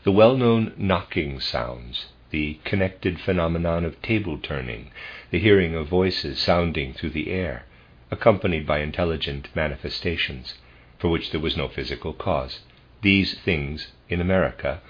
The 0.04 0.12
well 0.12 0.36
known 0.36 0.74
knocking 0.76 1.40
sounds, 1.40 2.08
the 2.30 2.60
connected 2.66 3.22
phenomenon 3.22 3.86
of 3.86 4.02
table 4.02 4.38
turning, 4.38 4.92
the 5.32 5.40
hearing 5.40 5.76
of 5.76 5.88
voices 5.88 6.40
sounding 6.40 6.92
through 6.92 7.12
the 7.12 7.32
air, 7.32 7.64
accompanied 8.12 8.68
by 8.68 8.80
intelligent 8.80 9.48
manifestations, 9.56 10.56
for 11.00 11.08
which 11.08 11.32
there 11.32 11.40
was 11.40 11.56
no 11.56 11.70
physical 11.70 12.12
cause. 12.12 12.60
These 13.02 13.40
things 13.40 13.94
in 14.10 14.20
America, 14.20 14.82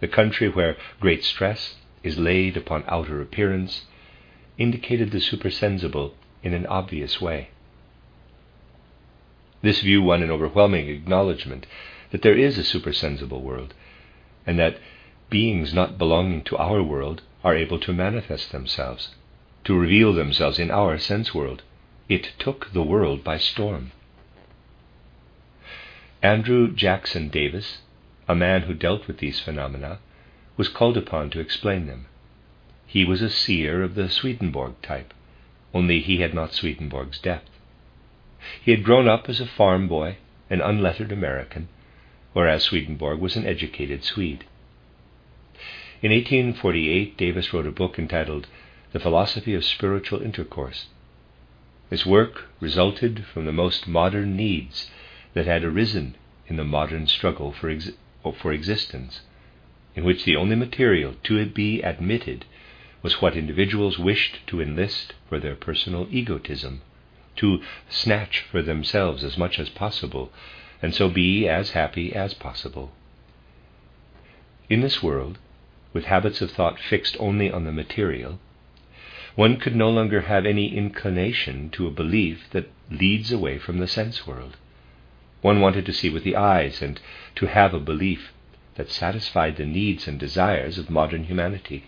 the 0.00 0.08
country 0.08 0.50
where 0.50 0.76
great 1.00 1.24
stress 1.24 1.76
is 2.02 2.18
laid 2.18 2.58
upon 2.58 2.84
outer 2.86 3.22
appearance, 3.22 3.86
indicated 4.58 5.12
the 5.12 5.20
supersensible 5.22 6.14
in 6.42 6.52
an 6.52 6.66
obvious 6.66 7.22
way. 7.22 7.51
This 9.62 9.80
view 9.80 10.02
won 10.02 10.22
an 10.22 10.30
overwhelming 10.30 10.88
acknowledgement 10.88 11.66
that 12.10 12.22
there 12.22 12.36
is 12.36 12.58
a 12.58 12.64
supersensible 12.64 13.40
world, 13.40 13.74
and 14.46 14.58
that 14.58 14.78
beings 15.30 15.72
not 15.72 15.98
belonging 15.98 16.42
to 16.44 16.56
our 16.58 16.82
world 16.82 17.22
are 17.44 17.56
able 17.56 17.78
to 17.80 17.92
manifest 17.92 18.50
themselves, 18.52 19.14
to 19.64 19.78
reveal 19.78 20.12
themselves 20.12 20.58
in 20.58 20.70
our 20.70 20.98
sense 20.98 21.32
world. 21.32 21.62
It 22.08 22.32
took 22.38 22.72
the 22.72 22.82
world 22.82 23.22
by 23.22 23.38
storm. 23.38 23.92
Andrew 26.22 26.72
Jackson 26.72 27.28
Davis, 27.28 27.78
a 28.28 28.34
man 28.34 28.62
who 28.62 28.74
dealt 28.74 29.06
with 29.06 29.18
these 29.18 29.40
phenomena, 29.40 30.00
was 30.56 30.68
called 30.68 30.96
upon 30.96 31.30
to 31.30 31.40
explain 31.40 31.86
them. 31.86 32.06
He 32.86 33.04
was 33.04 33.22
a 33.22 33.30
seer 33.30 33.82
of 33.82 33.94
the 33.94 34.08
Swedenborg 34.08 34.74
type, 34.82 35.14
only 35.72 36.00
he 36.00 36.18
had 36.20 36.34
not 36.34 36.52
Swedenborg's 36.52 37.18
depth. 37.18 37.48
He 38.60 38.72
had 38.72 38.82
grown 38.82 39.06
up 39.06 39.28
as 39.28 39.40
a 39.40 39.46
farm 39.46 39.86
boy, 39.86 40.16
an 40.50 40.60
unlettered 40.60 41.12
American, 41.12 41.68
whereas 42.32 42.64
Swedenborg 42.64 43.20
was 43.20 43.36
an 43.36 43.46
educated 43.46 44.02
Swede. 44.02 44.42
In 46.02 46.10
1848, 46.10 47.16
Davis 47.16 47.52
wrote 47.54 47.68
a 47.68 47.70
book 47.70 48.00
entitled 48.00 48.48
The 48.90 48.98
Philosophy 48.98 49.54
of 49.54 49.64
Spiritual 49.64 50.22
Intercourse. 50.22 50.88
This 51.88 52.04
work 52.04 52.48
resulted 52.58 53.24
from 53.26 53.44
the 53.44 53.52
most 53.52 53.86
modern 53.86 54.34
needs 54.34 54.90
that 55.34 55.46
had 55.46 55.62
arisen 55.62 56.16
in 56.48 56.56
the 56.56 56.64
modern 56.64 57.06
struggle 57.06 57.52
for, 57.52 57.70
ex- 57.70 57.92
for 58.40 58.52
existence, 58.52 59.20
in 59.94 60.02
which 60.02 60.24
the 60.24 60.34
only 60.34 60.56
material 60.56 61.14
to 61.22 61.46
be 61.46 61.80
admitted 61.82 62.44
was 63.02 63.22
what 63.22 63.36
individuals 63.36 64.00
wished 64.00 64.44
to 64.48 64.60
enlist 64.60 65.12
for 65.28 65.38
their 65.38 65.54
personal 65.54 66.08
egotism 66.10 66.80
to 67.36 67.62
snatch 67.88 68.40
for 68.40 68.62
themselves 68.62 69.24
as 69.24 69.38
much 69.38 69.58
as 69.58 69.68
possible, 69.68 70.32
and 70.80 70.94
so 70.94 71.08
be 71.08 71.48
as 71.48 71.70
happy 71.70 72.14
as 72.14 72.34
possible. 72.34 72.92
In 74.68 74.80
this 74.80 75.02
world, 75.02 75.38
with 75.92 76.04
habits 76.06 76.40
of 76.40 76.50
thought 76.50 76.78
fixed 76.78 77.16
only 77.20 77.50
on 77.50 77.64
the 77.64 77.72
material, 77.72 78.38
one 79.34 79.56
could 79.56 79.74
no 79.74 79.88
longer 79.90 80.22
have 80.22 80.44
any 80.44 80.76
inclination 80.76 81.70
to 81.70 81.86
a 81.86 81.90
belief 81.90 82.50
that 82.50 82.70
leads 82.90 83.32
away 83.32 83.58
from 83.58 83.78
the 83.78 83.88
sense 83.88 84.26
world. 84.26 84.56
One 85.40 85.60
wanted 85.60 85.86
to 85.86 85.92
see 85.92 86.10
with 86.10 86.24
the 86.24 86.36
eyes 86.36 86.82
and 86.82 87.00
to 87.36 87.46
have 87.46 87.74
a 87.74 87.80
belief 87.80 88.32
that 88.74 88.90
satisfied 88.90 89.56
the 89.56 89.66
needs 89.66 90.06
and 90.06 90.18
desires 90.18 90.78
of 90.78 90.90
modern 90.90 91.24
humanity. 91.24 91.84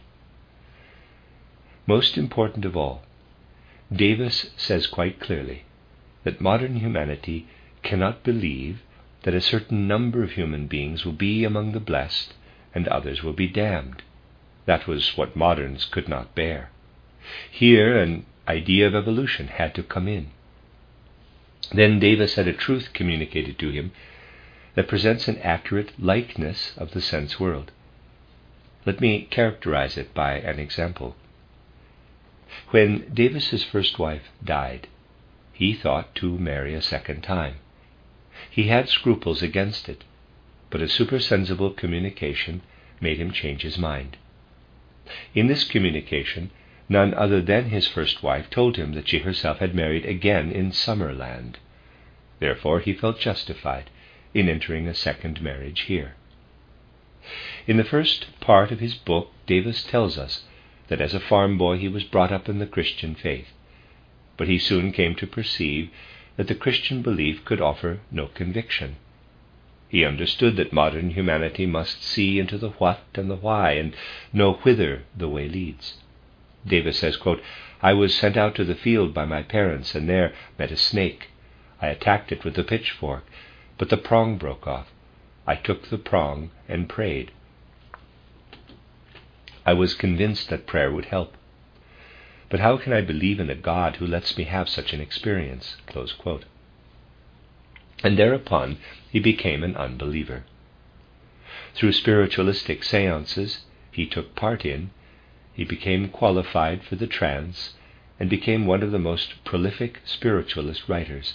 Most 1.87 2.17
important 2.17 2.65
of 2.65 2.77
all, 2.77 3.03
Davis 3.93 4.51
says 4.57 4.87
quite 4.87 5.21
clearly 5.21 5.65
that 6.25 6.41
modern 6.41 6.77
humanity 6.77 7.47
cannot 7.83 8.25
believe 8.25 8.83
that 9.23 9.35
a 9.35 9.41
certain 9.41 9.87
number 9.87 10.23
of 10.23 10.33
human 10.33 10.67
beings 10.67 11.05
will 11.05 11.13
be 11.13 11.45
among 11.45 11.73
the 11.73 11.81
blessed 11.81 12.35
and 12.75 12.89
others 12.89 13.23
will 13.23 13.33
be 13.33 13.49
damned. 13.49 14.03
That 14.67 14.87
was 14.87 15.17
what 15.17 15.37
moderns 15.37 15.85
could 15.85 16.09
not 16.09 16.35
bear. 16.35 16.71
Here 17.51 17.97
an 17.99 18.27
idea 18.49 18.87
of 18.87 18.95
evolution 18.95 19.49
had 19.49 19.75
to 19.75 19.83
come 19.83 20.09
in. 20.09 20.31
Then 21.73 21.99
Davis 21.99 22.35
had 22.35 22.49
a 22.49 22.53
truth 22.53 22.93
communicated 22.93 23.59
to 23.59 23.71
him 23.71 23.93
that 24.75 24.89
presents 24.89 25.29
an 25.29 25.39
accurate 25.39 25.93
likeness 25.99 26.75
of 26.77 26.91
the 26.91 27.01
sense 27.01 27.41
world. 27.41 27.71
Let 28.85 29.01
me 29.01 29.27
characterize 29.31 29.97
it 29.97 30.13
by 30.13 30.35
an 30.35 30.59
example. 30.59 31.17
When 32.71 33.13
Davis's 33.13 33.65
first 33.65 33.99
wife 33.99 34.31
died, 34.45 34.87
he 35.53 35.75
thought 35.75 36.15
to 36.15 36.39
marry 36.39 36.73
a 36.73 36.81
second 36.81 37.23
time. 37.23 37.57
He 38.49 38.69
had 38.69 38.89
scruples 38.89 39.43
against 39.43 39.89
it, 39.89 40.05
but 40.71 40.81
a 40.81 40.89
supersensible 40.89 41.73
communication 41.73 42.63
made 43.01 43.19
him 43.19 43.33
change 43.33 43.63
his 43.63 43.77
mind. 43.77 44.19
In 45.35 45.49
this 45.49 45.65
communication, 45.65 46.53
none 46.89 47.13
other 47.15 47.43
than 47.43 47.71
his 47.71 47.89
first 47.89 48.23
wife 48.23 48.49
told 48.51 48.77
him 48.77 48.93
that 48.93 49.09
she 49.09 49.19
herself 49.19 49.59
had 49.59 49.75
married 49.75 50.07
again 50.07 50.53
in 50.53 50.71
Summerland. 50.71 51.57
Therefore, 52.39 52.79
he 52.79 52.93
felt 52.93 53.19
justified 53.19 53.91
in 54.33 54.49
entering 54.49 54.87
a 54.87 54.95
second 54.95 55.41
marriage 55.43 55.81
here. 55.81 56.15
In 57.67 57.79
the 57.79 57.83
first 57.83 58.27
part 58.39 58.71
of 58.71 58.79
his 58.79 58.95
book, 58.95 59.33
Davis 59.45 59.83
tells 59.83 60.17
us 60.17 60.45
that 60.89 61.01
as 61.01 61.15
a 61.15 61.21
farm 61.21 61.57
boy 61.59 61.79
he 61.79 61.89
was 61.89 62.05
brought 62.05 62.33
up 62.33 62.49
in 62.49 62.59
the 62.59 62.67
Christian 62.67 63.15
faith. 63.15 63.49
But 64.37 64.49
he 64.49 64.59
soon 64.59 64.93
came 64.93 65.15
to 65.17 65.27
perceive 65.27 65.91
that 66.37 66.49
the 66.49 66.55
Christian 66.55 67.03
belief 67.03 67.45
could 67.45 67.61
offer 67.61 68.01
no 68.11 68.27
conviction. 68.27 68.97
He 69.89 70.05
understood 70.05 70.57
that 70.57 70.73
modern 70.73 71.11
humanity 71.11 71.67
must 71.67 72.03
see 72.03 72.39
into 72.39 72.59
the 72.59 72.71
what 72.71 73.05
and 73.15 73.31
the 73.31 73.37
why 73.37 73.73
and 73.73 73.95
know 74.33 74.55
whither 74.55 75.05
the 75.17 75.29
way 75.29 75.49
leads. 75.49 75.95
Davis 76.67 76.99
says, 76.99 77.17
quote, 77.17 77.41
I 77.81 77.93
was 77.93 78.15
sent 78.15 78.37
out 78.37 78.55
to 78.57 78.65
the 78.65 78.75
field 78.75 79.15
by 79.15 79.25
my 79.25 79.43
parents 79.43 79.95
and 79.95 80.09
there 80.09 80.35
met 80.59 80.73
a 80.73 80.77
snake. 80.77 81.29
I 81.81 81.89
attacked 81.89 82.33
it 82.33 82.45
with 82.45 82.59
a 82.59 82.65
pitchfork, 82.65 83.25
but 83.79 83.91
the 83.91 83.97
prong 83.97 84.37
broke 84.39 84.67
off. 84.67 84.89
I 85.47 85.57
took 85.57 85.89
the 85.89 85.99
prong 85.99 86.51
and 86.69 86.89
prayed. 86.89 87.31
I 89.67 89.73
was 89.73 89.95
convinced 89.95 90.51
that 90.51 90.67
prayer 90.67 90.93
would 90.93 91.07
help. 91.07 91.37
But 92.51 92.61
how 92.61 92.77
can 92.77 92.93
I 92.93 93.01
believe 93.01 93.41
in 93.41 93.49
a 93.49 93.55
God 93.55 93.97
who 93.97 94.07
lets 94.07 94.37
me 94.37 94.45
have 94.45 94.69
such 94.69 94.93
an 94.93 95.01
experience? 95.01 95.77
And 98.03 98.19
thereupon 98.19 98.77
he 99.11 99.21
became 99.21 99.65
an 99.65 99.75
unbeliever. 99.77 100.45
Through 101.75 101.93
spiritualistic 101.93 102.85
seances 102.85 103.65
he 103.91 104.07
took 104.07 104.35
part 104.35 104.67
in, 104.67 104.91
he 105.55 105.65
became 105.65 106.09
qualified 106.09 106.83
for 106.85 106.97
the 106.97 107.07
trance 107.07 107.75
and 108.21 108.29
became 108.29 108.67
one 108.67 108.83
of 108.83 108.91
the 108.93 108.99
most 108.99 109.43
prolific 109.45 110.01
spiritualist 110.05 110.89
writers. 110.89 111.35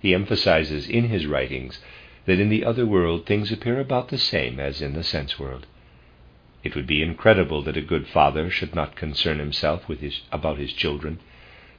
He 0.00 0.14
emphasizes 0.14 0.88
in 0.88 1.08
his 1.08 1.26
writings 1.26 1.80
that 2.26 2.38
in 2.38 2.48
the 2.48 2.64
other 2.64 2.86
world 2.86 3.26
things 3.26 3.50
appear 3.50 3.80
about 3.80 4.08
the 4.08 4.18
same 4.18 4.60
as 4.60 4.80
in 4.80 4.94
the 4.94 5.02
sense 5.02 5.38
world. 5.38 5.66
It 6.64 6.74
would 6.74 6.86
be 6.86 7.02
incredible 7.02 7.62
that 7.62 7.76
a 7.76 7.82
good 7.82 8.08
father 8.08 8.50
should 8.50 8.74
not 8.74 8.96
concern 8.96 9.38
himself 9.38 9.86
with 9.88 10.00
his, 10.00 10.22
about 10.32 10.58
his 10.58 10.72
children, 10.72 11.20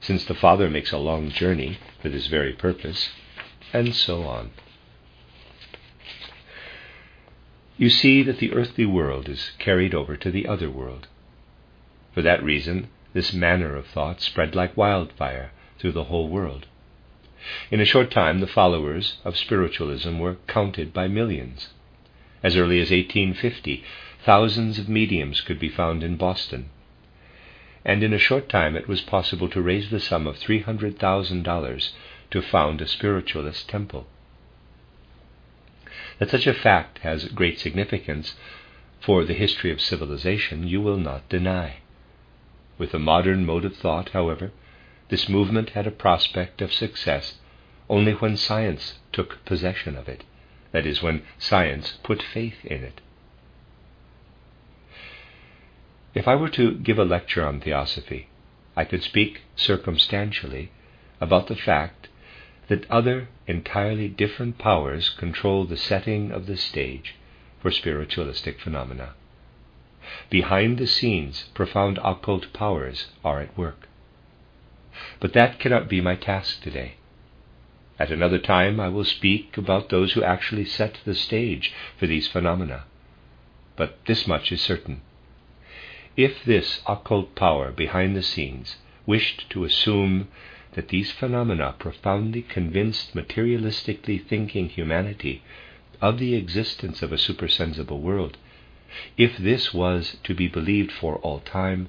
since 0.00 0.24
the 0.24 0.34
father 0.34 0.70
makes 0.70 0.92
a 0.92 0.98
long 0.98 1.30
journey 1.30 1.78
for 2.00 2.08
this 2.08 2.28
very 2.28 2.52
purpose, 2.52 3.10
and 3.72 3.94
so 3.94 4.22
on. 4.22 4.52
you 7.78 7.90
see 7.90 8.22
that 8.22 8.38
the 8.38 8.52
earthly 8.52 8.86
world 8.86 9.28
is 9.28 9.50
carried 9.58 9.94
over 9.94 10.16
to 10.16 10.30
the 10.30 10.46
other 10.46 10.70
world. 10.70 11.06
For 12.14 12.22
that 12.22 12.42
reason, 12.42 12.88
this 13.12 13.34
manner 13.34 13.76
of 13.76 13.86
thought 13.86 14.22
spread 14.22 14.54
like 14.54 14.76
wildfire 14.76 15.50
through 15.78 15.92
the 15.92 16.04
whole 16.04 16.28
world. 16.28 16.66
In 17.70 17.80
a 17.80 17.84
short 17.84 18.10
time, 18.10 18.40
the 18.40 18.46
followers 18.46 19.18
of 19.24 19.36
spiritualism 19.36 20.18
were 20.18 20.38
counted 20.46 20.94
by 20.94 21.06
millions. 21.06 21.68
As 22.42 22.56
early 22.56 22.80
as 22.80 22.90
1850, 22.90 23.84
thousands 24.26 24.76
of 24.80 24.88
mediums 24.88 25.40
could 25.40 25.60
be 25.60 25.68
found 25.68 26.02
in 26.02 26.16
Boston. 26.16 26.68
And 27.84 28.02
in 28.02 28.12
a 28.12 28.18
short 28.18 28.48
time, 28.48 28.74
it 28.74 28.88
was 28.88 29.00
possible 29.00 29.48
to 29.50 29.62
raise 29.62 29.88
the 29.88 30.00
sum 30.00 30.26
of 30.26 30.36
$300,000 30.36 31.90
to 32.32 32.42
found 32.42 32.80
a 32.80 32.88
spiritualist 32.88 33.68
temple. 33.68 34.08
That 36.18 36.30
such 36.30 36.48
a 36.48 36.54
fact 36.54 36.98
has 36.98 37.26
great 37.26 37.60
significance 37.60 38.34
for 39.00 39.24
the 39.24 39.32
history 39.32 39.70
of 39.70 39.80
civilization, 39.80 40.66
you 40.66 40.80
will 40.80 40.96
not 40.96 41.28
deny. 41.28 41.76
With 42.78 42.90
the 42.90 42.98
modern 42.98 43.46
mode 43.46 43.64
of 43.64 43.76
thought, 43.76 44.08
however, 44.08 44.50
this 45.08 45.28
movement 45.28 45.70
had 45.70 45.86
a 45.86 45.92
prospect 45.92 46.60
of 46.60 46.72
success 46.72 47.38
only 47.88 48.14
when 48.14 48.36
science 48.36 48.98
took 49.12 49.44
possession 49.44 49.94
of 49.94 50.08
it, 50.08 50.24
that 50.72 50.84
is, 50.84 51.00
when 51.00 51.22
science 51.38 51.98
put 52.02 52.24
faith 52.24 52.64
in 52.64 52.82
it. 52.82 53.00
If 56.16 56.26
I 56.26 56.34
were 56.34 56.48
to 56.48 56.72
give 56.72 56.98
a 56.98 57.04
lecture 57.04 57.46
on 57.46 57.60
theosophy, 57.60 58.28
I 58.74 58.86
could 58.86 59.02
speak 59.02 59.42
circumstantially 59.54 60.70
about 61.20 61.48
the 61.48 61.54
fact 61.54 62.08
that 62.68 62.90
other 62.90 63.28
entirely 63.46 64.08
different 64.08 64.56
powers 64.56 65.10
control 65.10 65.66
the 65.66 65.76
setting 65.76 66.30
of 66.30 66.46
the 66.46 66.56
stage 66.56 67.16
for 67.60 67.70
spiritualistic 67.70 68.58
phenomena. 68.60 69.12
Behind 70.30 70.78
the 70.78 70.86
scenes, 70.86 71.50
profound 71.52 71.98
occult 72.02 72.50
powers 72.54 73.08
are 73.22 73.42
at 73.42 73.54
work. 73.58 73.86
But 75.20 75.34
that 75.34 75.58
cannot 75.58 75.86
be 75.86 76.00
my 76.00 76.14
task 76.14 76.62
today. 76.62 76.94
At 77.98 78.10
another 78.10 78.38
time, 78.38 78.80
I 78.80 78.88
will 78.88 79.04
speak 79.04 79.58
about 79.58 79.90
those 79.90 80.14
who 80.14 80.22
actually 80.22 80.64
set 80.64 80.98
the 81.04 81.14
stage 81.14 81.74
for 81.98 82.06
these 82.06 82.26
phenomena. 82.26 82.84
But 83.76 83.98
this 84.06 84.26
much 84.26 84.50
is 84.50 84.62
certain. 84.62 85.02
If 86.16 86.44
this 86.46 86.80
occult 86.86 87.34
power 87.34 87.70
behind 87.70 88.16
the 88.16 88.22
scenes 88.22 88.76
wished 89.04 89.50
to 89.50 89.64
assume 89.64 90.28
that 90.72 90.88
these 90.88 91.10
phenomena 91.12 91.74
profoundly 91.78 92.40
convinced 92.40 93.14
materialistically 93.14 94.24
thinking 94.24 94.70
humanity 94.70 95.42
of 96.00 96.18
the 96.18 96.34
existence 96.34 97.02
of 97.02 97.12
a 97.12 97.18
supersensible 97.18 98.00
world, 98.00 98.38
if 99.18 99.36
this 99.36 99.74
was 99.74 100.16
to 100.24 100.34
be 100.34 100.48
believed 100.48 100.90
for 100.90 101.16
all 101.16 101.40
time, 101.40 101.88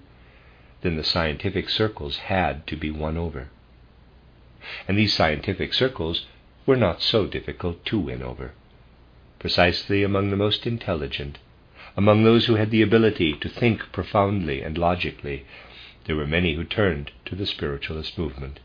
then 0.82 0.98
the 0.98 1.06
scientific 1.06 1.70
circles 1.70 2.18
had 2.18 2.68
to 2.68 2.76
be 2.76 2.92
won 2.92 3.16
over. 3.16 3.48
And 4.90 4.98
these 4.98 5.14
scientific 5.14 5.74
circles 5.74 6.26
were 6.66 6.76
not 6.76 7.02
so 7.02 7.28
difficult 7.28 7.86
to 7.86 7.98
win 7.98 8.22
over. 8.22 8.52
Precisely 9.40 10.04
among 10.04 10.32
the 10.32 10.36
most 10.36 10.68
intelligent, 10.68 11.38
among 11.98 12.24
those 12.24 12.46
who 12.46 12.56
had 12.56 12.70
the 12.70 12.84
ability 12.84 13.34
to 13.34 13.50
think 13.50 13.92
profoundly 13.92 14.62
and 14.62 14.78
logically, 14.78 15.44
there 16.06 16.16
were 16.16 16.28
many 16.28 16.54
who 16.54 16.64
turned 16.64 17.12
to 17.26 17.36
the 17.36 17.46
spiritualist 17.46 18.18
movement. 18.20 18.60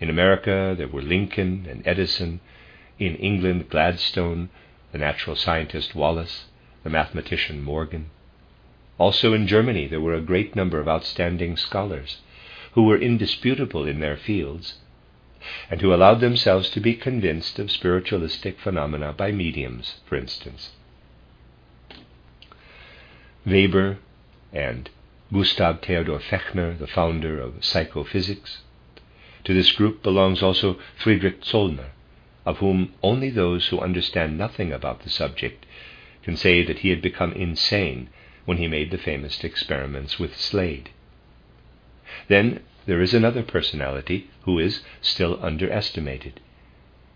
In 0.00 0.08
America, 0.08 0.74
there 0.78 0.86
were 0.86 1.02
Lincoln 1.02 1.66
and 1.68 1.82
Edison. 1.84 2.40
In 2.98 3.16
England, 3.16 3.68
Gladstone, 3.68 4.50
the 4.92 4.98
natural 4.98 5.34
scientist 5.34 5.96
Wallace, 5.96 6.46
the 6.84 6.90
mathematician 6.90 7.60
Morgan. 7.60 8.10
Also 8.98 9.32
in 9.32 9.48
Germany, 9.48 9.88
there 9.88 10.00
were 10.00 10.14
a 10.14 10.20
great 10.20 10.54
number 10.54 10.80
of 10.80 10.88
outstanding 10.88 11.56
scholars 11.56 12.18
who 12.72 12.84
were 12.84 13.00
indisputable 13.00 13.86
in 13.86 13.98
their 13.98 14.16
fields 14.16 14.78
and 15.70 15.80
who 15.80 15.92
allowed 15.92 16.20
themselves 16.20 16.70
to 16.70 16.80
be 16.80 16.94
convinced 16.94 17.58
of 17.58 17.70
spiritualistic 17.70 18.60
phenomena 18.60 19.12
by 19.12 19.32
mediums, 19.32 20.00
for 20.06 20.16
instance. 20.16 20.70
Weber 23.48 23.98
and 24.52 24.90
Gustav 25.32 25.80
Theodor 25.80 26.18
Fechner, 26.18 26.78
the 26.78 26.86
founder 26.86 27.40
of 27.40 27.64
psychophysics. 27.64 28.58
To 29.44 29.54
this 29.54 29.72
group 29.72 30.02
belongs 30.02 30.42
also 30.42 30.78
Friedrich 30.98 31.40
Zollner, 31.42 31.90
of 32.44 32.58
whom 32.58 32.92
only 33.02 33.30
those 33.30 33.68
who 33.68 33.80
understand 33.80 34.36
nothing 34.36 34.72
about 34.72 35.00
the 35.02 35.10
subject 35.10 35.64
can 36.22 36.36
say 36.36 36.62
that 36.62 36.80
he 36.80 36.90
had 36.90 37.00
become 37.00 37.32
insane 37.32 38.10
when 38.44 38.58
he 38.58 38.68
made 38.68 38.90
the 38.90 38.98
famous 38.98 39.42
experiments 39.42 40.18
with 40.18 40.36
Slade. 40.36 40.90
Then 42.28 42.60
there 42.86 43.00
is 43.00 43.14
another 43.14 43.42
personality 43.42 44.28
who 44.42 44.58
is 44.58 44.82
still 45.00 45.38
underestimated. 45.42 46.40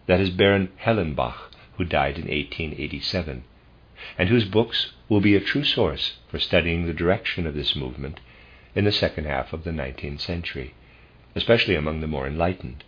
That 0.06 0.20
is 0.20 0.30
Baron 0.30 0.70
Hellenbach, 0.82 1.50
who 1.76 1.84
died 1.84 2.16
in 2.16 2.24
1887, 2.24 3.44
and 4.18 4.28
whose 4.28 4.44
books 4.44 4.92
will 5.12 5.20
be 5.20 5.36
a 5.36 5.40
true 5.40 5.62
source 5.62 6.14
for 6.28 6.38
studying 6.38 6.86
the 6.86 6.94
direction 6.94 7.46
of 7.46 7.54
this 7.54 7.76
movement 7.76 8.18
in 8.74 8.86
the 8.86 8.90
second 8.90 9.26
half 9.26 9.52
of 9.52 9.62
the 9.62 9.70
19th 9.70 10.20
century, 10.20 10.72
especially 11.36 11.74
among 11.74 12.00
the 12.00 12.06
more 12.06 12.26
enlightened. 12.26 12.82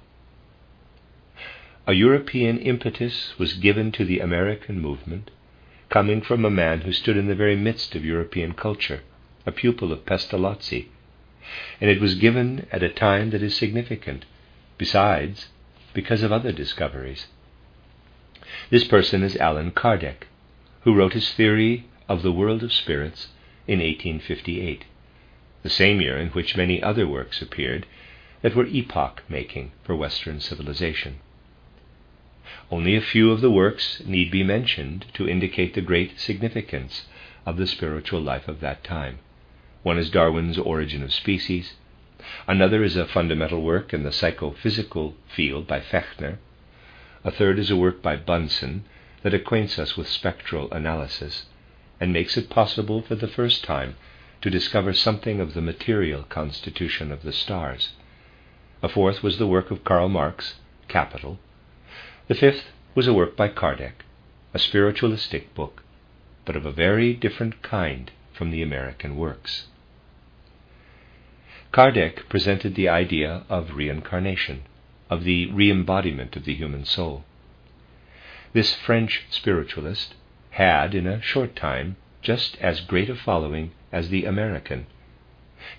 A 1.87 1.93
European 1.93 2.59
impetus 2.61 3.39
was 3.39 3.53
given 3.53 3.93
to 3.93 4.07
the 4.07 4.21
American 4.21 4.81
movement 4.81 5.31
coming 5.91 6.23
from 6.23 6.47
a 6.47 6.51
man 6.51 6.81
who 6.81 6.93
stood 6.95 7.19
in 7.19 7.29
the 7.29 7.35
very 7.35 7.57
midst 7.57 7.95
of 7.95 8.07
European 8.07 8.55
culture, 8.55 9.03
a 9.45 9.53
pupil 9.53 9.93
of 9.93 10.07
Pestalozzi, 10.07 10.87
and 11.79 11.91
it 11.91 12.01
was 12.01 12.15
given 12.15 12.67
at 12.73 12.83
a 12.83 12.89
time 12.89 13.29
that 13.33 13.43
is 13.43 13.55
significant, 13.55 14.25
besides, 14.79 15.49
because 15.93 16.23
of 16.23 16.33
other 16.33 16.53
discoveries. 16.53 17.27
This 18.71 18.85
person 18.85 19.23
is 19.23 19.37
Allan 19.37 19.73
Kardec, 19.73 20.27
who 20.85 20.95
wrote 20.95 21.13
his 21.13 21.31
theory 21.35 21.85
of 22.09 22.23
the 22.23 22.33
world 22.33 22.63
of 22.63 22.73
spirits 22.73 23.29
in 23.67 23.79
1858, 23.79 24.85
the 25.63 25.71
same 25.71 26.01
year 26.01 26.19
in 26.19 26.29
which 26.29 26.57
many 26.57 26.83
other 26.83 27.09
works 27.09 27.41
appeared 27.41 27.87
that 28.43 28.55
were 28.55 28.67
epoch 28.67 29.23
making 29.29 29.73
for 29.83 29.97
Western 29.97 30.39
civilization. 30.39 31.19
Only 32.71 32.95
a 32.95 33.01
few 33.01 33.31
of 33.31 33.41
the 33.41 33.51
works 33.51 34.03
need 34.05 34.31
be 34.31 34.43
mentioned 34.43 35.07
to 35.15 35.29
indicate 35.29 35.73
the 35.73 35.81
great 35.81 36.21
significance 36.21 37.07
of 37.47 37.57
the 37.57 37.67
spiritual 37.67 38.21
life 38.21 38.49
of 38.49 38.61
that 38.61 38.85
time. 38.85 39.19
One 39.83 39.99
is 39.99 40.11
Darwin's 40.11 40.59
Origin 40.59 41.03
of 41.03 41.13
Species. 41.13 41.75
Another 42.47 42.83
is 42.83 42.97
a 42.97 43.07
fundamental 43.07 43.63
work 43.63 43.95
in 43.95 44.03
the 44.03 44.13
psychophysical 44.13 45.15
field 45.29 45.67
by 45.67 45.81
Fechner. 45.81 46.39
A 47.23 47.31
third 47.31 47.59
is 47.59 47.71
a 47.71 47.77
work 47.77 48.03
by 48.03 48.17
Bunsen 48.17 48.85
that 49.23 49.35
acquaints 49.35 49.79
us 49.79 49.97
with 49.97 50.09
spectral 50.09 50.71
analysis 50.71 51.47
and 52.01 52.13
makes 52.13 52.37
it 52.37 52.51
possible 52.51 53.03
for 53.03 53.15
the 53.15 53.29
first 53.29 53.65
time 53.65 53.97
to 54.41 54.51
discover 54.51 54.93
something 54.93 55.41
of 55.41 55.55
the 55.55 55.63
material 55.63 56.23
constitution 56.25 57.11
of 57.11 57.23
the 57.23 57.33
stars. 57.33 57.93
A 58.83 58.89
fourth 58.89 59.23
was 59.23 59.39
the 59.39 59.47
work 59.47 59.71
of 59.71 59.85
Karl 59.85 60.09
Marx, 60.09 60.55
Capital, 60.89 61.39
the 62.27 62.35
fifth 62.35 62.71
was 62.95 63.07
a 63.07 63.13
work 63.13 63.37
by 63.37 63.49
Kardec, 63.49 64.03
a 64.55 64.59
spiritualistic 64.59 65.55
book, 65.55 65.83
but 66.47 66.57
of 66.57 66.65
a 66.65 66.73
very 66.73 67.13
different 67.13 67.61
kind 67.61 68.11
from 68.33 68.51
the 68.51 68.63
American 68.63 69.17
works. 69.17 69.67
Kardec 71.71 72.29
presented 72.31 72.75
the 72.75 72.89
idea 72.89 73.45
of 73.51 73.77
reincarnation, 73.77 74.63
of 75.11 75.25
the 75.25 75.47
re 75.47 75.71
embodiment 75.71 76.35
of 76.35 76.47
the 76.47 76.55
human 76.55 76.87
soul. 76.87 77.25
This 78.55 78.75
French 78.75 79.25
spiritualist 79.29 80.15
had, 80.55 80.95
in 80.95 81.07
a 81.07 81.21
short 81.21 81.57
time, 81.57 81.97
just 82.23 82.57
as 82.61 82.81
great 82.81 83.11
a 83.11 83.15
following 83.17 83.73
as 83.91 84.09
the 84.09 84.25
American. 84.25 84.87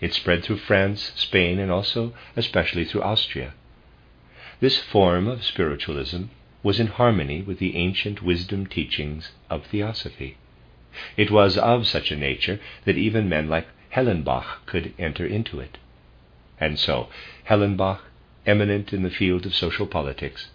It 0.01 0.13
spread 0.13 0.43
through 0.43 0.57
France, 0.57 1.13
Spain, 1.15 1.59
and 1.59 1.71
also 1.71 2.13
especially 2.35 2.83
through 2.83 3.03
Austria. 3.03 3.53
This 4.59 4.81
form 4.81 5.27
of 5.27 5.45
spiritualism 5.45 6.23
was 6.61 6.79
in 6.79 6.87
harmony 6.87 7.41
with 7.41 7.59
the 7.59 7.77
ancient 7.77 8.21
wisdom 8.21 8.65
teachings 8.65 9.31
of 9.49 9.65
theosophy. 9.65 10.37
It 11.15 11.31
was 11.31 11.57
of 11.57 11.87
such 11.87 12.11
a 12.11 12.17
nature 12.17 12.59
that 12.83 12.97
even 12.97 13.29
men 13.29 13.47
like 13.47 13.67
Hellenbach 13.93 14.65
could 14.65 14.93
enter 14.99 15.25
into 15.25 15.59
it. 15.59 15.77
And 16.59 16.77
so, 16.77 17.07
Hellenbach, 17.47 18.01
eminent 18.45 18.91
in 18.91 19.03
the 19.03 19.09
field 19.09 19.45
of 19.45 19.55
social 19.55 19.87
politics, 19.87 20.49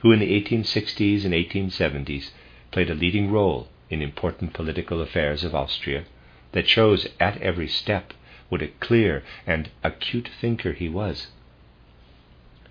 who 0.00 0.12
in 0.12 0.20
the 0.20 0.40
1860s 0.40 1.24
and 1.24 1.34
1870s 1.34 2.30
played 2.74 2.90
a 2.90 2.94
leading 2.94 3.30
role 3.30 3.68
in 3.88 4.02
important 4.02 4.52
political 4.52 5.00
affairs 5.00 5.44
of 5.44 5.54
Austria, 5.54 6.04
that 6.50 6.66
shows 6.66 7.06
at 7.20 7.40
every 7.40 7.68
step 7.68 8.12
what 8.48 8.60
a 8.62 8.66
clear 8.66 9.22
and 9.46 9.70
acute 9.84 10.28
thinker 10.40 10.72
he 10.72 10.88
was. 10.88 11.28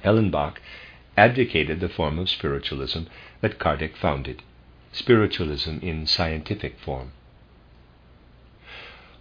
Hellenbach 0.03 0.57
advocated 1.15 1.79
the 1.79 1.87
form 1.87 2.19
of 2.19 2.29
spiritualism 2.29 3.03
that 3.39 3.57
Kardec 3.57 3.95
founded, 3.95 4.43
spiritualism 4.91 5.77
in 5.81 6.05
scientific 6.05 6.77
form. 6.79 7.13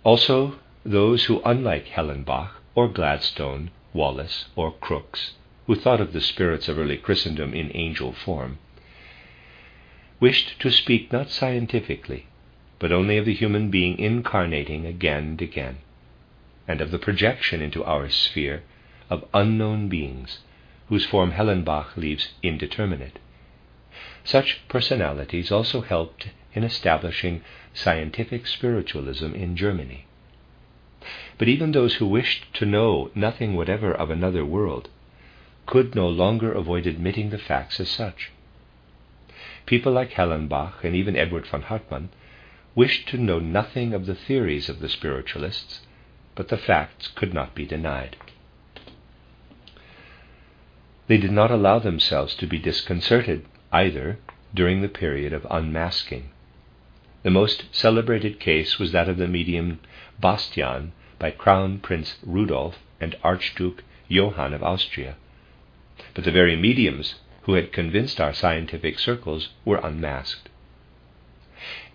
Also, 0.02 0.56
those 0.84 1.26
who, 1.26 1.40
unlike 1.44 1.86
Hellenbach 1.86 2.50
or 2.74 2.88
Gladstone, 2.88 3.70
Wallace, 3.92 4.46
or 4.56 4.72
Crookes, 4.72 5.34
who 5.68 5.76
thought 5.76 6.00
of 6.00 6.12
the 6.12 6.20
spirits 6.20 6.68
of 6.68 6.76
early 6.76 6.96
Christendom 6.96 7.54
in 7.54 7.70
angel 7.76 8.12
form, 8.12 8.58
wished 10.22 10.60
to 10.60 10.70
speak 10.70 11.10
not 11.10 11.28
scientifically, 11.28 12.26
but 12.78 12.92
only 12.92 13.16
of 13.18 13.24
the 13.24 13.34
human 13.34 13.70
being 13.70 13.98
incarnating 13.98 14.86
again 14.86 15.24
and 15.24 15.42
again, 15.42 15.78
and 16.68 16.80
of 16.80 16.92
the 16.92 16.98
projection 16.98 17.60
into 17.60 17.82
our 17.82 18.08
sphere 18.08 18.62
of 19.10 19.28
unknown 19.34 19.88
beings, 19.88 20.38
whose 20.88 21.04
form 21.04 21.32
Hellenbach 21.32 21.96
leaves 21.96 22.34
indeterminate. 22.40 23.18
Such 24.22 24.60
personalities 24.68 25.50
also 25.50 25.80
helped 25.80 26.28
in 26.54 26.62
establishing 26.62 27.42
scientific 27.74 28.46
spiritualism 28.46 29.34
in 29.34 29.56
Germany. 29.56 30.06
But 31.36 31.48
even 31.48 31.72
those 31.72 31.96
who 31.96 32.06
wished 32.06 32.54
to 32.54 32.64
know 32.64 33.10
nothing 33.16 33.56
whatever 33.56 33.92
of 33.92 34.08
another 34.08 34.44
world 34.44 34.88
could 35.66 35.96
no 35.96 36.06
longer 36.08 36.52
avoid 36.52 36.86
admitting 36.86 37.30
the 37.30 37.38
facts 37.38 37.80
as 37.80 37.88
such. 37.88 38.30
People 39.66 39.92
like 39.92 40.12
Hellenbach 40.12 40.82
and 40.82 40.94
even 40.94 41.16
Edward 41.16 41.46
von 41.46 41.62
Hartmann 41.62 42.10
wished 42.74 43.08
to 43.08 43.18
know 43.18 43.38
nothing 43.38 43.92
of 43.94 44.06
the 44.06 44.14
theories 44.14 44.68
of 44.68 44.80
the 44.80 44.88
spiritualists, 44.88 45.80
but 46.34 46.48
the 46.48 46.56
facts 46.56 47.08
could 47.08 47.34
not 47.34 47.54
be 47.54 47.64
denied. 47.64 48.16
They 51.06 51.18
did 51.18 51.32
not 51.32 51.50
allow 51.50 51.78
themselves 51.78 52.34
to 52.36 52.46
be 52.46 52.58
disconcerted 52.58 53.44
either 53.72 54.18
during 54.54 54.80
the 54.80 54.88
period 54.88 55.32
of 55.32 55.46
unmasking. 55.50 56.30
The 57.22 57.30
most 57.30 57.64
celebrated 57.74 58.40
case 58.40 58.78
was 58.78 58.92
that 58.92 59.08
of 59.08 59.16
the 59.16 59.28
medium 59.28 59.80
Bastian 60.20 60.92
by 61.18 61.30
Crown 61.30 61.78
Prince 61.78 62.16
Rudolf 62.24 62.78
and 63.00 63.14
Archduke 63.22 63.84
Johann 64.08 64.54
of 64.54 64.62
Austria. 64.62 65.16
But 66.14 66.24
the 66.24 66.30
very 66.32 66.56
mediums 66.56 67.16
who 67.42 67.54
had 67.54 67.72
convinced 67.72 68.20
our 68.20 68.32
scientific 68.32 68.98
circles 68.98 69.50
were 69.64 69.78
unmasked. 69.78 70.48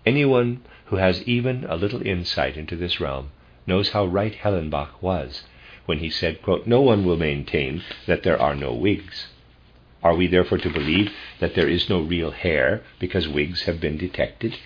Anyone 0.04 0.62
who 0.86 0.96
has 0.96 1.22
even 1.24 1.64
a 1.64 1.76
little 1.76 2.02
insight 2.06 2.56
into 2.56 2.76
this 2.76 3.00
realm 3.00 3.30
knows 3.66 3.90
how 3.90 4.06
right 4.06 4.34
Hellenbach 4.34 5.02
was 5.02 5.44
when 5.86 5.98
he 5.98 6.10
said, 6.10 6.42
quote, 6.42 6.66
No 6.66 6.80
one 6.80 7.04
will 7.04 7.16
maintain 7.16 7.82
that 8.06 8.22
there 8.22 8.40
are 8.40 8.54
no 8.54 8.72
wigs. 8.74 9.28
Are 10.02 10.14
we 10.14 10.26
therefore 10.26 10.58
to 10.58 10.70
believe 10.70 11.12
that 11.40 11.54
there 11.54 11.68
is 11.68 11.88
no 11.88 12.00
real 12.00 12.30
hair 12.30 12.82
because 12.98 13.26
wigs 13.26 13.62
have 13.62 13.80
been 13.80 13.96
detected? 13.96 14.56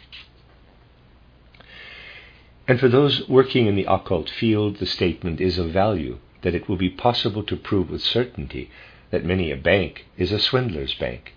And 2.68 2.78
for 2.78 2.88
those 2.88 3.28
working 3.28 3.66
in 3.66 3.76
the 3.76 3.86
occult 3.88 4.30
field, 4.30 4.76
the 4.76 4.86
statement 4.86 5.40
is 5.40 5.58
of 5.58 5.70
value 5.70 6.18
that 6.42 6.54
it 6.54 6.68
will 6.68 6.76
be 6.76 6.90
possible 6.90 7.42
to 7.44 7.56
prove 7.56 7.90
with 7.90 8.02
certainty 8.02 8.70
that 9.12 9.24
many 9.24 9.52
a 9.52 9.56
bank 9.56 10.06
is 10.16 10.32
a 10.32 10.40
swindler's 10.40 10.94
bank. 10.94 11.34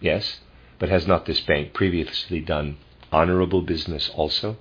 Yes, 0.00 0.40
but 0.78 0.88
has 0.88 1.06
not 1.06 1.26
this 1.26 1.40
bank 1.40 1.74
previously 1.74 2.40
done 2.40 2.78
honorable 3.12 3.62
business 3.62 4.08
also? 4.14 4.56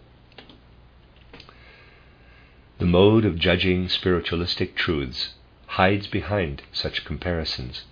The 2.79 2.85
mode 2.85 3.23
of 3.23 3.39
judging 3.39 3.87
spiritualistic 3.87 4.75
truths 4.75 5.35
hides 5.67 6.07
behind 6.07 6.63
such 6.73 7.05
comparisons. 7.05 7.83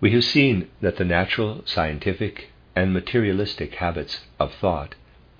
We 0.00 0.10
have 0.12 0.24
seen 0.24 0.68
that 0.80 0.96
the 0.96 1.04
natural, 1.04 1.62
scientific, 1.66 2.50
and 2.74 2.92
materialistic 2.92 3.74
habits 3.76 4.22
of 4.40 4.52
thought 4.54 4.94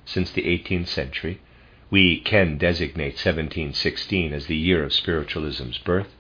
since 0.05 0.31
the 0.31 0.43
18th 0.43 0.89
century, 0.89 1.41
we 1.91 2.21
can 2.21 2.59
designate 2.59 3.15
1716 3.15 4.33
as 4.33 4.47
the 4.47 4.57
year 4.57 4.85
of 4.85 4.93
spiritualism's 4.93 5.79
birth, 5.79 6.16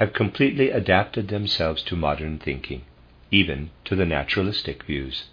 have 0.00 0.14
completely 0.14 0.70
adapted 0.70 1.28
themselves 1.28 1.82
to 1.82 1.94
modern 1.94 2.38
thinking, 2.38 2.80
even 3.30 3.70
to 3.84 3.94
the 3.94 4.06
naturalistic 4.06 4.82
views. 4.84 5.24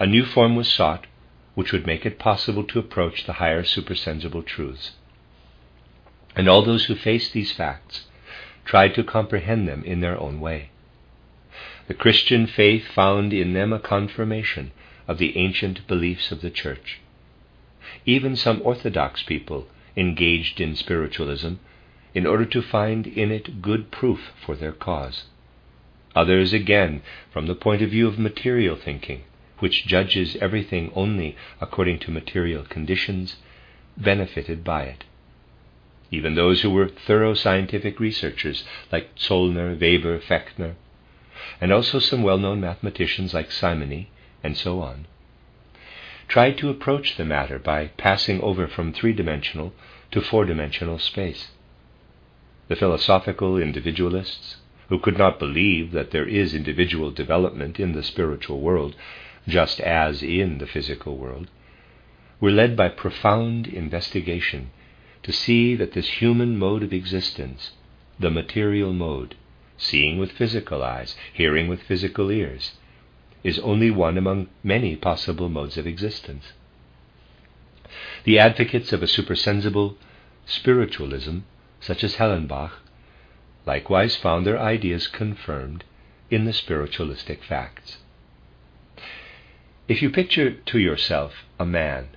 A 0.00 0.06
new 0.06 0.24
form 0.24 0.56
was 0.56 0.72
sought 0.72 1.06
which 1.54 1.70
would 1.70 1.86
make 1.86 2.06
it 2.06 2.18
possible 2.18 2.64
to 2.64 2.78
approach 2.78 3.24
the 3.26 3.34
higher 3.34 3.62
supersensible 3.62 4.42
truths. 4.42 4.92
And 6.34 6.48
all 6.48 6.62
those 6.62 6.86
who 6.86 6.94
faced 6.94 7.34
these 7.34 7.52
facts 7.52 8.06
tried 8.64 8.94
to 8.94 9.04
comprehend 9.04 9.68
them 9.68 9.84
in 9.84 10.00
their 10.00 10.18
own 10.18 10.40
way. 10.40 10.70
The 11.88 11.94
Christian 11.94 12.46
faith 12.46 12.86
found 12.86 13.34
in 13.34 13.52
them 13.52 13.70
a 13.70 13.78
confirmation 13.78 14.72
of 15.06 15.18
the 15.18 15.36
ancient 15.36 15.86
beliefs 15.86 16.32
of 16.32 16.40
the 16.40 16.50
Church. 16.50 17.00
Even 18.06 18.34
some 18.34 18.62
Orthodox 18.64 19.22
people 19.22 19.68
engaged 19.94 20.58
in 20.58 20.74
spiritualism 20.74 21.56
in 22.14 22.26
order 22.26 22.44
to 22.44 22.62
find 22.62 23.06
in 23.06 23.30
it 23.30 23.62
good 23.62 23.90
proof 23.90 24.32
for 24.44 24.54
their 24.56 24.72
cause. 24.72 25.24
Others, 26.14 26.52
again, 26.52 27.02
from 27.32 27.46
the 27.46 27.54
point 27.54 27.80
of 27.82 27.90
view 27.90 28.06
of 28.06 28.18
material 28.18 28.76
thinking, 28.76 29.22
which 29.60 29.86
judges 29.86 30.36
everything 30.40 30.90
only 30.94 31.36
according 31.60 31.98
to 32.00 32.10
material 32.10 32.64
conditions, 32.64 33.36
benefited 33.96 34.62
by 34.62 34.82
it. 34.82 35.04
Even 36.10 36.34
those 36.34 36.60
who 36.60 36.70
were 36.70 36.88
thorough 36.88 37.32
scientific 37.32 37.98
researchers, 37.98 38.64
like 38.90 39.14
Zollner, 39.16 39.78
Weber, 39.80 40.18
Fechner, 40.18 40.74
and 41.60 41.72
also 41.72 41.98
some 41.98 42.22
well 42.22 42.38
known 42.38 42.60
mathematicians 42.60 43.32
like 43.32 43.50
Simony, 43.50 44.10
and 44.44 44.56
so 44.56 44.80
on, 44.80 45.06
tried 46.28 46.58
to 46.58 46.68
approach 46.68 47.16
the 47.16 47.24
matter 47.24 47.58
by 47.58 47.86
passing 47.96 48.40
over 48.42 48.68
from 48.68 48.92
three 48.92 49.12
dimensional 49.12 49.72
to 50.10 50.20
four 50.20 50.44
dimensional 50.44 50.98
space. 50.98 51.48
The 52.68 52.76
philosophical 52.76 53.58
individualists, 53.58 54.56
who 54.88 54.98
could 54.98 55.18
not 55.18 55.38
believe 55.38 55.92
that 55.92 56.10
there 56.10 56.28
is 56.28 56.54
individual 56.54 57.10
development 57.10 57.80
in 57.80 57.92
the 57.92 58.02
spiritual 58.02 58.60
world, 58.60 58.94
just 59.48 59.80
as 59.80 60.22
in 60.22 60.58
the 60.58 60.66
physical 60.66 61.16
world, 61.16 61.48
were 62.40 62.50
led 62.50 62.76
by 62.76 62.88
profound 62.88 63.66
investigation 63.66 64.70
to 65.22 65.32
see 65.32 65.74
that 65.76 65.92
this 65.92 66.08
human 66.08 66.58
mode 66.58 66.82
of 66.82 66.92
existence, 66.92 67.72
the 68.18 68.30
material 68.30 68.92
mode, 68.92 69.34
seeing 69.76 70.18
with 70.18 70.32
physical 70.32 70.82
eyes, 70.82 71.16
hearing 71.32 71.68
with 71.68 71.82
physical 71.82 72.30
ears, 72.30 72.72
is 73.42 73.58
only 73.60 73.90
one 73.90 74.16
among 74.16 74.48
many 74.62 74.94
possible 74.94 75.48
modes 75.48 75.76
of 75.76 75.86
existence. 75.86 76.52
The 78.24 78.38
advocates 78.38 78.92
of 78.92 79.02
a 79.02 79.08
supersensible 79.08 79.96
spiritualism, 80.46 81.38
such 81.82 82.02
as 82.02 82.14
Hellenbach, 82.14 82.72
likewise 83.66 84.16
found 84.16 84.46
their 84.46 84.58
ideas 84.58 85.08
confirmed 85.08 85.84
in 86.30 86.44
the 86.44 86.52
spiritualistic 86.52 87.44
facts. 87.44 87.98
If 89.88 90.00
you 90.00 90.08
picture 90.08 90.52
to 90.52 90.78
yourself 90.78 91.44
a 91.58 91.66
man 91.66 92.08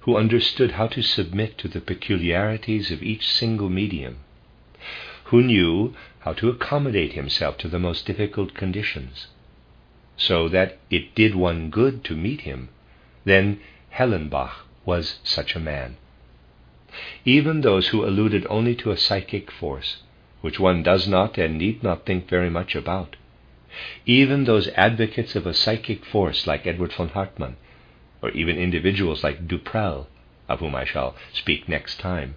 who 0.00 0.16
understood 0.16 0.72
how 0.72 0.88
to 0.88 1.00
submit 1.00 1.56
to 1.58 1.68
the 1.68 1.80
peculiarities 1.80 2.90
of 2.90 3.02
each 3.02 3.26
single 3.26 3.70
medium, 3.70 4.18
who 5.26 5.42
knew 5.42 5.94
how 6.20 6.32
to 6.34 6.50
accommodate 6.50 7.12
himself 7.12 7.56
to 7.58 7.68
the 7.68 7.78
most 7.78 8.04
difficult 8.04 8.54
conditions, 8.54 9.28
so 10.16 10.48
that 10.48 10.78
it 10.90 11.14
did 11.14 11.34
one 11.34 11.70
good 11.70 12.04
to 12.04 12.16
meet 12.16 12.42
him, 12.42 12.68
then 13.24 13.60
Hellenbach 13.94 14.66
was 14.84 15.20
such 15.22 15.54
a 15.54 15.60
man. 15.60 15.96
Even 17.24 17.62
those 17.62 17.88
who 17.88 18.04
alluded 18.04 18.46
only 18.50 18.74
to 18.74 18.90
a 18.90 18.98
psychic 18.98 19.50
force, 19.50 20.02
which 20.42 20.60
one 20.60 20.82
does 20.82 21.08
not 21.08 21.38
and 21.38 21.56
need 21.56 21.82
not 21.82 22.04
think 22.04 22.28
very 22.28 22.50
much 22.50 22.74
about, 22.74 23.16
even 24.04 24.44
those 24.44 24.68
advocates 24.76 25.34
of 25.34 25.46
a 25.46 25.54
psychic 25.54 26.04
force 26.04 26.46
like 26.46 26.66
Edward 26.66 26.92
von 26.92 27.08
Hartmann, 27.08 27.56
or 28.20 28.28
even 28.32 28.58
individuals 28.58 29.24
like 29.24 29.48
Du 29.48 29.58
Prel, 29.58 30.06
of 30.50 30.60
whom 30.60 30.74
I 30.74 30.84
shall 30.84 31.16
speak 31.32 31.66
next 31.66 31.98
time, 31.98 32.34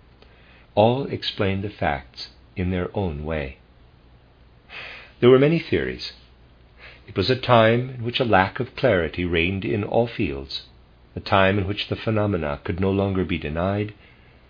all 0.74 1.06
explain 1.08 1.62
the 1.62 1.70
facts 1.70 2.30
in 2.56 2.70
their 2.70 2.90
own 2.98 3.26
way. 3.26 3.58
There 5.20 5.30
were 5.30 5.38
many 5.38 5.60
theories 5.60 6.14
it 7.08 7.18
was 7.18 7.30
a 7.30 7.36
time 7.36 7.90
in 7.90 8.04
which 8.04 8.22
a 8.22 8.26
lack 8.26 8.62
of 8.62 8.76
clarity 8.78 9.26
reigned 9.26 9.66
in 9.66 9.84
all 9.84 10.08
fields, 10.08 10.66
a 11.14 11.20
time 11.20 11.60
in 11.60 11.68
which 11.68 11.90
the 11.90 11.98
phenomena 11.98 12.62
could 12.64 12.80
no 12.80 12.92
longer 12.92 13.26
be 13.26 13.38
denied, 13.38 13.94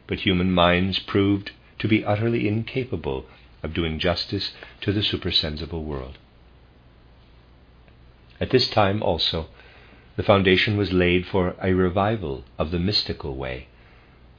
but 0.08 0.20
human 0.20 0.52
minds 0.52 1.00
proved 1.00 1.52
to 1.80 1.88
be 1.88 2.06
utterly 2.06 2.48
incapable 2.48 3.26
of 3.64 3.74
doing 3.74 3.98
justice 4.00 4.54
to 4.82 4.92
the 4.92 5.04
supersensible 5.04 5.84
world. 5.84 6.18
At 8.40 8.50
this 8.52 8.70
time 8.70 9.02
also, 9.02 9.48
the 10.16 10.24
foundation 10.24 10.78
was 10.78 10.94
laid 10.94 11.26
for 11.26 11.56
a 11.62 11.74
revival 11.74 12.44
of 12.58 12.72
the 12.72 12.80
mystical 12.80 13.36
way, 13.36 13.68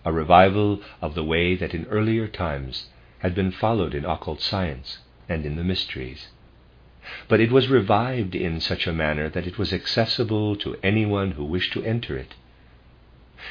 a 0.05 0.13
revival 0.13 0.83
of 1.03 1.15
the 1.15 1.25
way 1.25 1.55
that 1.57 1.75
in 1.75 1.85
earlier 1.87 2.29
times 2.29 2.87
had 3.19 3.35
been 3.35 3.51
followed 3.51 3.95
in 3.95 4.05
occult 4.05 4.41
science 4.41 4.99
and 5.29 5.45
in 5.45 5.57
the 5.57 5.65
mysteries. 5.65 6.29
but 7.29 7.41
it 7.41 7.53
was 7.53 7.69
revived 7.69 8.35
in 8.35 8.61
such 8.61 8.87
a 8.87 8.93
manner 8.93 9.29
that 9.29 9.47
it 9.47 9.59
was 9.59 9.73
accessible 9.73 10.57
to 10.57 10.77
anyone 10.83 11.33
who 11.33 11.45
wished 11.45 11.73
to 11.73 11.85
enter 11.85 12.17
it. 12.17 12.35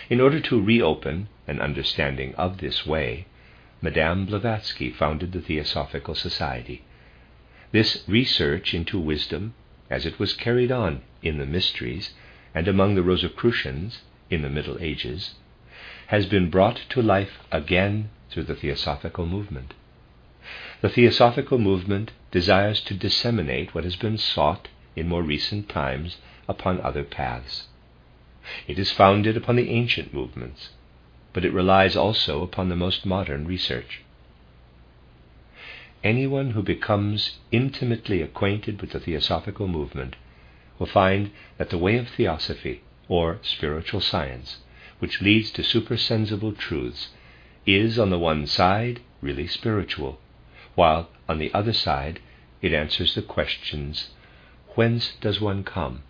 In 0.09 0.19
order 0.19 0.39
to 0.39 0.59
reopen 0.59 1.27
an 1.47 1.61
understanding 1.61 2.33
of 2.35 2.57
this 2.57 2.87
way, 2.87 3.27
Madame 3.83 4.25
Blavatsky 4.25 4.89
founded 4.89 5.31
the 5.31 5.41
Theosophical 5.41 6.15
Society. 6.15 6.81
This 7.71 8.03
research 8.07 8.73
into 8.73 8.99
wisdom, 8.99 9.53
as 9.91 10.07
it 10.07 10.17
was 10.17 10.33
carried 10.33 10.71
on 10.71 11.03
in 11.21 11.37
the 11.37 11.45
mysteries 11.45 12.15
and 12.55 12.67
among 12.67 12.95
the 12.95 13.03
Rosicrucians 13.03 14.01
in 14.31 14.41
the 14.41 14.49
Middle 14.49 14.77
Ages, 14.81 15.35
has 16.07 16.25
been 16.25 16.49
brought 16.49 16.81
to 16.89 17.01
life 17.03 17.37
again 17.51 18.09
through 18.31 18.45
the 18.45 18.55
Theosophical 18.55 19.27
movement. 19.27 19.75
The 20.81 20.89
Theosophical 20.89 21.59
movement 21.59 22.11
desires 22.31 22.81
to 22.81 22.95
disseminate 22.95 23.75
what 23.75 23.83
has 23.83 23.95
been 23.95 24.17
sought 24.17 24.67
in 24.95 25.07
more 25.07 25.21
recent 25.21 25.69
times 25.69 26.17
upon 26.47 26.81
other 26.81 27.03
paths. 27.03 27.67
It 28.67 28.77
is 28.77 28.91
founded 28.91 29.35
upon 29.35 29.55
the 29.55 29.71
ancient 29.71 30.13
movements, 30.13 30.69
but 31.33 31.43
it 31.43 31.51
relies 31.51 31.95
also 31.95 32.43
upon 32.43 32.69
the 32.69 32.75
most 32.75 33.03
modern 33.03 33.47
research. 33.47 34.03
Anyone 36.03 36.51
who 36.51 36.61
becomes 36.61 37.39
intimately 37.51 38.21
acquainted 38.21 38.81
with 38.81 38.91
the 38.91 38.99
Theosophical 38.99 39.67
movement 39.67 40.15
will 40.77 40.85
find 40.85 41.31
that 41.57 41.71
the 41.71 41.79
way 41.79 41.97
of 41.97 42.07
Theosophy, 42.07 42.83
or 43.07 43.39
spiritual 43.41 43.99
science, 44.01 44.57
which 44.99 45.23
leads 45.23 45.49
to 45.51 45.63
supersensible 45.63 46.53
truths, 46.53 47.09
is 47.65 47.97
on 47.97 48.11
the 48.11 48.19
one 48.19 48.45
side 48.45 48.99
really 49.21 49.47
spiritual, 49.47 50.19
while 50.75 51.09
on 51.27 51.39
the 51.39 51.51
other 51.51 51.73
side 51.73 52.19
it 52.61 52.73
answers 52.73 53.15
the 53.15 53.23
questions 53.23 54.11
whence 54.75 55.13
does 55.19 55.41
one 55.41 55.63
come? 55.63 56.03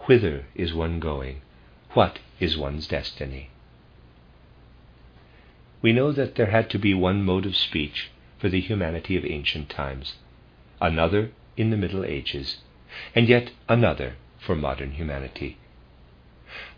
Whither 0.00 0.44
is 0.54 0.74
one 0.74 1.00
going? 1.00 1.40
What 1.98 2.20
is 2.38 2.56
one's 2.56 2.86
destiny? 2.86 3.50
We 5.82 5.92
know 5.92 6.12
that 6.12 6.36
there 6.36 6.52
had 6.52 6.70
to 6.70 6.78
be 6.78 6.94
one 6.94 7.24
mode 7.24 7.44
of 7.44 7.56
speech 7.56 8.10
for 8.38 8.48
the 8.48 8.60
humanity 8.60 9.16
of 9.16 9.24
ancient 9.24 9.68
times, 9.68 10.14
another 10.80 11.32
in 11.56 11.70
the 11.70 11.76
Middle 11.76 12.04
Ages, 12.04 12.58
and 13.16 13.28
yet 13.28 13.50
another 13.68 14.14
for 14.38 14.54
modern 14.54 14.92
humanity. 14.92 15.56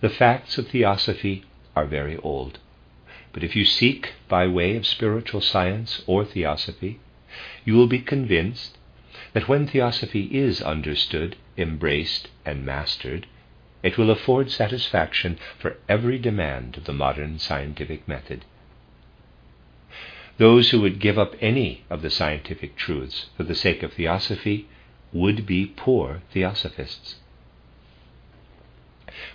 The 0.01 0.09
facts 0.09 0.57
of 0.57 0.69
theosophy 0.69 1.45
are 1.77 1.85
very 1.85 2.17
old, 2.17 2.59
but 3.35 3.45
if 3.45 3.55
you 3.55 3.67
seek 3.67 4.15
by 4.27 4.47
way 4.47 4.75
of 4.75 4.87
spiritual 4.87 5.43
science 5.43 6.03
or 6.07 6.25
theosophy, 6.25 6.99
you 7.67 7.75
will 7.75 7.89
be 7.89 8.01
convinced 8.01 8.79
that 9.35 9.49
when 9.49 9.67
theosophy 9.67 10.31
is 10.33 10.63
understood, 10.63 11.37
embraced, 11.59 12.31
and 12.47 12.65
mastered, 12.65 13.27
it 13.83 13.97
will 13.97 14.11
afford 14.11 14.51
satisfaction 14.51 15.39
for 15.59 15.77
every 15.89 16.19
demand 16.19 16.77
of 16.77 16.85
the 16.85 16.93
modern 16.93 17.39
scientific 17.39 18.07
method. 18.07 18.45
Those 20.39 20.71
who 20.71 20.81
would 20.81 21.01
give 21.01 21.19
up 21.19 21.35
any 21.41 21.85
of 21.91 22.03
the 22.03 22.11
scientific 22.11 22.77
truths 22.77 23.27
for 23.37 23.43
the 23.43 23.55
sake 23.55 23.83
of 23.83 23.93
theosophy 23.93 24.69
would 25.13 25.47
be 25.47 25.67
poor 25.67 26.23
theosophists. 26.33 27.17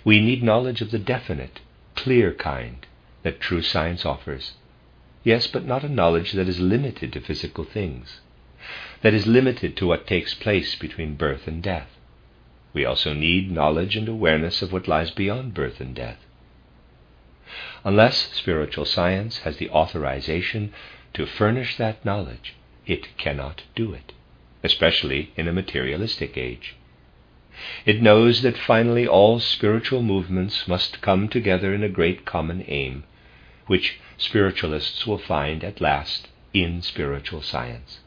We 0.04 0.20
need 0.20 0.42
knowledge 0.42 0.80
of 0.80 0.90
the 0.90 0.98
definite, 0.98 1.60
clear 1.94 2.32
kind 2.32 2.86
that 3.22 3.40
true 3.40 3.62
science 3.62 4.04
offers. 4.04 4.52
Yes, 5.22 5.46
but 5.46 5.64
not 5.64 5.84
a 5.84 5.88
knowledge 5.88 6.32
that 6.32 6.48
is 6.48 6.60
limited 6.60 7.12
to 7.12 7.20
physical 7.20 7.64
things 7.64 8.20
that 9.02 9.14
is 9.14 9.26
limited 9.26 9.76
to 9.76 9.86
what 9.86 10.06
takes 10.06 10.34
place 10.34 10.74
between 10.74 11.14
birth 11.16 11.46
and 11.46 11.62
death. 11.62 11.88
We 12.76 12.84
also 12.84 13.14
need 13.14 13.50
knowledge 13.50 13.96
and 13.96 14.06
awareness 14.06 14.60
of 14.60 14.70
what 14.70 14.86
lies 14.86 15.10
beyond 15.10 15.54
birth 15.54 15.80
and 15.80 15.94
death. 15.94 16.18
Unless 17.84 18.34
spiritual 18.34 18.84
science 18.84 19.38
has 19.44 19.56
the 19.56 19.70
authorization 19.70 20.74
to 21.14 21.24
furnish 21.24 21.78
that 21.78 22.04
knowledge, 22.04 22.54
it 22.86 23.16
cannot 23.16 23.62
do 23.74 23.94
it, 23.94 24.12
especially 24.62 25.32
in 25.38 25.48
a 25.48 25.54
materialistic 25.54 26.36
age. 26.36 26.76
It 27.86 28.02
knows 28.02 28.42
that 28.42 28.58
finally 28.58 29.06
all 29.08 29.40
spiritual 29.40 30.02
movements 30.02 30.68
must 30.68 31.00
come 31.00 31.30
together 31.30 31.72
in 31.72 31.82
a 31.82 31.88
great 31.88 32.26
common 32.26 32.62
aim, 32.68 33.04
which 33.68 33.98
spiritualists 34.18 35.06
will 35.06 35.16
find 35.16 35.64
at 35.64 35.80
last 35.80 36.28
in 36.52 36.82
spiritual 36.82 37.40
science. 37.40 38.00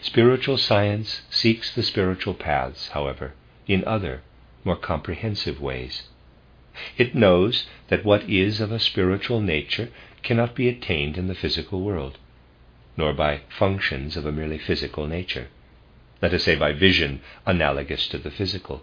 Spiritual 0.00 0.56
science 0.56 1.22
seeks 1.30 1.74
the 1.74 1.82
spiritual 1.82 2.34
paths, 2.34 2.90
however, 2.90 3.32
in 3.72 3.84
other, 3.84 4.22
more 4.64 4.76
comprehensive 4.76 5.60
ways. 5.60 6.02
It 6.96 7.14
knows 7.14 7.66
that 7.88 8.04
what 8.04 8.28
is 8.28 8.60
of 8.60 8.72
a 8.72 8.78
spiritual 8.78 9.40
nature 9.40 9.90
cannot 10.22 10.54
be 10.54 10.68
attained 10.68 11.16
in 11.16 11.28
the 11.28 11.34
physical 11.34 11.80
world, 11.82 12.18
nor 12.96 13.12
by 13.12 13.42
functions 13.48 14.16
of 14.16 14.26
a 14.26 14.32
merely 14.32 14.58
physical 14.58 15.06
nature, 15.06 15.48
let 16.20 16.34
us 16.34 16.44
say 16.44 16.56
by 16.56 16.72
vision 16.72 17.20
analogous 17.46 18.08
to 18.08 18.18
the 18.18 18.30
physical. 18.30 18.82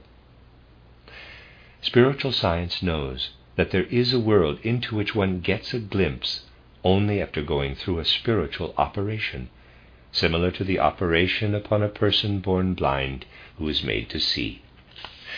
Spiritual 1.81 2.31
science 2.31 2.81
knows 2.81 3.31
that 3.55 3.71
there 3.71 3.85
is 3.85 4.13
a 4.13 4.19
world 4.19 4.59
into 4.63 4.95
which 4.95 5.13
one 5.13 5.39
gets 5.39 5.73
a 5.73 5.79
glimpse 5.79 6.45
only 6.83 7.21
after 7.21 7.41
going 7.41 7.75
through 7.75 7.99
a 7.99 8.05
spiritual 8.05 8.73
operation 8.77 9.49
similar 10.11 10.49
to 10.49 10.63
the 10.63 10.79
operation 10.79 11.53
upon 11.53 11.83
a 11.83 11.89
person 11.89 12.39
born 12.39 12.73
blind 12.73 13.25
who 13.57 13.67
is 13.67 13.83
made 13.83 14.09
to 14.09 14.19
see. 14.19 14.61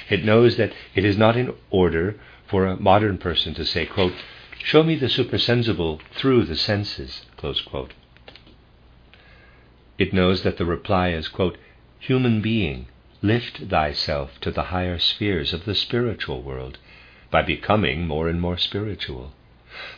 It 0.10 0.26
knows 0.26 0.58
that 0.58 0.74
it 0.96 1.06
is 1.06 1.18
not 1.18 1.38
in 1.38 1.54
order 1.70 2.16
for 2.48 2.66
a 2.66 2.76
modern 2.76 3.18
person 3.18 3.54
to 3.54 3.66
say, 3.66 3.86
quote, 3.86 4.14
Show 4.64 4.84
me 4.84 4.96
the 4.96 5.08
supersensible 5.08 6.02
through 6.12 6.46
the 6.46 6.56
senses. 6.56 7.26
It 9.98 10.14
knows 10.14 10.44
that 10.44 10.58
the 10.58 10.66
reply 10.66 11.10
is, 11.10 11.28
quote, 11.28 11.58
Human 12.00 12.42
being, 12.42 12.88
lift 13.22 13.58
thyself 13.58 14.40
to 14.42 14.52
the 14.52 14.64
higher 14.64 14.98
spheres 14.98 15.54
of 15.54 15.66
the 15.66 15.76
spiritual 15.76 16.42
world 16.42 16.78
by 17.30 17.42
becoming 17.42 18.08
more 18.08 18.28
and 18.28 18.42
more 18.42 18.58
spiritual 18.58 19.34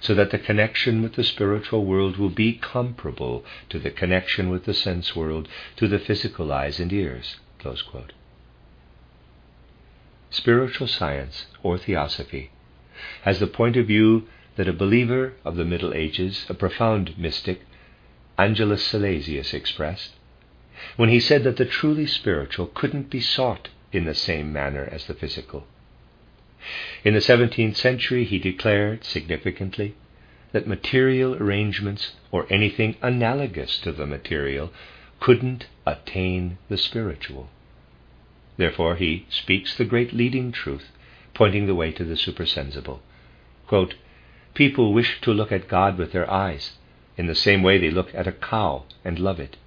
so 0.02 0.14
that 0.14 0.32
the 0.32 0.38
connection 0.38 1.02
with 1.02 1.14
the 1.14 1.24
spiritual 1.24 1.86
world 1.86 2.18
will 2.18 2.30
be 2.30 2.54
comparable 2.54 3.46
to 3.70 3.80
the 3.80 3.90
connection 3.90 4.50
with 4.50 4.66
the 4.66 4.74
sense 4.74 5.16
world 5.16 5.48
to 5.78 5.88
the 5.88 6.00
physical 6.00 6.52
eyes 6.52 6.80
and 6.80 6.92
ears. 6.92 7.38
Spiritual 10.32 10.88
science, 10.88 11.46
or 11.62 11.78
theosophy, 11.78 12.52
has 13.24 13.40
the 13.40 13.48
point 13.48 13.76
of 13.76 13.88
view 13.88 14.28
that 14.56 14.68
a 14.70 14.74
believer 14.74 15.34
of 15.44 15.58
the 15.58 15.66
Middle 15.66 15.94
Ages, 15.94 16.46
a 16.48 16.54
profound 16.54 17.18
mystic, 17.18 17.62
Angelus 18.38 18.82
Silesius, 18.84 19.54
expressed 19.54 20.12
when 20.96 21.10
he 21.10 21.20
said 21.20 21.44
that 21.44 21.58
the 21.58 21.66
truly 21.66 22.06
spiritual 22.06 22.68
couldn't 22.68 23.10
be 23.10 23.20
sought 23.20 23.68
in 23.92 24.06
the 24.06 24.16
same 24.16 24.52
manner 24.54 24.88
as 24.92 25.06
the 25.06 25.14
physical. 25.14 25.68
In 27.04 27.14
the 27.14 27.20
17th 27.20 27.76
century, 27.76 28.24
he 28.24 28.40
declared 28.40 29.04
significantly 29.04 29.96
that 30.54 30.66
material 30.66 31.36
arrangements 31.36 32.14
or 32.32 32.48
anything 32.50 32.96
analogous 33.02 33.78
to 33.80 33.92
the 33.92 34.08
material 34.08 34.72
couldn't 35.20 35.68
attain 35.86 36.58
the 36.70 36.78
spiritual. 36.78 37.50
Therefore, 38.62 38.96
he 38.96 39.26
speaks 39.28 39.76
the 39.76 39.86
great 39.86 40.14
leading 40.14 40.52
truth, 40.52 40.92
pointing 41.34 41.66
the 41.66 41.74
way 41.74 41.92
to 41.94 42.04
the 42.04 42.16
supersensible. 42.16 43.02
Quote, 43.66 43.96
People 44.54 44.94
wish 44.94 45.20
to 45.22 45.34
look 45.34 45.52
at 45.52 45.68
God 45.68 45.98
with 45.98 46.12
their 46.12 46.30
eyes, 46.30 46.78
in 47.18 47.26
the 47.26 47.34
same 47.34 47.64
way 47.64 47.80
they 47.80 47.90
look 47.90 48.14
at 48.14 48.28
a 48.28 48.32
cow 48.32 48.84
and 49.04 49.18
love 49.18 49.40
it. 49.40 49.58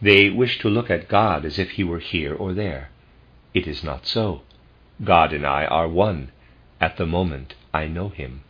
They 0.00 0.30
wish 0.30 0.60
to 0.60 0.68
look 0.68 0.88
at 0.88 1.08
God 1.08 1.44
as 1.44 1.58
if 1.58 1.72
he 1.72 1.82
were 1.82 1.98
here 1.98 2.32
or 2.32 2.54
there. 2.54 2.90
It 3.54 3.66
is 3.66 3.82
not 3.82 4.06
so. 4.06 4.42
God 5.02 5.32
and 5.32 5.44
I 5.44 5.64
are 5.64 5.88
one. 5.88 6.30
At 6.80 6.96
the 6.96 7.06
moment 7.06 7.54
I 7.74 7.88
know 7.88 8.10
him. 8.10 8.44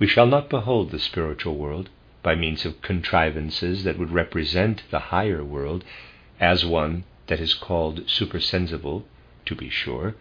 We 0.00 0.08
shall 0.08 0.26
not 0.26 0.50
behold 0.50 0.90
the 0.90 0.98
spiritual 0.98 1.56
world 1.56 1.90
by 2.26 2.34
means 2.34 2.64
of 2.66 2.82
contrivances 2.82 3.84
that 3.84 3.96
would 3.96 4.10
represent 4.10 4.82
the 4.90 4.98
higher 5.14 5.44
world 5.44 5.84
as 6.40 6.66
one 6.66 7.04
that 7.28 7.38
is 7.38 7.54
called 7.54 8.02
supersensible, 8.10 9.06
to 9.44 9.54
be 9.54 9.70
sure, 9.70 10.16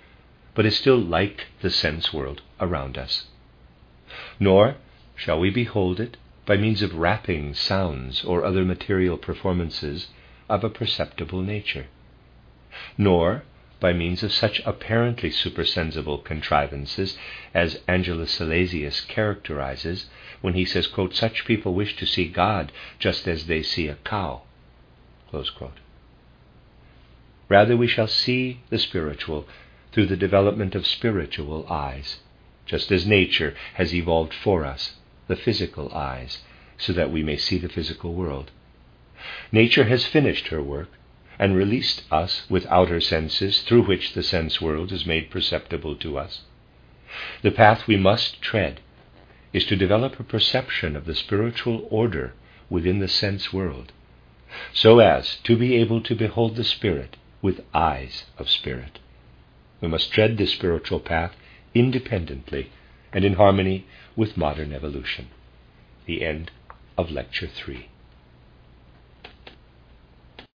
but 0.54 0.68
is 0.68 0.78
still 0.78 1.00
like 1.00 1.48
the 1.64 1.70
sense 1.72 2.14
world 2.14 2.44
around 2.62 2.96
us. 2.96 3.26
Nor 4.40 4.76
shall 5.16 5.40
we 5.40 5.50
behold 5.50 6.00
it 6.00 6.16
by 6.46 6.56
means 6.56 6.84
of 6.84 6.94
rapping 6.94 7.56
sounds 7.56 8.24
or 8.24 8.46
other 8.46 8.64
material 8.64 9.18
performances 9.18 10.10
of 10.48 10.64
a 10.64 10.70
perceptible 10.70 11.42
nature 11.42 11.88
nor 12.98 13.44
by 13.80 13.94
means 13.94 14.24
of 14.24 14.32
such 14.32 14.62
apparently 14.66 15.30
supersensible 15.30 16.18
contrivances 16.20 17.18
as 17.54 17.82
Angelus 17.88 18.32
Silesius 18.32 19.02
characterizes 19.02 20.08
when 20.42 20.54
he 20.54 20.66
says, 20.66 20.88
quote, 20.88 21.14
Such 21.14 21.46
people 21.46 21.74
wish 21.74 21.96
to 21.98 22.06
see 22.06 22.28
God 22.28 22.72
just 23.00 23.28
as 23.28 23.48
they 23.48 23.62
see 23.62 23.88
a 23.88 23.96
cow. 23.96 24.44
Rather, 27.50 27.78
we 27.78 27.88
shall 27.88 28.08
see 28.08 28.62
the 28.70 28.80
spiritual 28.80 29.48
through 29.92 30.06
the 30.06 30.18
development 30.18 30.76
of 30.76 30.88
spiritual 30.88 31.68
eyes, 31.70 32.20
just 32.66 32.92
as 32.92 33.06
nature 33.06 33.56
has 33.76 33.94
evolved 33.94 34.34
for 34.34 34.66
us 34.66 34.96
the 35.28 35.36
physical 35.36 35.94
eyes, 35.94 36.40
so 36.78 36.94
that 36.94 37.12
we 37.12 37.24
may 37.24 37.38
see 37.38 37.58
the 37.58 37.70
physical 37.70 38.14
world. 38.14 38.52
Nature 39.52 39.86
has 39.86 40.06
finished 40.06 40.48
her 40.48 40.62
work 40.62 40.90
and 41.38 41.56
released 41.56 42.04
us 42.12 42.44
with 42.50 42.66
outer 42.68 43.02
senses 43.02 43.62
through 43.62 43.84
which 43.84 44.14
the 44.14 44.24
sense 44.24 44.62
world 44.62 44.92
is 44.92 45.06
made 45.06 45.30
perceptible 45.30 45.96
to 45.96 46.18
us. 46.18 46.42
The 47.42 47.52
path 47.52 47.88
we 47.88 47.98
must 47.98 48.42
tread 48.42 48.80
is 49.54 49.66
to 49.66 49.76
develop 49.76 50.20
a 50.20 50.24
perception 50.24 50.96
of 50.96 51.06
the 51.06 51.16
spiritual 51.16 51.88
order 51.90 52.34
within 52.70 53.00
the 53.00 53.08
sense 53.08 53.54
world, 53.54 53.92
so 54.74 55.00
as 55.00 55.38
to 55.44 55.56
be 55.56 55.76
able 55.76 56.02
to 56.02 56.16
behold 56.16 56.56
the 56.56 56.64
Spirit 56.64 57.16
with 57.42 57.64
eyes 57.74 58.26
of 58.38 58.50
Spirit. 58.50 59.00
We 59.82 59.88
must 59.88 60.12
tread 60.12 60.38
this 60.38 60.52
spiritual 60.52 61.00
path 61.00 61.36
independently 61.74 62.72
and 63.14 63.24
in 63.24 63.34
harmony 63.34 63.86
with 64.16 64.38
modern 64.38 64.74
evolution. 64.74 65.28
The 66.06 66.26
end 66.26 66.52
of 66.98 67.12
Lecture 67.12 67.48
3. 67.48 67.88